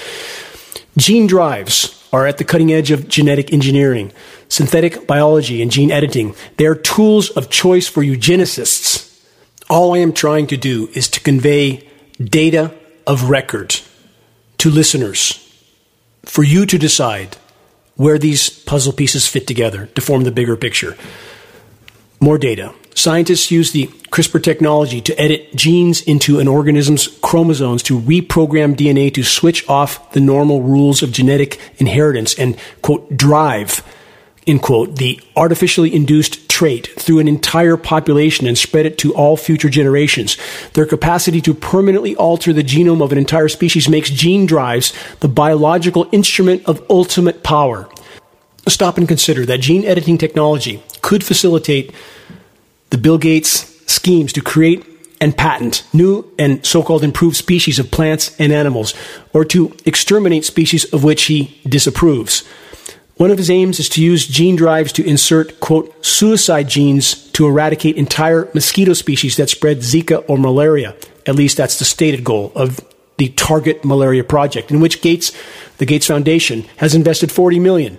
Gene 0.97 1.27
drives 1.27 2.04
are 2.15 2.29
at 2.29 2.39
the 2.39 2.45
cutting 2.45 2.73
edge 2.73 2.93
of 2.93 3.09
genetic 3.09 3.53
engineering, 3.53 4.13
synthetic 4.49 5.05
biology, 5.05 5.61
and 5.61 5.73
gene 5.73 5.91
editing. 5.91 6.33
They 6.59 6.67
are 6.67 6.77
tools 6.77 7.29
of 7.31 7.51
choice 7.51 7.89
for 7.89 8.05
eugenicists. 8.05 9.21
All 9.69 9.97
I 9.97 9.99
am 9.99 10.13
trying 10.13 10.47
to 10.47 10.57
do 10.57 10.89
is 10.95 11.09
to 11.09 11.19
convey 11.19 11.89
data 12.23 12.73
of 13.05 13.31
record 13.31 13.81
to 14.59 14.71
listeners 14.71 15.41
for 16.25 16.45
you 16.45 16.67
to 16.67 16.79
decide 16.79 17.37
where 17.97 18.17
these 18.17 18.49
puzzle 18.49 18.93
pieces 18.93 19.27
fit 19.27 19.49
together 19.49 19.87
to 19.87 20.01
form 20.01 20.23
the 20.23 20.31
bigger 20.31 20.57
picture. 20.57 20.97
More 22.21 22.39
data. 22.39 22.73
Scientists 22.95 23.51
use 23.51 23.73
the 23.73 23.87
CRISPR 24.11 24.43
technology 24.43 25.01
to 25.01 25.21
edit 25.21 25.55
genes 25.57 26.01
into 26.03 26.39
an 26.39 26.47
organism's 26.47 27.09
chromosomes 27.23 27.83
to 27.83 28.01
reprogram 28.01 28.77
DNA 28.77 29.13
to 29.13 29.25
switch 29.25 29.69
off 29.69 30.13
the 30.13 30.21
normal 30.21 30.63
rules 30.63 31.03
of 31.03 31.11
genetic 31.11 31.59
inheritance 31.79 32.39
and, 32.39 32.57
quote, 32.83 33.17
drive, 33.17 33.83
in 34.47 34.61
quote, 34.61 34.97
the 34.97 35.21
artificially 35.37 35.93
induced 35.93 36.49
trait 36.49 36.89
through 37.01 37.19
an 37.19 37.27
entire 37.27 37.77
population 37.77 38.47
and 38.47 38.57
spread 38.57 38.87
it 38.87 38.97
to 38.99 39.13
all 39.13 39.37
future 39.37 39.69
generations. 39.69 40.37
Their 40.75 40.87
capacity 40.87 41.41
to 41.41 41.55
permanently 41.55 42.15
alter 42.15 42.53
the 42.53 42.63
genome 42.63 43.03
of 43.03 43.11
an 43.11 43.19
entire 43.19 43.49
species 43.49 43.89
makes 43.89 44.09
gene 44.11 44.47
drives 44.47 44.93
the 45.19 45.29
biological 45.29 46.09
instrument 46.13 46.65
of 46.67 46.85
ultimate 46.89 47.43
power. 47.43 47.89
Stop 48.69 48.97
and 48.99 49.09
consider 49.09 49.45
that 49.47 49.61
gene 49.61 49.85
editing 49.85 50.17
technology 50.17 50.81
could 51.03 51.25
facilitate 51.25 51.93
the 52.95 52.99
Bill 52.99 53.19
Gates 53.19 53.75
schemes 53.93 54.33
to 54.35 54.41
create 54.41 54.87
and 55.21 55.37
patent 55.37 55.83
new 55.93 56.33
and 56.39 56.65
so 56.65 56.81
called 56.81 57.03
improved 57.03 57.35
species 57.35 57.81
of 57.81 57.91
plants 57.91 58.37
and 58.39 58.53
animals, 58.53 58.95
or 59.33 59.45
to 59.47 59.77
exterminate 59.85 60.45
species 60.45 60.85
of 60.93 61.03
which 61.03 61.25
he 61.25 61.61
disapproves. 61.69 62.45
One 63.17 63.33
of 63.33 63.39
his 63.39 63.51
aims 63.51 63.81
is 63.81 63.89
to 63.91 64.01
use 64.01 64.29
gene 64.29 64.55
drives 64.55 64.93
to 64.93 65.05
insert, 65.05 65.59
quote, 65.59 66.07
suicide 66.07 66.69
genes 66.69 67.29
to 67.33 67.49
eradicate 67.49 67.97
entire 67.97 68.49
mosquito 68.55 68.93
species 68.93 69.39
that 69.39 69.51
spread 69.51 69.79
Zika 69.79 70.25
or 70.29 70.39
malaria. 70.39 70.95
At 71.27 71.35
least 71.35 71.57
that's 71.57 71.81
the 71.81 71.85
stated 71.85 72.23
goal 72.23 72.53
of 72.55 72.79
the 73.19 73.31
Target 73.31 73.85
Malaria 73.85 74.23
Project, 74.23 74.71
in 74.71 74.79
which 74.79 75.03
Gates, 75.03 75.33
the 75.79 75.87
Gates 75.87 76.07
Foundation, 76.07 76.65
has 76.77 76.95
invested 76.95 77.33
40 77.33 77.59
million. 77.59 77.99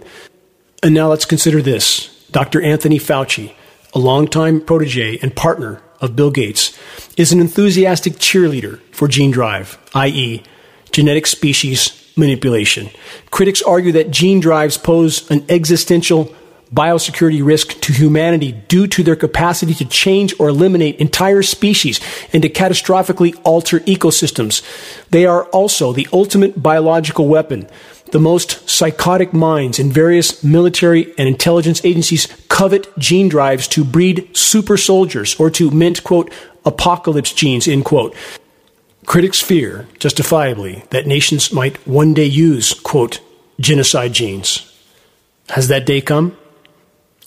And 0.82 0.94
now 0.94 1.10
let's 1.10 1.26
consider 1.26 1.62
this. 1.62 2.16
Dr. 2.32 2.62
Anthony 2.62 2.98
Fauci, 2.98 3.54
a 3.96 4.00
longtime 4.00 4.62
protege 4.62 5.18
and 5.22 5.36
partner 5.36 5.82
of 6.02 6.16
Bill 6.16 6.30
Gates, 6.30 6.78
is 7.16 7.32
an 7.32 7.40
enthusiastic 7.40 8.14
cheerleader 8.14 8.80
for 8.92 9.08
gene 9.08 9.32
drive, 9.32 9.80
i.e., 9.96 10.44
genetic 10.92 11.26
species 11.26 12.02
manipulation. 12.18 12.90
Critics 13.32 13.62
argue 13.62 13.94
that 13.94 14.12
gene 14.12 14.40
drives 14.40 14.78
pose 14.78 15.30
an 15.32 15.46
existential 15.50 16.34
biosecurity 16.74 17.46
risk 17.46 17.80
to 17.82 17.94
humanity 17.94 18.52
due 18.52 18.88
to 18.88 19.04
their 19.04 19.16
capacity 19.16 19.74
to 19.74 19.86
change 19.86 20.34
or 20.40 20.50
eliminate 20.50 20.98
entire 20.98 21.42
species 21.42 22.02
and 22.34 22.42
to 22.44 22.50
catastrophically 22.50 23.40
alter 23.44 23.80
ecosystems. 23.82 24.62
They 25.10 25.26
are 25.26 25.46
also 25.46 25.94
the 25.94 26.08
ultimate 26.12 26.62
biological 26.62 27.28
weapon 27.28 27.70
the 28.12 28.20
most 28.20 28.70
psychotic 28.70 29.34
minds 29.34 29.80
in 29.80 29.92
various 29.92 30.44
military 30.44 31.14
and 31.18 31.28
intelligence 31.28 31.84
agencies 31.84 32.28
covet 32.50 32.88
gene 32.98 33.30
drives 33.30 33.68
to 33.70 33.84
breed 33.84 34.30
super 34.36 34.78
soldiers 34.78 35.36
or 35.40 35.50
to 35.50 35.72
mint, 35.72 36.04
quote, 36.04 36.32
apocalypse 36.66 37.34
genes, 37.34 37.68
end 37.68 37.86
quote. 37.86 38.16
Critics 39.06 39.40
fear, 39.42 39.88
justifiably, 40.00 40.84
that 40.90 41.06
nations 41.06 41.52
might 41.52 41.78
one 41.88 42.14
day 42.14 42.26
use, 42.26 42.74
quote, 42.74 43.20
genocide 43.60 44.14
genes. 44.14 44.72
Has 45.50 45.68
that 45.68 45.86
day 45.86 46.02
come? 46.02 46.38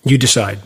You 0.04 0.18
decide. 0.18 0.58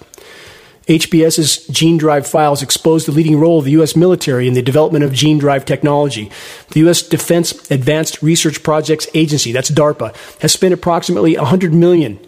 HBS's 0.86 1.66
gene 1.68 1.96
drive 1.96 2.26
files 2.26 2.62
expose 2.62 3.06
the 3.06 3.12
leading 3.12 3.38
role 3.38 3.58
of 3.58 3.64
the 3.64 3.70
U.S. 3.72 3.94
military 3.94 4.48
in 4.48 4.54
the 4.54 4.62
development 4.62 5.04
of 5.04 5.12
gene 5.12 5.38
drive 5.38 5.64
technology. 5.64 6.30
The 6.70 6.80
U.S. 6.80 7.02
Defense 7.02 7.70
Advanced 7.70 8.22
Research 8.22 8.62
Projects 8.62 9.06
Agency, 9.14 9.52
that's 9.52 9.70
DARPA, 9.70 10.14
has 10.40 10.52
spent 10.52 10.74
approximately 10.74 11.36
100 11.36 11.72
million 11.72 12.18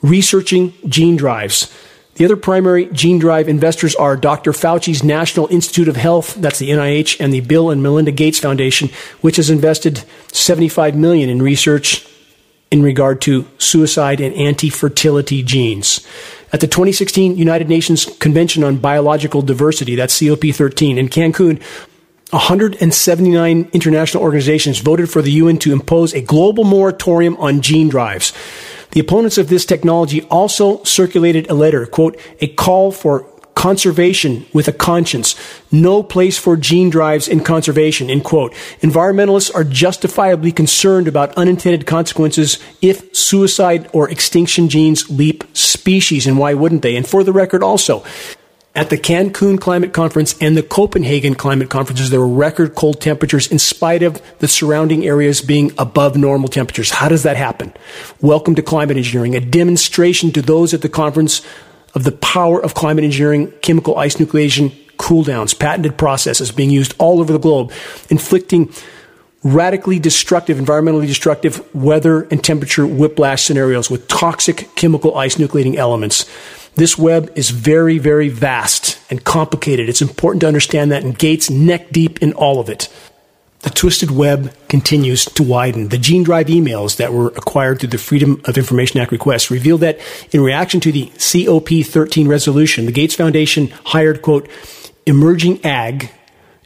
researching 0.00 0.74
gene 0.88 1.16
drives. 1.16 1.74
The 2.14 2.24
other 2.24 2.36
primary 2.36 2.86
gene 2.86 3.18
drive 3.18 3.48
investors 3.48 3.96
are 3.96 4.16
Dr. 4.16 4.52
Fauci's 4.52 5.02
National 5.02 5.48
Institute 5.48 5.88
of 5.88 5.96
Health, 5.96 6.36
that's 6.36 6.60
the 6.60 6.70
NIH, 6.70 7.18
and 7.18 7.32
the 7.32 7.40
Bill 7.40 7.70
and 7.70 7.82
Melinda 7.82 8.12
Gates 8.12 8.38
Foundation, 8.38 8.90
which 9.20 9.36
has 9.36 9.50
invested 9.50 10.04
75 10.28 10.94
million 10.94 11.28
in 11.28 11.42
research 11.42 12.06
in 12.70 12.82
regard 12.82 13.20
to 13.22 13.48
suicide 13.58 14.20
and 14.20 14.34
anti-fertility 14.34 15.42
genes. 15.42 16.06
At 16.54 16.60
the 16.60 16.68
2016 16.68 17.36
United 17.36 17.68
Nations 17.68 18.04
Convention 18.20 18.62
on 18.62 18.76
Biological 18.76 19.42
Diversity, 19.42 19.96
that's 19.96 20.16
COP13, 20.20 20.98
in 20.98 21.08
Cancun, 21.08 21.60
179 22.30 23.70
international 23.72 24.22
organizations 24.22 24.78
voted 24.78 25.10
for 25.10 25.20
the 25.20 25.32
UN 25.32 25.58
to 25.58 25.72
impose 25.72 26.14
a 26.14 26.20
global 26.20 26.62
moratorium 26.62 27.36
on 27.38 27.60
gene 27.60 27.88
drives. 27.88 28.32
The 28.92 29.00
opponents 29.00 29.36
of 29.36 29.48
this 29.48 29.64
technology 29.64 30.22
also 30.30 30.80
circulated 30.84 31.50
a 31.50 31.54
letter, 31.54 31.86
quote, 31.86 32.20
a 32.40 32.46
call 32.46 32.92
for 32.92 33.26
conservation 33.54 34.46
with 34.52 34.68
a 34.68 34.72
conscience. 34.72 35.36
No 35.72 36.02
place 36.02 36.38
for 36.38 36.56
gene 36.56 36.90
drives 36.90 37.28
in 37.28 37.42
conservation, 37.42 38.10
end 38.10 38.24
quote. 38.24 38.52
Environmentalists 38.80 39.54
are 39.54 39.64
justifiably 39.64 40.52
concerned 40.52 41.08
about 41.08 41.34
unintended 41.34 41.86
consequences 41.86 42.58
if 42.82 43.14
suicide 43.16 43.88
or 43.92 44.10
extinction 44.10 44.68
genes 44.68 45.08
leap 45.10 45.44
species, 45.56 46.26
and 46.26 46.38
why 46.38 46.54
wouldn't 46.54 46.82
they? 46.82 46.96
And 46.96 47.06
for 47.06 47.24
the 47.24 47.32
record 47.32 47.62
also, 47.62 48.04
at 48.76 48.90
the 48.90 48.98
Cancun 48.98 49.60
Climate 49.60 49.92
Conference 49.92 50.34
and 50.40 50.56
the 50.56 50.62
Copenhagen 50.62 51.36
Climate 51.36 51.70
Conferences, 51.70 52.10
there 52.10 52.18
were 52.18 52.26
record 52.26 52.74
cold 52.74 53.00
temperatures 53.00 53.46
in 53.46 53.60
spite 53.60 54.02
of 54.02 54.20
the 54.40 54.48
surrounding 54.48 55.06
areas 55.06 55.40
being 55.40 55.70
above 55.78 56.16
normal 56.16 56.48
temperatures. 56.48 56.90
How 56.90 57.08
does 57.08 57.22
that 57.22 57.36
happen? 57.36 57.72
Welcome 58.20 58.56
to 58.56 58.62
climate 58.62 58.96
engineering, 58.96 59.36
a 59.36 59.40
demonstration 59.40 60.32
to 60.32 60.42
those 60.42 60.74
at 60.74 60.82
the 60.82 60.88
conference 60.88 61.40
of 61.94 62.04
the 62.04 62.12
power 62.12 62.62
of 62.62 62.74
climate 62.74 63.04
engineering, 63.04 63.52
chemical 63.62 63.96
ice 63.98 64.16
nucleation, 64.16 64.74
cool 64.96 65.22
downs, 65.22 65.54
patented 65.54 65.96
processes 65.96 66.52
being 66.52 66.70
used 66.70 66.94
all 66.98 67.20
over 67.20 67.32
the 67.32 67.38
globe, 67.38 67.72
inflicting 68.10 68.72
radically 69.42 69.98
destructive, 69.98 70.58
environmentally 70.58 71.06
destructive 71.06 71.74
weather 71.74 72.22
and 72.24 72.42
temperature 72.42 72.86
whiplash 72.86 73.42
scenarios 73.44 73.90
with 73.90 74.08
toxic 74.08 74.74
chemical 74.74 75.16
ice 75.16 75.36
nucleating 75.36 75.76
elements. 75.76 76.24
This 76.76 76.98
web 76.98 77.30
is 77.36 77.50
very, 77.50 77.98
very 77.98 78.28
vast 78.28 78.98
and 79.10 79.22
complicated. 79.22 79.88
It's 79.88 80.02
important 80.02 80.40
to 80.40 80.48
understand 80.48 80.90
that, 80.90 81.04
and 81.04 81.16
Gates 81.16 81.50
neck 81.50 81.90
deep 81.90 82.20
in 82.22 82.32
all 82.32 82.58
of 82.58 82.68
it. 82.68 82.88
The 83.64 83.70
twisted 83.70 84.10
web 84.10 84.54
continues 84.68 85.24
to 85.24 85.42
widen. 85.42 85.88
The 85.88 85.96
Gene 85.96 86.22
Drive 86.22 86.48
emails 86.48 86.98
that 86.98 87.14
were 87.14 87.28
acquired 87.28 87.80
through 87.80 87.88
the 87.88 87.98
Freedom 87.98 88.42
of 88.44 88.58
Information 88.58 89.00
Act 89.00 89.10
request 89.10 89.50
reveal 89.50 89.78
that 89.78 89.98
in 90.32 90.42
reaction 90.42 90.80
to 90.80 90.92
the 90.92 91.10
COP 91.18 91.82
13 91.82 92.28
resolution, 92.28 92.84
the 92.84 92.92
Gates 92.92 93.14
Foundation 93.14 93.68
hired, 93.84 94.20
quote, 94.20 94.50
Emerging 95.06 95.64
Ag 95.64 96.10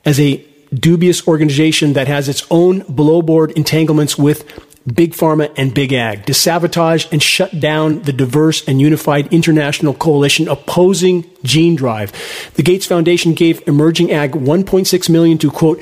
as 0.04 0.18
a 0.18 0.44
dubious 0.74 1.26
organization 1.28 1.92
that 1.92 2.08
has 2.08 2.28
its 2.28 2.44
own 2.50 2.80
below 2.92 3.22
board 3.22 3.52
entanglements 3.52 4.18
with 4.18 4.44
Big 4.92 5.12
Pharma 5.12 5.54
and 5.56 5.72
Big 5.72 5.92
Ag 5.92 6.26
to 6.26 6.34
sabotage 6.34 7.06
and 7.12 7.22
shut 7.22 7.60
down 7.60 8.02
the 8.02 8.12
diverse 8.12 8.66
and 8.66 8.80
unified 8.80 9.32
international 9.32 9.94
coalition 9.94 10.48
opposing 10.48 11.30
Gene 11.44 11.76
Drive. 11.76 12.12
The 12.54 12.64
Gates 12.64 12.86
Foundation 12.86 13.34
gave 13.34 13.66
Emerging 13.68 14.10
Ag 14.10 14.32
1.6 14.32 15.10
million 15.10 15.38
to 15.38 15.50
quote 15.52 15.80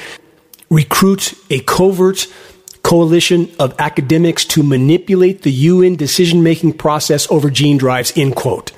recruit 0.70 1.34
a 1.50 1.60
covert 1.60 2.26
coalition 2.86 3.50
of 3.58 3.74
academics 3.80 4.44
to 4.44 4.62
manipulate 4.62 5.42
the 5.42 5.50
UN 5.50 5.96
decision 5.96 6.44
making 6.44 6.72
process 6.72 7.28
over 7.32 7.50
gene 7.50 7.76
drives, 7.76 8.12
end 8.16 8.36
quote. 8.36 8.70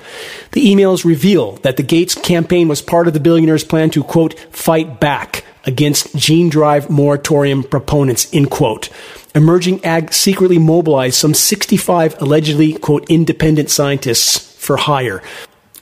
The 0.53 0.65
emails 0.65 1.05
reveal 1.05 1.53
that 1.57 1.77
the 1.77 1.83
Gates 1.83 2.15
campaign 2.15 2.67
was 2.67 2.81
part 2.81 3.07
of 3.07 3.13
the 3.13 3.19
billionaire's 3.19 3.63
plan 3.63 3.91
to, 3.91 4.03
quote, 4.03 4.39
fight 4.51 4.99
back 4.99 5.45
against 5.65 6.15
gene 6.15 6.49
drive 6.49 6.89
moratorium 6.89 7.61
proponents, 7.61 8.27
end 8.33 8.49
quote. 8.49 8.89
Emerging 9.35 9.85
Ag 9.85 10.11
secretly 10.11 10.57
mobilized 10.57 11.15
some 11.15 11.35
65 11.35 12.19
allegedly, 12.19 12.73
quote, 12.73 13.07
independent 13.11 13.69
scientists 13.69 14.55
for 14.55 14.77
hire. 14.77 15.21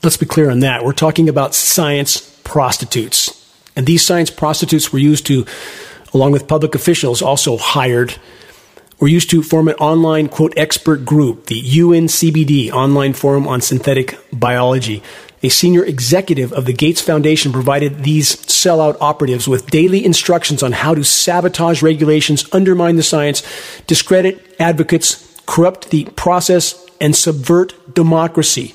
Let's 0.04 0.18
be 0.18 0.26
clear 0.26 0.50
on 0.50 0.60
that. 0.60 0.84
We're 0.84 0.92
talking 0.92 1.30
about 1.30 1.56
science 1.56 2.20
prostitutes. 2.44 3.34
And 3.78 3.86
these 3.86 4.06
science 4.06 4.30
prostitutes 4.30 4.92
were 4.92 5.00
used 5.00 5.26
to 5.28 5.46
along 6.14 6.32
with 6.32 6.48
public 6.48 6.76
officials 6.76 7.22
also 7.22 7.58
hired, 7.58 8.16
were 9.00 9.08
used 9.08 9.30
to 9.30 9.44
form 9.44 9.68
an 9.68 9.76
online, 9.76 10.28
quote, 10.28 10.54
expert 10.58 11.06
group, 11.06 11.46
the 11.46 11.62
UNCBD, 11.62 12.72
Online 12.72 13.14
Forum 13.14 13.48
on 13.48 13.62
Synthetic 13.62 14.18
Biology. 14.34 15.04
A 15.44 15.50
senior 15.50 15.86
executive 15.86 16.52
of 16.52 16.66
the 16.66 16.74
Gates 16.74 17.00
Foundation 17.00 17.52
provided 17.52 18.04
these 18.04 18.36
sellout 18.36 18.98
operatives 19.00 19.48
with 19.48 19.70
daily 19.70 20.04
instructions 20.04 20.64
on 20.64 20.72
how 20.72 20.96
to 20.96 21.04
sabotage 21.04 21.84
regulations, 21.84 22.52
undermine 22.52 22.96
the 22.96 23.04
science, 23.04 23.44
discredit 23.86 24.56
advocates, 24.60 25.40
corrupt 25.46 25.92
the 25.92 26.06
process, 26.16 26.84
and 27.00 27.16
subvert 27.16 27.94
democracy. 27.94 28.74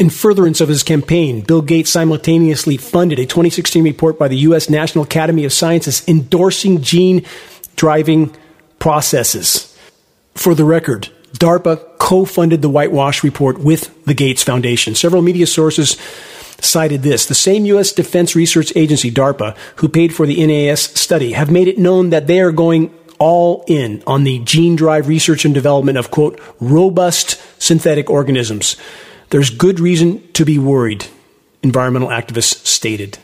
In 0.00 0.08
furtherance 0.08 0.62
of 0.62 0.70
his 0.70 0.82
campaign, 0.82 1.42
Bill 1.42 1.60
Gates 1.60 1.90
simultaneously 1.90 2.78
funded 2.78 3.18
a 3.18 3.26
2016 3.26 3.84
report 3.84 4.18
by 4.18 4.28
the 4.28 4.38
U.S. 4.38 4.70
National 4.70 5.04
Academy 5.04 5.44
of 5.44 5.52
Sciences 5.52 6.02
endorsing 6.08 6.80
gene 6.80 7.26
driving 7.76 8.34
processes. 8.78 9.76
For 10.34 10.54
the 10.54 10.64
record, 10.64 11.10
DARPA 11.34 11.98
co 11.98 12.24
funded 12.24 12.62
the 12.62 12.70
Whitewash 12.70 13.22
report 13.22 13.58
with 13.60 14.06
the 14.06 14.14
Gates 14.14 14.42
Foundation. 14.42 14.94
Several 14.94 15.20
media 15.20 15.46
sources 15.46 15.98
cited 16.62 17.02
this. 17.02 17.26
The 17.26 17.34
same 17.34 17.66
U.S. 17.66 17.92
Defense 17.92 18.34
Research 18.34 18.72
Agency, 18.74 19.10
DARPA, 19.10 19.54
who 19.76 19.88
paid 19.90 20.14
for 20.14 20.26
the 20.26 20.46
NAS 20.46 20.80
study, 20.80 21.32
have 21.32 21.50
made 21.50 21.68
it 21.68 21.76
known 21.76 22.08
that 22.08 22.26
they 22.26 22.40
are 22.40 22.52
going 22.52 22.90
all 23.18 23.64
in 23.66 24.02
on 24.06 24.24
the 24.24 24.38
gene 24.38 24.76
drive 24.76 25.08
research 25.08 25.44
and 25.44 25.52
development 25.52 25.98
of, 25.98 26.10
quote, 26.10 26.40
robust 26.58 27.38
synthetic 27.60 28.08
organisms. 28.08 28.76
There's 29.30 29.50
good 29.50 29.80
reason 29.80 30.26
to 30.32 30.44
be 30.44 30.58
worried, 30.58 31.06
environmental 31.62 32.08
activists 32.08 32.66
stated. 32.66 33.18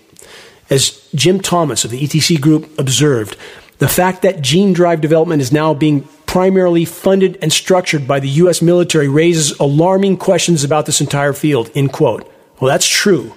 As 0.70 1.08
Jim 1.14 1.40
Thomas 1.40 1.84
of 1.84 1.90
the 1.90 2.00
ETC 2.00 2.40
Group 2.40 2.78
observed, 2.78 3.36
the 3.78 3.88
fact 3.88 4.22
that 4.22 4.40
gene 4.40 4.72
drive 4.72 5.00
development 5.00 5.42
is 5.42 5.52
now 5.52 5.74
being 5.74 6.08
primarily 6.26 6.84
funded 6.84 7.38
and 7.42 7.52
structured 7.52 8.06
by 8.06 8.20
the 8.20 8.28
U.S. 8.28 8.62
military 8.62 9.08
raises 9.08 9.58
alarming 9.58 10.16
questions 10.16 10.64
about 10.64 10.86
this 10.86 11.00
entire 11.00 11.32
field, 11.32 11.70
end 11.74 11.92
quote. 11.92 12.30
Well, 12.60 12.68
that's 12.70 12.86
true. 12.86 13.34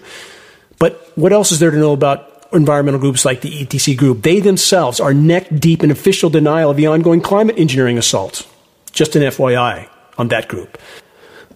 But 0.80 1.12
what 1.16 1.34
else 1.34 1.52
is 1.52 1.60
there 1.60 1.72
to 1.72 1.78
know 1.78 1.94
about 1.94 2.48
environmental 2.54 3.00
groups 3.00 3.26
like 3.26 3.42
the 3.42 3.66
ETC 3.66 3.98
Group? 3.98 4.22
They 4.22 4.40
themselves 4.40 5.00
are 5.00 5.14
neck 5.14 5.48
deep 5.60 5.84
in 5.84 5.92
official 5.92 6.30
denial 6.30 6.72
of 6.72 6.78
the 6.78 6.88
ongoing 6.88 7.22
climate 7.22 7.58
engineering 7.58 7.98
assault. 7.98 8.48
Just 8.92 9.16
an 9.16 9.24
FYI 9.24 9.90
on 10.18 10.30
that 10.30 10.48
group. 10.48 10.78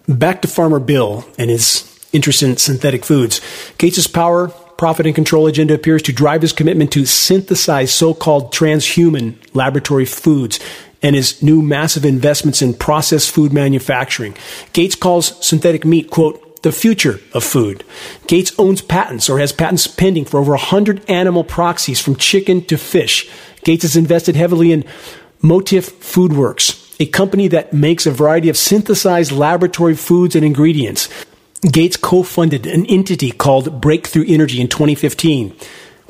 Back 0.08 0.42
to 0.42 0.48
Farmer 0.48 0.80
Bill 0.80 1.24
and 1.38 1.50
his 1.50 1.90
interest 2.12 2.42
in 2.42 2.56
synthetic 2.56 3.04
foods. 3.04 3.40
Gates' 3.78 4.06
power, 4.06 4.48
profit, 4.48 5.06
and 5.06 5.14
control 5.14 5.46
agenda 5.46 5.74
appears 5.74 6.02
to 6.02 6.12
drive 6.12 6.42
his 6.42 6.52
commitment 6.52 6.92
to 6.92 7.06
synthesize 7.06 7.92
so-called 7.92 8.52
transhuman 8.52 9.36
laboratory 9.54 10.04
foods 10.04 10.60
and 11.02 11.16
his 11.16 11.42
new 11.42 11.62
massive 11.62 12.04
investments 12.04 12.62
in 12.62 12.74
processed 12.74 13.30
food 13.30 13.52
manufacturing. 13.52 14.36
Gates 14.72 14.94
calls 14.94 15.44
synthetic 15.44 15.84
meat, 15.84 16.10
quote, 16.10 16.62
the 16.62 16.72
future 16.72 17.20
of 17.32 17.44
food. 17.44 17.84
Gates 18.26 18.52
owns 18.58 18.80
patents 18.80 19.28
or 19.28 19.38
has 19.38 19.52
patents 19.52 19.86
pending 19.86 20.24
for 20.24 20.40
over 20.40 20.52
100 20.52 21.08
animal 21.10 21.44
proxies 21.44 22.00
from 22.00 22.16
chicken 22.16 22.64
to 22.64 22.78
fish. 22.78 23.30
Gates 23.64 23.82
has 23.82 23.96
invested 23.96 24.34
heavily 24.34 24.72
in 24.72 24.84
Motif 25.42 26.00
Foodworks, 26.00 26.83
a 26.98 27.06
company 27.06 27.48
that 27.48 27.72
makes 27.72 28.06
a 28.06 28.10
variety 28.10 28.48
of 28.48 28.56
synthesized 28.56 29.32
laboratory 29.32 29.94
foods 29.94 30.36
and 30.36 30.44
ingredients. 30.44 31.08
Gates 31.62 31.96
co 31.96 32.22
funded 32.22 32.66
an 32.66 32.86
entity 32.86 33.30
called 33.30 33.80
Breakthrough 33.80 34.26
Energy 34.26 34.60
in 34.60 34.68
2015 34.68 35.56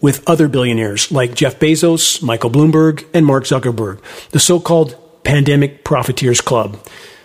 with 0.01 0.29
other 0.29 0.49
billionaires 0.49 1.11
like 1.11 1.35
Jeff 1.35 1.59
Bezos, 1.59 2.23
Michael 2.23 2.51
Bloomberg, 2.51 3.07
and 3.15 3.25
Mark 3.25 3.45
Zuckerberg, 3.45 4.01
the 4.31 4.41
so 4.41 4.61
called 4.61 4.97
Pandemic 5.25 5.85
Profiteers 5.85 6.41
Club. 6.41 6.79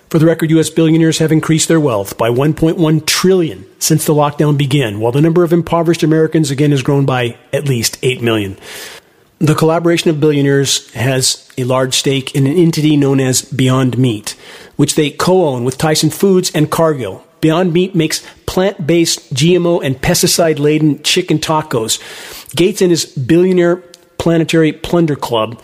For 0.09 0.17
the 0.17 0.25
record, 0.25 0.49
U.S. 0.51 0.71
billionaires 0.71 1.19
have 1.19 1.31
increased 1.31 1.67
their 1.67 1.79
wealth 1.79 2.17
by 2.17 2.29
1.1 2.29 3.05
trillion 3.05 3.65
since 3.77 4.05
the 4.05 4.13
lockdown 4.13 4.57
began, 4.57 4.99
while 4.99 5.11
the 5.11 5.21
number 5.21 5.43
of 5.43 5.53
impoverished 5.53 6.01
Americans 6.01 6.49
again 6.49 6.71
has 6.71 6.81
grown 6.81 7.05
by 7.05 7.37
at 7.53 7.65
least 7.67 7.99
8 8.01 8.21
million. 8.21 8.57
The 9.39 9.55
collaboration 9.55 10.09
of 10.09 10.19
billionaires 10.19 10.91
has 10.93 11.49
a 11.57 11.63
large 11.63 11.95
stake 11.95 12.35
in 12.35 12.45
an 12.45 12.57
entity 12.57 12.97
known 12.97 13.21
as 13.21 13.41
Beyond 13.41 13.97
Meat, 13.97 14.35
which 14.75 14.95
they 14.95 15.11
co 15.11 15.47
own 15.47 15.63
with 15.63 15.77
Tyson 15.77 16.09
Foods 16.09 16.51
and 16.53 16.69
Cargill. 16.69 17.23
Beyond 17.39 17.71
Meat 17.71 17.95
makes 17.95 18.21
plant 18.45 18.85
based, 18.85 19.33
GMO, 19.33 19.81
and 19.81 19.95
pesticide 19.95 20.59
laden 20.59 21.01
chicken 21.03 21.39
tacos. 21.39 22.01
Gates 22.53 22.81
and 22.81 22.91
his 22.91 23.05
billionaire 23.05 23.77
planetary 24.17 24.73
plunder 24.73 25.15
club 25.15 25.61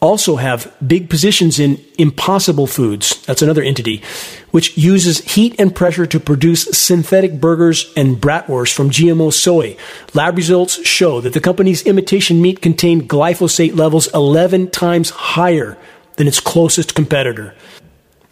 also 0.00 0.36
have 0.36 0.74
big 0.86 1.10
positions 1.10 1.58
in 1.58 1.84
Impossible 1.98 2.66
Foods, 2.66 3.22
that's 3.26 3.42
another 3.42 3.62
entity, 3.62 4.02
which 4.50 4.76
uses 4.76 5.18
heat 5.34 5.54
and 5.58 5.74
pressure 5.74 6.06
to 6.06 6.20
produce 6.20 6.64
synthetic 6.64 7.40
burgers 7.40 7.92
and 7.96 8.16
bratwurst 8.16 8.72
from 8.72 8.90
GMO 8.90 9.32
soy. 9.32 9.76
Lab 10.14 10.36
results 10.36 10.84
show 10.86 11.20
that 11.20 11.32
the 11.32 11.40
company's 11.40 11.82
imitation 11.82 12.40
meat 12.40 12.62
contained 12.62 13.08
glyphosate 13.08 13.76
levels 13.76 14.12
11 14.14 14.70
times 14.70 15.10
higher 15.10 15.76
than 16.16 16.26
its 16.26 16.40
closest 16.40 16.94
competitor. 16.94 17.54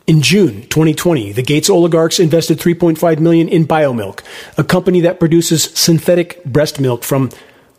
In 0.06 0.22
June 0.22 0.62
2020, 0.62 1.32
the 1.32 1.42
Gates 1.42 1.68
oligarchs 1.68 2.20
invested 2.20 2.58
3.5 2.58 3.18
million 3.18 3.48
in 3.48 3.66
Biomilq, 3.66 4.20
a 4.56 4.62
company 4.62 5.00
that 5.00 5.18
produces 5.18 5.64
synthetic 5.64 6.44
breast 6.44 6.78
milk 6.78 7.02
from 7.02 7.30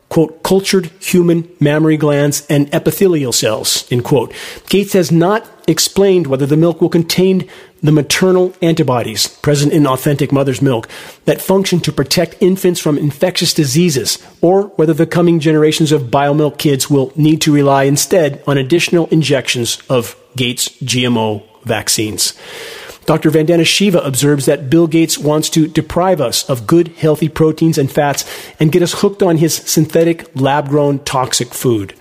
quote, 0.10 0.44
cultured 0.44 0.88
human 1.00 1.50
mammary 1.60 1.98
glands 1.98 2.46
and 2.50 2.74
epithelial 2.74 3.34
cells, 3.34 3.90
end 3.92 4.04
quote. 4.04 4.34
Gates 4.70 4.94
has 4.94 5.12
not 5.12 5.50
explained 5.68 6.28
whether 6.28 6.46
the 6.46 6.58
milk 6.58 6.82
will 6.82 6.90
contain 6.90 7.48
the 7.82 7.92
maternal 7.92 8.54
antibodies 8.62 9.28
present 9.28 9.74
in 9.74 9.88
authentic 9.88 10.32
mother's 10.32 10.62
milk 10.62 10.88
that 11.26 11.42
function 11.42 11.80
to 11.82 11.92
protect 11.92 12.36
infants 12.42 12.80
from 12.80 12.98
infectious 12.98 13.54
diseases, 13.54 14.18
or 14.42 14.64
whether 14.78 14.94
the 14.94 15.06
coming 15.06 15.40
generations 15.40 15.92
of 15.92 16.04
biomilk 16.04 16.58
kids 16.58 16.90
will 16.90 17.12
need 17.16 17.42
to 17.42 17.54
rely 17.54 17.84
instead 17.84 18.42
on 18.48 18.58
additional 18.58 19.08
injections 19.08 19.82
of 19.90 20.16
Gates 20.36 20.70
GMO 20.82 21.44
vaccines. 21.64 22.34
Dr. 23.06 23.32
Vandana 23.32 23.66
Shiva 23.66 24.00
observes 24.00 24.46
that 24.48 24.70
Bill 24.70 24.86
Gates 24.86 25.18
wants 25.18 25.50
to 25.52 25.68
deprive 25.68 26.20
us 26.20 26.48
of 26.50 26.68
good, 26.68 26.90
healthy 26.90 27.30
proteins 27.30 27.78
and 27.78 27.90
fats 27.90 28.26
and 28.60 28.70
get 28.72 28.82
us 28.82 29.02
hooked 29.02 29.24
on 29.24 29.38
his 29.38 29.56
synthetic, 29.56 30.30
lab 30.36 30.68
grown, 30.68 31.00
toxic 31.00 31.54
food. 31.54 31.94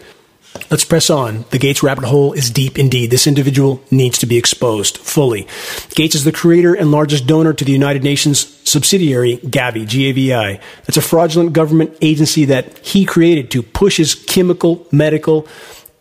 Let's 0.71 0.85
press 0.85 1.11
on. 1.11 1.45
The 1.51 1.59
Gates 1.59 1.83
rabbit 1.83 2.05
hole 2.05 2.33
is 2.33 2.51
deep 2.51 2.79
indeed. 2.79 3.11
This 3.11 3.27
individual 3.27 3.83
needs 3.91 4.19
to 4.19 4.27
be 4.27 4.37
exposed 4.37 4.99
fully. 4.99 5.47
Gates 5.95 6.15
is 6.15 6.25
the 6.25 6.33
creator 6.33 6.75
and 6.75 6.91
largest 6.91 7.27
donor 7.27 7.53
to 7.53 7.65
the 7.65 7.73
United 7.73 8.03
Nations 8.03 8.47
subsidiary 8.69 9.39
Gavi, 9.39 9.87
G-A-V-I. 9.87 10.61
That's 10.85 10.97
a 10.97 11.03
fraudulent 11.03 11.53
government 11.53 11.97
agency 12.01 12.45
that 12.47 12.79
he 12.79 13.05
created 13.05 13.51
to 13.53 13.63
push 13.63 13.97
his 13.97 14.15
chemical, 14.15 14.87
medical, 14.91 15.47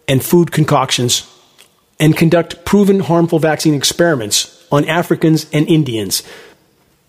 and 0.07 0.23
food 0.23 0.51
concoctions 0.51 1.31
and 1.99 2.17
conduct 2.17 2.65
proven 2.65 2.99
harmful 2.99 3.39
vaccine 3.39 3.73
experiments 3.73 4.65
on 4.71 4.85
Africans 4.85 5.47
and 5.53 5.67
Indians. 5.67 6.23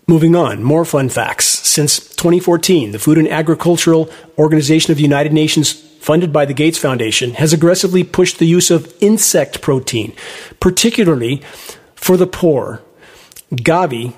Moving 0.07 0.35
on, 0.35 0.63
more 0.63 0.85
fun 0.85 1.09
facts. 1.09 1.45
Since 1.45 2.15
2014, 2.15 2.91
the 2.91 2.99
Food 2.99 3.17
and 3.17 3.27
Agricultural 3.27 4.09
Organization 4.37 4.91
of 4.91 4.97
the 4.97 5.03
United 5.03 5.33
Nations, 5.33 5.83
funded 6.07 6.31
by 6.31 6.45
the 6.45 6.53
Gates 6.53 6.77
Foundation, 6.77 7.33
has 7.33 7.51
aggressively 7.51 8.01
pushed 8.01 8.39
the 8.39 8.45
use 8.45 8.71
of 8.71 8.95
insect 9.01 9.59
protein, 9.61 10.15
particularly 10.61 11.41
for 11.95 12.15
the 12.15 12.25
poor. 12.25 12.81
Gavi, 13.51 14.13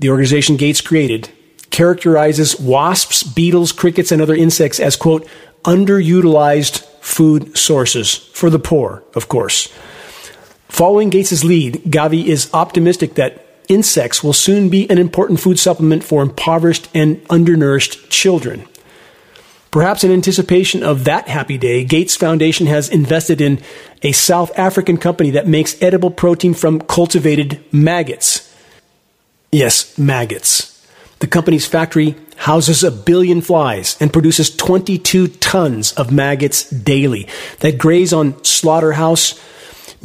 the 0.00 0.10
organization 0.10 0.56
Gates 0.56 0.80
created, 0.80 1.28
characterizes 1.70 2.58
wasps, 2.58 3.22
beetles, 3.22 3.70
crickets, 3.70 4.10
and 4.10 4.20
other 4.20 4.34
insects 4.34 4.80
as, 4.80 4.96
quote, 4.96 5.24
underutilized 5.62 6.82
food 7.00 7.56
sources 7.56 8.16
for 8.34 8.50
the 8.50 8.58
poor, 8.58 9.04
of 9.14 9.28
course. 9.28 9.72
Following 10.68 11.10
Gates' 11.10 11.44
lead, 11.44 11.74
Gavi 11.84 12.24
is 12.24 12.50
optimistic 12.52 13.14
that 13.14 13.62
insects 13.68 14.24
will 14.24 14.32
soon 14.32 14.68
be 14.68 14.90
an 14.90 14.98
important 14.98 15.38
food 15.38 15.60
supplement 15.60 16.02
for 16.02 16.22
impoverished 16.22 16.88
and 16.92 17.24
undernourished 17.30 18.10
children. 18.10 18.66
Perhaps 19.74 20.04
in 20.04 20.12
anticipation 20.12 20.84
of 20.84 21.02
that 21.02 21.26
happy 21.26 21.58
day, 21.58 21.82
Gates 21.82 22.14
Foundation 22.14 22.68
has 22.68 22.88
invested 22.88 23.40
in 23.40 23.60
a 24.02 24.12
South 24.12 24.56
African 24.56 24.96
company 24.96 25.30
that 25.30 25.48
makes 25.48 25.82
edible 25.82 26.12
protein 26.12 26.54
from 26.54 26.78
cultivated 26.78 27.58
maggots. 27.72 28.54
Yes, 29.50 29.98
maggots. 29.98 30.80
The 31.18 31.26
company's 31.26 31.66
factory 31.66 32.14
houses 32.36 32.84
a 32.84 32.92
billion 32.92 33.40
flies 33.40 33.96
and 33.98 34.12
produces 34.12 34.54
22 34.54 35.26
tons 35.26 35.90
of 35.94 36.12
maggots 36.12 36.70
daily 36.70 37.26
that 37.58 37.76
graze 37.76 38.12
on 38.12 38.44
slaughterhouse 38.44 39.40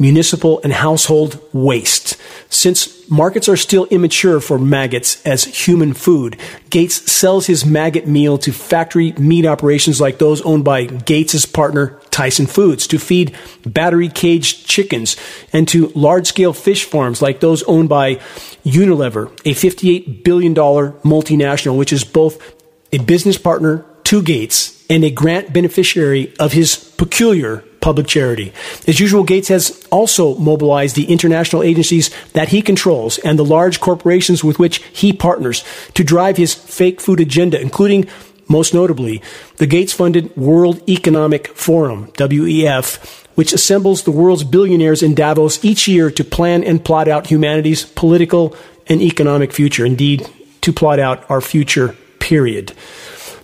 municipal 0.00 0.60
and 0.64 0.72
household 0.72 1.38
waste. 1.52 2.16
Since 2.48 3.08
markets 3.08 3.48
are 3.48 3.56
still 3.56 3.84
immature 3.86 4.40
for 4.40 4.58
maggots 4.58 5.24
as 5.26 5.44
human 5.44 5.92
food, 5.92 6.36
Gates 6.70 7.12
sells 7.12 7.46
his 7.46 7.64
maggot 7.64 8.08
meal 8.08 8.38
to 8.38 8.50
factory 8.50 9.12
meat 9.12 9.46
operations 9.46 10.00
like 10.00 10.18
those 10.18 10.40
owned 10.42 10.64
by 10.64 10.86
Gates's 10.86 11.46
partner 11.46 12.00
Tyson 12.10 12.46
Foods 12.46 12.86
to 12.88 12.98
feed 12.98 13.36
battery 13.64 14.08
caged 14.08 14.66
chickens 14.66 15.16
and 15.52 15.68
to 15.68 15.88
large 15.88 16.26
scale 16.26 16.52
fish 16.52 16.84
farms 16.84 17.22
like 17.22 17.40
those 17.40 17.62
owned 17.64 17.88
by 17.88 18.16
Unilever, 18.64 19.30
a 19.44 19.54
$58 19.54 20.24
billion 20.24 20.54
multinational, 20.54 21.76
which 21.78 21.92
is 21.92 22.04
both 22.04 22.54
a 22.92 22.98
business 22.98 23.38
partner 23.38 23.84
to 24.04 24.22
Gates 24.22 24.84
and 24.90 25.04
a 25.04 25.10
grant 25.10 25.52
beneficiary 25.52 26.34
of 26.40 26.52
his 26.52 26.74
peculiar 26.76 27.64
public 27.80 28.06
charity. 28.06 28.52
As 28.86 29.00
usual, 29.00 29.24
Gates 29.24 29.48
has 29.48 29.86
also 29.90 30.34
mobilized 30.36 30.96
the 30.96 31.10
international 31.10 31.62
agencies 31.62 32.10
that 32.32 32.48
he 32.48 32.62
controls 32.62 33.18
and 33.18 33.38
the 33.38 33.44
large 33.44 33.80
corporations 33.80 34.44
with 34.44 34.58
which 34.58 34.82
he 34.92 35.12
partners 35.12 35.64
to 35.94 36.04
drive 36.04 36.36
his 36.36 36.54
fake 36.54 37.00
food 37.00 37.20
agenda, 37.20 37.60
including 37.60 38.06
most 38.48 38.74
notably, 38.74 39.22
the 39.58 39.66
Gates 39.66 39.92
funded 39.92 40.36
World 40.36 40.82
Economic 40.88 41.48
Forum, 41.56 42.10
WEF, 42.14 43.24
which 43.36 43.52
assembles 43.52 44.02
the 44.02 44.10
world's 44.10 44.42
billionaires 44.42 45.04
in 45.04 45.14
Davos 45.14 45.64
each 45.64 45.86
year 45.86 46.10
to 46.10 46.24
plan 46.24 46.64
and 46.64 46.84
plot 46.84 47.06
out 47.06 47.28
humanity's 47.28 47.84
political 47.84 48.56
and 48.88 49.00
economic 49.00 49.52
future. 49.52 49.86
Indeed, 49.86 50.28
to 50.62 50.72
plot 50.72 50.98
out 50.98 51.30
our 51.30 51.40
future, 51.40 51.94
period. 52.18 52.72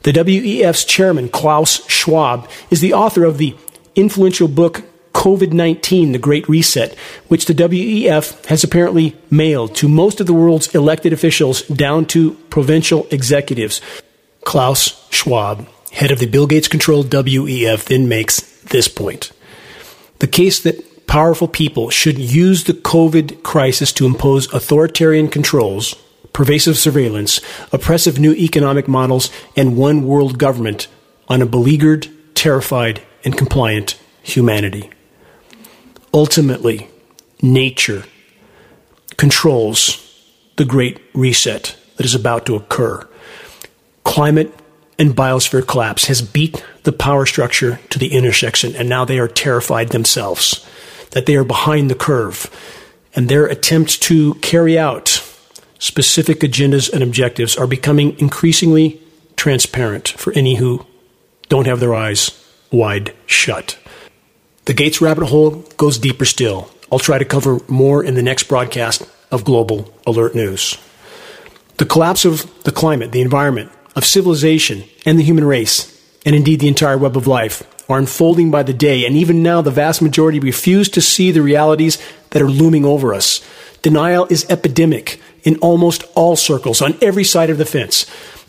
The 0.03 0.13
WEF's 0.13 0.85
chairman, 0.85 1.29
Klaus 1.29 1.89
Schwab, 1.89 2.49
is 2.71 2.81
the 2.81 2.93
author 2.93 3.25
of 3.25 3.39
the 3.39 3.57
influential 3.97 4.47
book 4.47 4.83
COVID 5.13 5.53
19, 5.53 6.13
The 6.13 6.19
Great 6.19 6.49
Reset, 6.49 6.95
which 7.29 7.47
the 7.47 7.55
WEF 7.55 8.45
has 8.47 8.63
apparently 8.63 9.17
mailed 9.31 9.75
to 9.77 9.89
most 9.89 10.21
of 10.21 10.27
the 10.27 10.35
world's 10.35 10.73
elected 10.75 11.13
officials 11.13 11.63
down 11.63 12.05
to 12.07 12.35
provincial 12.51 13.07
executives. 13.11 13.81
Klaus 14.45 15.09
Schwab, 15.11 15.67
head 15.91 16.11
of 16.11 16.19
the 16.19 16.27
Bill 16.27 16.47
Gates 16.47 16.69
controlled 16.69 17.11
WEF, 17.11 17.87
then 17.87 18.09
makes 18.09 18.41
this 18.65 18.89
point. 18.89 19.33
The 20.19 20.27
case 20.27 20.63
that 20.63 21.07
powerful 21.07 21.49
people 21.49 21.89
should 21.91 22.19
use 22.19 22.65
the 22.65 22.75
COVID 22.75 23.43
crisis 23.43 23.93
to 23.95 24.07
impose 24.07 24.53
authoritarian 24.53 25.29
controls, 25.29 25.95
pervasive 26.33 26.77
surveillance, 26.77 27.41
oppressive 27.73 28.19
new 28.19 28.35
economic 28.35 28.87
models, 28.87 29.31
and 29.57 29.77
one 29.77 30.07
world 30.07 30.39
government 30.39 30.89
on 31.29 31.41
a 31.41 31.47
beleaguered, 31.47 32.09
terrified, 32.35 33.03
and 33.27 33.37
compliant 33.37 33.99
humanity. 34.23 34.89
Ultimately, 36.15 36.89
nature 37.43 38.05
controls 39.17 40.03
the 40.57 40.65
great 40.65 41.01
reset 41.13 41.77
that 41.97 42.07
is 42.07 42.15
about 42.15 42.47
to 42.47 42.55
occur. 42.55 43.07
Climate 44.05 44.55
and 44.99 45.15
biosphere 45.15 45.67
collapse 45.67 46.07
has 46.07 46.23
beat 46.23 46.65
the 46.85 46.93
power 46.93 47.27
structure 47.27 47.81
to 47.91 47.99
the 47.99 48.13
intersection, 48.15 48.77
and 48.77 48.89
now 48.89 49.05
they 49.05 49.19
are 49.19 49.29
terrified 49.29 49.89
themselves 49.89 50.65
that 51.11 51.27
they 51.27 51.35
are 51.35 51.45
behind 51.45 51.91
the 51.91 51.95
curve, 51.95 52.49
and 53.15 53.29
their 53.29 53.47
attempts 53.47 53.99
to 53.99 54.35
carry 54.35 54.79
out 54.79 55.23
specific 55.79 56.41
agendas 56.41 56.93
and 56.93 57.03
objectives 57.03 57.57
are 57.57 57.67
becoming 57.67 58.19
increasingly 58.21 59.01
transparent 59.35 60.09
for 60.09 60.33
any 60.35 60.55
who 60.55 60.87
don't 61.49 61.67
have 61.67 61.81
their 61.81 61.95
eyes 61.95 62.46
wide 62.71 63.15
shut. 63.27 63.79
The 64.67 64.75
Gates 64.75 65.01
rabbit 65.01 65.27
hole 65.27 65.65
goes 65.77 65.99
deeper 65.99 66.25
still. 66.25 66.71
I'll 66.91 66.99
try 66.99 67.19
to 67.19 67.25
cover 67.25 67.61
more 67.69 68.03
in 68.03 68.15
the 68.15 68.23
next 68.23 68.45
broadcast 68.45 69.03
of 69.31 69.45
Global 69.45 69.93
Alert 70.07 70.35
News. 70.35 70.79
The 71.79 71.85
collapse 71.85 72.25
of 72.25 72.63
the 72.65 72.73
climate, 72.73 73.13
the 73.13 73.21
environment, 73.21 73.71
of 73.95 74.05
civilization, 74.05 74.85
and 75.05 75.19
the 75.19 75.25
human 75.25 75.45
race, 75.45 75.93
and 76.25 76.35
indeed 76.35 76.61
the 76.61 76.69
entire 76.69 76.99
web 76.99 77.17
of 77.17 77.27
life, 77.27 77.63
are 77.89 77.99
unfolding 77.99 78.51
by 78.51 78.63
the 78.63 78.73
day, 78.73 79.07
and 79.07 79.17
even 79.17 79.43
now 79.43 79.63
the 79.63 79.71
vast 79.71 80.03
majority 80.03 80.41
refuse 80.41 80.89
to 80.89 81.01
see 81.01 81.31
the 81.31 81.43
realities 81.43 82.03
that 82.31 82.43
are 82.43 82.49
looming 82.49 82.85
over 82.85 83.15
us. 83.15 83.47
Denial 83.83 84.27
is 84.31 84.47
epidemic 84.49 85.21
in 85.45 85.57
almost 85.59 86.03
all 86.15 86.35
circles, 86.35 86.83
on 86.83 86.97
every 87.01 87.25
side 87.25 87.51
of 87.51 87.59
the 87.59 87.65
fence. 87.65 88.07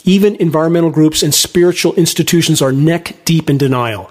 Even 0.07 0.37
environmental 0.37 0.89
groups 0.89 1.21
and 1.21 1.35
spiritual 1.35 1.93
institutions 1.95 2.61
are 2.61 2.71
neck 2.71 3.17
deep 3.25 3.49
in 3.49 3.57
denial. 3.57 4.09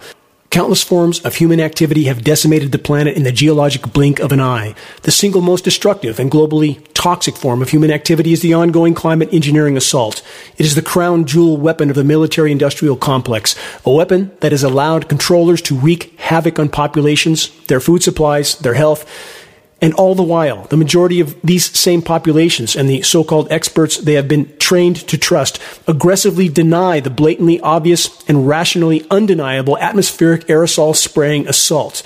Countless 0.51 0.85
forms 0.85 1.21
of 1.21 1.37
human 1.37 1.59
activity 1.59 2.05
have 2.05 2.23
decimated 2.23 2.71
the 2.71 2.79
planet 2.79 3.17
in 3.17 3.23
the 3.23 3.33
geologic 3.33 3.91
blink 3.95 4.21
of 4.21 4.31
an 4.31 4.39
eye. 4.39 4.75
The 5.05 5.11
single 5.11 5.41
most 5.41 5.65
destructive 5.65 6.21
and 6.21 6.31
globally 6.31 6.87
toxic 6.93 7.35
form 7.35 7.63
of 7.63 7.71
human 7.71 7.91
activity 7.91 8.35
is 8.35 8.43
the 8.43 8.53
ongoing 8.53 8.93
climate 8.93 9.31
engineering 9.33 9.79
assault. 9.79 10.23
It 10.59 10.67
is 10.67 10.75
the 10.75 10.83
crown 10.83 11.25
jewel 11.25 11.57
weapon 11.57 11.89
of 11.89 11.97
the 11.97 12.05
military 12.05 12.53
industrial 12.53 12.97
complex, 12.97 13.57
a 13.87 13.91
weapon 13.91 14.33
that 14.41 14.53
has 14.53 14.63
allowed 14.63 15.09
controllers 15.09 15.63
to 15.63 15.75
wreak 15.75 16.15
havoc 16.21 16.59
on 16.59 16.69
populations, 16.69 17.49
their 17.69 17.81
food 17.81 18.03
supplies, 18.03 18.55
their 18.59 18.75
health, 18.75 19.11
and 19.81 19.93
all 19.95 20.15
the 20.15 20.23
while, 20.23 20.65
the 20.65 20.77
majority 20.77 21.21
of 21.21 21.41
these 21.43 21.67
same 21.79 22.01
populations 22.01 22.77
and 22.77 22.89
the 22.89 23.03
so 23.03 23.23
called 23.23 23.53
experts 23.53 23.99
they 23.99 24.15
have 24.15 24.27
been 24.27 24.57
trained 24.59 24.97
to 25.09 25.19
trust 25.19 25.61
aggressively 25.87 26.49
deny 26.49 26.99
the 26.99 27.11
blatantly 27.11 27.61
obvious 27.61 28.09
and 28.27 28.49
rationally 28.49 29.07
undeniable 29.11 29.77
atmospheric 29.79 30.47
aerosol 30.47 30.97
spraying 30.97 31.47
assault. 31.47 32.03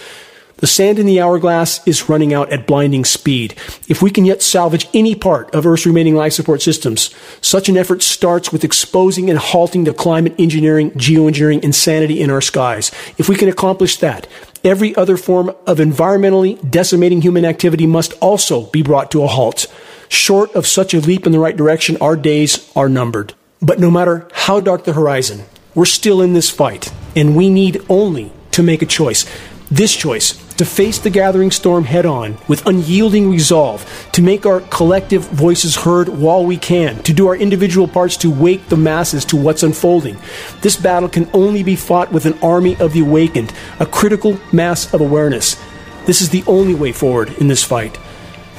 The 0.61 0.67
sand 0.67 0.99
in 0.99 1.07
the 1.07 1.23
hourglass 1.23 1.87
is 1.87 2.11
running 2.11 2.35
out 2.35 2.53
at 2.53 2.67
blinding 2.67 3.07
speed. 3.07 3.55
If 3.89 4.03
we 4.03 4.11
can 4.11 4.27
yet 4.27 4.43
salvage 4.43 4.87
any 4.93 5.15
part 5.15 5.55
of 5.55 5.65
Earth's 5.65 5.87
remaining 5.87 6.15
life 6.15 6.35
support 6.35 6.61
systems, 6.61 7.15
such 7.41 7.71
an 7.71 7.79
effort 7.79 8.03
starts 8.03 8.53
with 8.53 8.63
exposing 8.63 9.31
and 9.31 9.39
halting 9.39 9.85
the 9.85 9.95
climate 9.95 10.35
engineering, 10.39 10.91
geoengineering 10.91 11.65
insanity 11.65 12.21
in 12.21 12.31
our 12.31 12.43
skies. 12.43 12.91
If 13.17 13.27
we 13.27 13.37
can 13.37 13.49
accomplish 13.49 13.97
that, 13.99 14.27
Every 14.63 14.95
other 14.95 15.17
form 15.17 15.55
of 15.67 15.79
environmentally 15.79 16.71
decimating 16.71 17.23
human 17.23 17.45
activity 17.45 17.87
must 17.87 18.13
also 18.21 18.67
be 18.67 18.83
brought 18.83 19.11
to 19.13 19.23
a 19.23 19.27
halt. 19.27 19.67
Short 20.09 20.55
of 20.55 20.67
such 20.67 20.93
a 20.93 21.01
leap 21.01 21.25
in 21.25 21.33
the 21.33 21.39
right 21.39 21.57
direction, 21.57 21.97
our 22.01 22.17
days 22.17 22.71
are 22.77 22.89
numbered. 22.89 23.33
But 23.63 23.79
no 23.79 23.91
matter 23.91 24.29
how 24.33 24.61
dark 24.61 24.85
the 24.85 24.93
horizon, 24.93 25.45
we're 25.75 25.85
still 25.85 26.21
in 26.21 26.35
this 26.35 26.51
fight, 26.51 26.93
and 27.15 27.37
we 27.37 27.49
need 27.49 27.85
only 27.89 28.33
to 28.53 28.63
make 28.63 28.83
a 28.83 28.87
choice. 28.87 29.25
This 29.71 29.95
choice 29.95 30.35
to 30.61 30.65
face 30.67 30.99
the 30.99 31.09
gathering 31.09 31.51
storm 31.51 31.85
head 31.85 32.05
on 32.05 32.37
with 32.47 32.67
unyielding 32.67 33.31
resolve, 33.31 33.83
to 34.13 34.21
make 34.21 34.45
our 34.45 34.61
collective 34.61 35.23
voices 35.31 35.75
heard 35.75 36.07
while 36.07 36.45
we 36.45 36.59
can, 36.59 37.03
to 37.03 37.15
do 37.15 37.27
our 37.29 37.35
individual 37.35 37.89
parts 37.89 38.15
to 38.15 38.31
wake 38.31 38.69
the 38.69 38.77
masses 38.77 39.25
to 39.25 39.39
what's 39.39 39.63
unfolding. 39.63 40.19
This 40.61 40.77
battle 40.77 41.09
can 41.09 41.31
only 41.33 41.63
be 41.63 41.77
fought 41.77 42.13
with 42.13 42.27
an 42.27 42.39
army 42.43 42.77
of 42.77 42.93
the 42.93 43.01
awakened, 43.01 43.55
a 43.79 43.87
critical 43.87 44.39
mass 44.53 44.93
of 44.93 45.01
awareness. 45.01 45.59
This 46.05 46.21
is 46.21 46.29
the 46.29 46.45
only 46.47 46.75
way 46.75 46.93
forward 46.93 47.31
in 47.39 47.49
this 47.49 47.65
fight. 47.65 47.99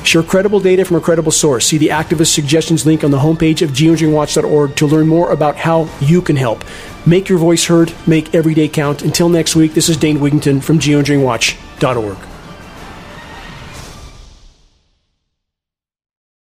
Share 0.04 0.24
credible 0.24 0.60
data 0.60 0.84
from 0.84 0.98
a 0.98 1.02
credible 1.02 1.32
source. 1.32 1.68
See 1.68 1.78
the 1.78 1.90
activist 1.90 2.34
suggestions 2.34 2.84
link 2.84 3.04
on 3.04 3.12
the 3.12 3.20
homepage 3.20 3.62
of 3.62 3.70
geoengineeringwatch.org 3.70 4.76
to 4.78 4.88
learn 4.88 5.08
more 5.08 5.32
about 5.32 5.56
how 5.56 5.88
you 6.00 6.24
can 6.24 6.36
help. 6.36 6.64
Make 7.06 7.30
your 7.30 7.38
voice 7.38 7.66
heard, 7.66 7.94
make 8.08 8.34
every 8.34 8.56
day 8.56 8.68
count. 8.68 9.04
Until 9.04 9.30
next 9.30 9.56
week, 9.56 9.76
this 9.76 9.88
is 9.88 9.98
Dane 9.98 10.18
Wigington 10.18 10.64
from 10.64 10.80
geoengineeringwatch.org. 11.82 12.31